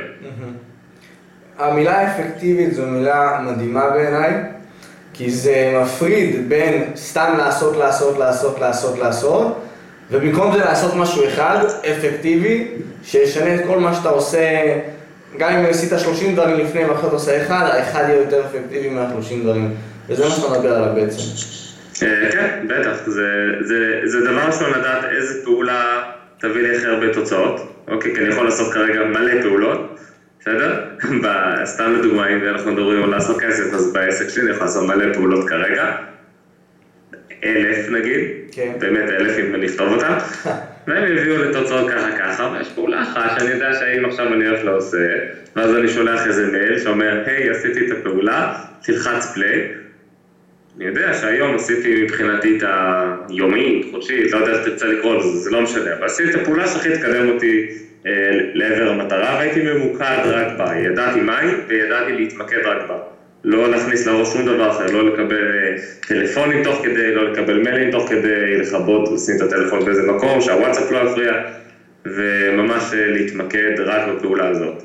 המילה 1.59 2.07
אפקטיבית 2.11 2.73
זו 2.73 2.85
מילה 2.85 3.39
מדהימה 3.51 3.89
בעיניי, 3.89 4.33
כי 5.13 5.29
זה 5.31 5.73
מפריד 5.83 6.49
בין 6.49 6.83
סתם 6.95 7.33
לעשות, 7.37 7.77
לעשות, 7.77 8.17
לעשות, 8.17 8.59
לעשות, 8.59 8.99
לעשות, 8.99 9.61
ובמקום 10.11 10.51
זה 10.53 10.59
לעשות 10.59 10.95
משהו 10.95 11.27
אחד, 11.27 11.57
אפקטיבי, 11.91 12.67
שישנה 13.03 13.55
את 13.55 13.61
כל 13.67 13.79
מה 13.79 13.93
שאתה 13.93 14.09
עושה, 14.09 14.39
גם 15.37 15.51
אם 15.51 15.65
עשית 15.65 15.99
30 15.99 16.33
דברים 16.33 16.59
לפני 16.59 16.85
ואחרי 16.85 17.07
אתה 17.07 17.15
עושה 17.15 17.41
אחד, 17.41 17.69
האחד 17.71 18.03
יהיה 18.07 18.19
יותר 18.19 18.45
אפקטיבי 18.45 18.89
מה-30 18.89 19.43
דברים, 19.43 19.75
וזה 20.09 20.25
מה 20.25 20.31
שאתה 20.31 20.49
מדבר 20.49 20.73
עליו 20.73 20.95
בעצם. 20.95 21.21
אה, 22.05 22.31
כן, 22.31 22.67
בטח, 22.67 22.97
זה, 24.03 24.19
דבר 24.25 24.41
ראשון 24.47 24.69
לדעת 24.69 25.03
איזה 25.11 25.43
פעולה 25.43 26.03
תביא 26.39 26.61
לי 26.61 26.77
הכי 26.77 26.85
הרבה 26.85 27.13
תוצאות, 27.13 27.73
אוקיי, 27.87 28.15
כי 28.15 28.21
אני 28.21 28.29
יכול 28.29 28.45
לעשות 28.45 28.73
כרגע 28.73 29.03
מלא 29.03 29.41
פעולות, 29.41 29.99
בסדר? 30.39 30.85
סתם 31.73 31.95
לדוגמה, 31.99 32.29
אם 32.29 32.47
אנחנו 32.47 32.71
מדברים 32.71 33.03
על 33.03 33.09
לעשות 33.09 33.41
כסף, 33.41 33.73
אז 33.73 33.93
בעסק 33.93 34.29
שלי 34.29 34.43
אני 34.43 34.51
יכול 34.51 34.65
לעשות 34.65 34.87
מלא 34.87 35.13
פעולות 35.13 35.49
כרגע, 35.49 35.91
אלף 37.43 37.89
נגיד, 37.89 38.19
כן. 38.51 38.71
באמת 38.79 39.09
אלף 39.09 39.37
אם 39.39 39.55
אני 39.55 39.65
אכתוב 39.65 39.87
אותם, 39.91 40.17
והם 40.87 41.17
יביאו 41.17 41.43
לתוצאות 41.43 41.89
ככה 41.89 42.17
ככה, 42.17 42.53
ויש 42.53 42.67
פעולה 42.75 43.01
אחת 43.01 43.39
שאני 43.39 43.51
יודע 43.51 43.73
שאם 43.73 44.05
עכשיו 44.05 44.33
אני 44.33 44.47
הולך 44.47 44.63
לעושה, 44.63 45.07
ואז 45.55 45.75
אני 45.75 45.87
שולח 45.87 46.27
איזה 46.27 46.51
מייל 46.51 46.79
שאומר, 46.79 47.23
היי, 47.25 47.49
עשיתי 47.49 47.87
את 47.87 47.91
הפעולה, 47.91 48.53
תלחץ 48.83 49.33
פליי, 49.33 49.67
אני 50.77 50.85
יודע 50.85 51.13
שהיום 51.13 51.55
עשיתי 51.55 52.03
מבחינתי 52.03 52.57
את 52.57 52.63
היומית, 53.29 53.87
חודשית, 53.91 54.31
לא 54.31 54.37
יודע 54.37 54.51
איך 54.51 54.63
תרצה 54.65 54.85
לקרוא 54.85 55.15
לזה, 55.15 55.37
זה 55.37 55.51
לא 55.51 55.61
משנה, 55.61 55.93
אבל 55.93 56.05
עשיתי 56.05 56.29
את 56.29 56.35
הפעולה 56.35 56.67
שהכי 56.67 56.89
תקדם 56.97 57.29
אותי 57.29 57.67
אה, 58.05 58.11
לעבר 58.53 58.89
המטרה, 58.89 59.35
והייתי 59.35 59.61
ממוקד 59.61 60.19
רק 60.25 60.57
בה, 60.57 60.77
ידעתי 60.77 61.21
מהי 61.21 61.47
וידעתי 61.67 62.11
להתמקד 62.11 62.65
רק 62.65 62.87
בה. 62.87 62.95
לא 63.43 63.71
להכניס 63.71 64.07
לראש 64.07 64.33
שום 64.33 64.45
דבר 64.45 64.71
אחר, 64.71 64.85
לא 64.85 65.13
לקבל 65.13 65.35
אה, 65.35 65.83
טלפונים 66.07 66.63
תוך 66.63 66.79
כדי, 66.83 67.15
לא 67.15 67.31
לקבל 67.31 67.63
מיילים 67.63 67.91
תוך 67.91 68.09
כדי, 68.09 68.57
לכבות, 68.57 69.11
לשים 69.11 69.35
את 69.35 69.41
הטלפון 69.41 69.85
באיזה 69.85 70.11
מקום, 70.11 70.41
שהוואטסאפ 70.41 70.91
לא 70.91 70.97
יפריע, 70.97 71.33
וממש 72.05 72.83
אה, 72.93 73.07
להתמקד 73.07 73.79
רק 73.79 74.01
בפעולה 74.07 74.47
הזאת. 74.47 74.83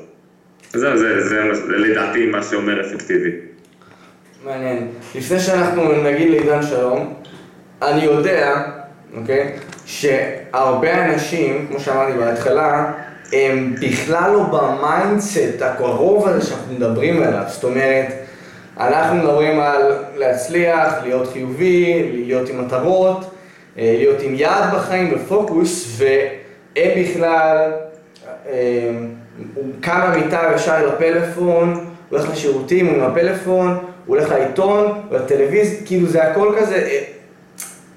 זהו, 0.73 0.97
זה, 0.97 1.23
זה, 1.23 1.53
זה, 1.53 1.77
לדעתי 1.77 2.25
מה 2.25 2.43
שאומר 2.43 2.81
אפקטיבי. 2.81 3.31
מעניין. 4.45 4.87
לפני 5.15 5.39
שאנחנו 5.39 6.03
נגיד 6.03 6.29
לעידן 6.29 6.61
שלום, 6.61 7.13
אני 7.81 8.03
יודע, 8.03 8.63
אוקיי, 9.17 9.51
שהרבה 9.85 11.05
אנשים, 11.05 11.67
כמו 11.69 11.79
שאמרתי 11.79 12.17
בהתחלה, 12.17 12.91
הם 13.33 13.75
בכלל 13.81 14.31
לא 14.31 14.43
ב 14.43 14.58
mindset 14.58 15.61
הקרוב 15.61 16.27
הזה 16.27 16.45
שאנחנו 16.45 16.73
מדברים 16.73 17.23
עליו. 17.23 17.43
זאת 17.47 17.63
אומרת, 17.63 18.26
אנחנו 18.79 19.15
מדברים 19.15 19.59
על 19.59 19.93
להצליח, 20.15 20.93
להיות 21.03 21.27
חיובי, 21.33 22.09
להיות 22.13 22.49
עם 22.49 22.65
מטרות, 22.65 23.25
אה, 23.77 23.95
להיות 23.97 24.21
עם 24.21 24.35
יעד 24.35 24.75
בחיים 24.75 25.13
ופוקוס, 25.15 25.97
והם 25.97 27.01
בכלל, 27.01 27.71
אה, 28.49 28.89
הוא 29.55 29.65
קם 29.81 29.99
מהמיטה 29.99 30.51
ישר 30.55 30.87
לפלאפון, 30.87 31.73
הוא 31.73 32.19
הולך 32.19 32.29
לשירותים, 32.31 32.87
הוא 32.87 32.95
עם 32.95 33.11
הפלאפון, 33.11 33.77
הוא 34.05 34.17
הולך 34.17 34.31
לעיתון, 34.31 35.01
לטלוויזיה, 35.11 35.79
כאילו 35.85 36.07
זה 36.07 36.23
הכל 36.23 36.55
כזה, 36.59 36.75
אה, 36.75 37.03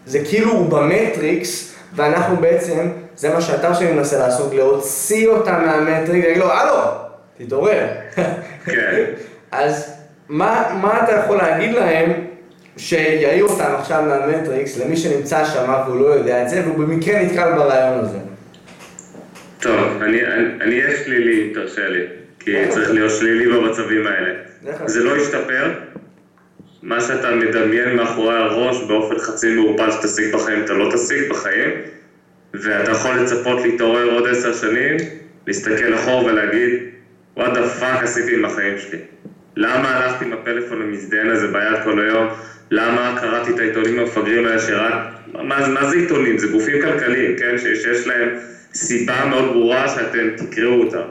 זה 0.07 0.25
כאילו 0.25 0.53
הוא 0.53 0.69
במטריקס, 0.69 1.75
ואנחנו 1.95 2.37
בעצם, 2.37 2.89
זה 3.17 3.35
מה 3.35 3.41
שאתה 3.41 3.75
שלי 3.75 3.93
מנסה 3.93 4.19
לעשות, 4.19 4.55
להוציא 4.55 5.29
אותם 5.29 5.63
מהמטריקס, 5.67 6.27
להגיד 6.27 6.43
לו, 6.43 6.51
הלו, 6.51 6.75
תתעורר. 7.39 7.87
כן. 8.65 9.05
אז 9.53 10.00
מה, 10.31 10.79
מה 10.83 11.05
אתה 11.05 11.13
יכול 11.13 11.37
להגיד 11.37 11.75
להם 11.75 12.11
שיעיר 12.77 13.45
אותם 13.45 13.75
עכשיו 13.79 14.03
מהמטריקס, 14.03 14.79
למי 14.79 14.97
שנמצא 14.97 15.45
שם 15.45 15.73
והוא 15.87 16.01
לא 16.01 16.07
יודע 16.07 16.43
את 16.43 16.49
זה, 16.49 16.63
והוא 16.65 16.79
במקרה 16.79 17.23
נתקל 17.23 17.53
ברעיון 17.53 17.99
הזה? 18.05 18.19
טוב, 19.61 20.03
אני 20.03 20.27
אני- 20.27 20.55
אני 20.61 20.83
אהיה 20.83 20.97
שלילי, 21.05 21.51
תרשה 21.55 21.89
לי, 21.89 22.01
כי 22.41 22.53
צריך 22.69 22.91
להיות 22.91 23.11
שלילי 23.11 23.47
במצבים 23.53 24.07
האלה. 24.07 24.31
אגב. 24.69 24.87
זה 24.89 25.05
לא 25.05 25.17
ישתפר, 25.17 25.73
מה 26.83 27.01
שאתה 27.01 27.31
מדמיין 27.35 27.97
מאחורי 27.97 28.37
הראש 28.37 28.83
באופן 28.89 29.19
חצי 29.19 29.55
מעורפל 29.55 29.91
שתשיג 29.91 30.35
בחיים, 30.35 30.65
אתה 30.65 30.73
לא 30.73 30.93
תשיג 30.93 31.31
בחיים, 31.31 31.71
ואתה 32.55 32.91
יכול 32.91 33.11
לצפות 33.21 33.63
להתעורר 33.63 34.11
עוד 34.15 34.29
עשר 34.29 34.53
שנים, 34.55 34.97
להסתכל 35.47 35.95
אחור 35.95 36.25
ולהגיד, 36.25 36.71
what 37.37 37.53
the 37.55 37.69
fuck 37.69 38.03
עשיתי 38.03 38.35
עם 38.35 38.45
החיים 38.45 38.75
שלי? 38.79 38.99
למה 39.57 39.97
הלכתי 39.97 40.25
עם 40.25 40.33
הפלאפון 40.33 40.83
המזדיין 40.83 41.31
הזה 41.31 41.47
ביד 41.47 41.83
כל 41.85 42.01
היום? 42.01 42.27
למה 42.71 43.17
קראתי 43.21 43.51
את 43.51 43.59
העיתונים 43.59 43.99
המפגרים 43.99 44.47
האלה 44.47 44.59
שרק... 44.59 44.95
מה, 45.33 45.69
מה 45.69 45.91
זה 45.91 45.97
עיתונים? 45.97 46.39
זה 46.39 46.47
גופים 46.47 46.83
כלכליים, 46.83 47.37
כן? 47.37 47.59
שיש, 47.59 47.83
שיש 47.83 48.07
להם 48.07 48.29
סיבה 48.75 49.25
מאוד 49.25 49.45
ברורה 49.45 49.89
שאתם 49.89 50.29
תקראו 50.37 50.83
אותם. 50.83 51.03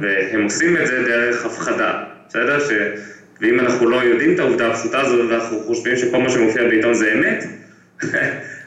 והם 0.00 0.42
עושים 0.42 0.76
את 0.76 0.86
זה 0.86 1.02
דרך 1.02 1.44
הפחדה, 1.44 1.92
בסדר? 2.28 2.60
ש... 2.60 2.70
ואם 3.40 3.60
אנחנו 3.60 3.88
לא 3.88 3.96
יודעים 3.96 4.34
את 4.34 4.38
העובדה 4.38 4.70
הפשוטה 4.70 5.00
הזאת 5.00 5.30
ואנחנו 5.30 5.60
חושבים 5.60 5.96
שכל 5.96 6.18
מה 6.18 6.30
שמופיע 6.30 6.68
בעיתון 6.68 6.94
זה 6.94 7.12
אמת, 7.12 7.44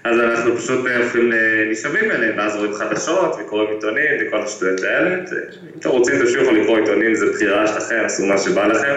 אז 0.10 0.20
אנחנו 0.20 0.58
פשוט 0.58 0.86
הופכים 1.04 1.32
לנשאבים 1.32 2.12
אליהם, 2.12 2.38
ואז 2.38 2.56
רואים 2.56 2.74
חדשות 2.74 3.36
וקוראים 3.40 3.70
עיתונים 3.70 4.12
וכל 4.22 4.42
השטויות 4.42 4.84
האלה. 4.84 5.16
אם 5.16 5.80
אתם 5.80 5.90
רוצים 5.90 6.20
תמשיכו 6.20 6.52
לקרוא 6.52 6.78
עיתונים, 6.78 7.16
זו 7.16 7.26
בחירה 7.34 7.68
שלכם, 7.68 8.02
עשו 8.06 8.26
מה 8.26 8.38
שבא 8.38 8.68
לכם, 8.68 8.94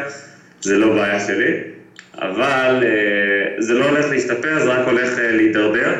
זה 0.60 0.78
לא 0.78 0.94
בעיה 0.94 1.20
שלי. 1.20 1.54
אבל 2.18 2.84
זה 3.58 3.74
לא 3.74 3.84
הולך 3.88 4.10
להשתפר, 4.10 4.60
זה 4.60 4.70
רק 4.70 4.86
הולך 4.86 5.18
להידרדר. 5.18 5.94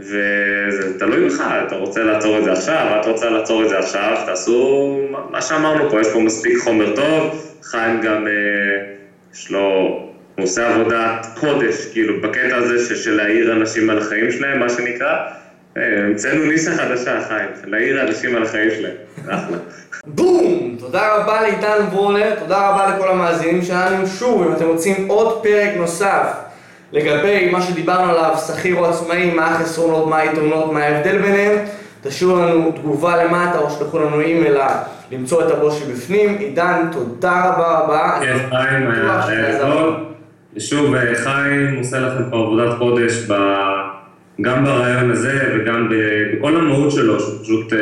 וזה 0.00 0.98
תלוי 0.98 1.28
בך, 1.28 1.44
אתה 1.66 1.76
רוצה 1.76 2.02
לעצור 2.02 2.38
את 2.38 2.44
זה 2.44 2.52
עכשיו, 2.52 2.98
את 3.00 3.06
רוצה 3.06 3.30
לעצור 3.30 3.62
את 3.62 3.68
זה 3.68 3.78
עכשיו, 3.78 4.16
תעשו 4.26 4.98
מה 5.30 5.42
שאמרנו 5.42 5.90
פה, 5.90 6.00
יש 6.00 6.08
פה 6.12 6.18
מספיק 6.20 6.58
חומר 6.58 6.96
טוב, 6.96 7.54
חיים 7.62 8.00
גם, 8.00 8.26
יש 9.34 9.50
לו, 9.50 10.11
הוא 10.36 10.44
עושה 10.44 10.74
עבודת 10.74 11.26
קודש, 11.40 11.86
כאילו, 11.92 12.20
בקטע 12.20 12.56
הזה 12.56 12.96
של 12.96 13.16
להעיר 13.16 13.52
אנשים 13.52 13.90
על 13.90 13.98
החיים 13.98 14.30
שלהם, 14.30 14.60
מה 14.60 14.68
שנקרא. 14.68 15.16
המצאנו 15.76 16.44
ניסה 16.44 16.70
חדשה, 16.76 17.20
חיים, 17.28 17.48
להעיר 17.64 18.02
אנשים 18.02 18.36
על 18.36 18.42
החיים 18.42 18.70
שלהם, 18.70 18.94
אחלה. 19.28 19.56
בום! 20.06 20.76
תודה 20.78 21.16
רבה 21.16 21.42
לעידן 21.42 21.86
ברונר, 21.90 22.34
תודה 22.38 22.68
רבה 22.68 22.94
לכל 22.96 23.08
המאזינים 23.08 23.62
שלנו. 23.62 24.06
שוב, 24.06 24.42
אם 24.46 24.52
אתם 24.52 24.64
רוצים 24.64 25.08
עוד 25.08 25.42
פרק 25.42 25.70
נוסף 25.76 26.26
לגבי 26.92 27.48
מה 27.52 27.62
שדיברנו 27.62 28.10
עליו, 28.10 28.34
שכיר 28.46 28.76
או 28.76 28.86
עצמאי, 28.86 29.34
מה 29.34 29.46
החסרונות, 29.46 30.08
מה 30.08 30.18
היתרונות, 30.18 30.72
מה 30.72 30.80
ההבדל 30.80 31.18
ביניהם, 31.18 31.58
תשאירו 32.02 32.36
לנו 32.36 32.72
תגובה 32.72 33.24
למטה 33.24 33.58
או 33.58 33.70
שלחו 33.70 33.98
לנו 33.98 34.20
אימייל 34.20 34.56
למצוא 35.12 35.46
את 35.46 35.50
הבוס 35.50 35.78
שבפנים. 35.78 36.38
עידן, 36.38 36.88
תודה 36.92 37.44
רבה 37.44 37.78
רבה. 37.78 38.18
כן, 38.20 38.38
חיים, 38.50 38.90
היה 38.90 39.58
טוב. 39.60 40.11
ושוב, 40.56 40.94
חיים 41.14 41.76
עושה 41.78 42.00
לכם 42.00 42.22
פה 42.30 42.36
עבודת 42.36 42.78
קודש 42.78 43.28
גם 44.40 44.64
ברעיון 44.64 45.10
הזה 45.10 45.54
וגם 45.54 45.88
בכל 45.90 46.56
המהות 46.56 46.90
שלו, 46.90 47.20
שפשוט 47.20 47.72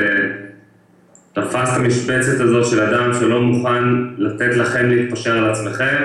תפס 1.33 1.73
את 1.73 1.77
המשבצת 1.77 2.41
הזאת 2.41 2.67
של 2.67 2.81
אדם 2.81 3.13
שלא 3.21 3.41
מוכן 3.41 3.85
לתת 4.19 4.57
לכם 4.57 4.89
להתפשר 4.89 5.39
על 5.39 5.51
עצמכם, 5.51 6.03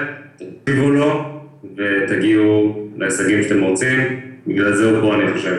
תקשיבו 0.64 0.90
לו 0.90 1.42
ותגיעו 1.78 2.80
להישגים 2.98 3.44
שאתם 3.44 3.62
רוצים, 3.64 4.20
בגלל 4.48 4.74
זה 4.74 4.90
הוא 4.90 5.02
פה 5.02 5.16
אני 5.16 5.34
חושב. 5.34 5.56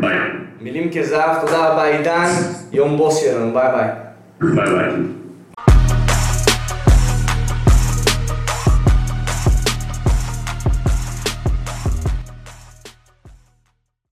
ביי. 0.00 0.18
מילים 0.60 0.90
כזהב, 0.92 1.40
תודה 1.40 1.68
רבה 1.68 1.84
עידן, 1.84 2.26
יום 2.72 2.96
בוס 2.96 3.20
שלנו, 3.20 3.52
ביי 3.52 3.68
ביי. 3.72 3.88
ביי 4.54 4.70
ביי. 4.70 5.15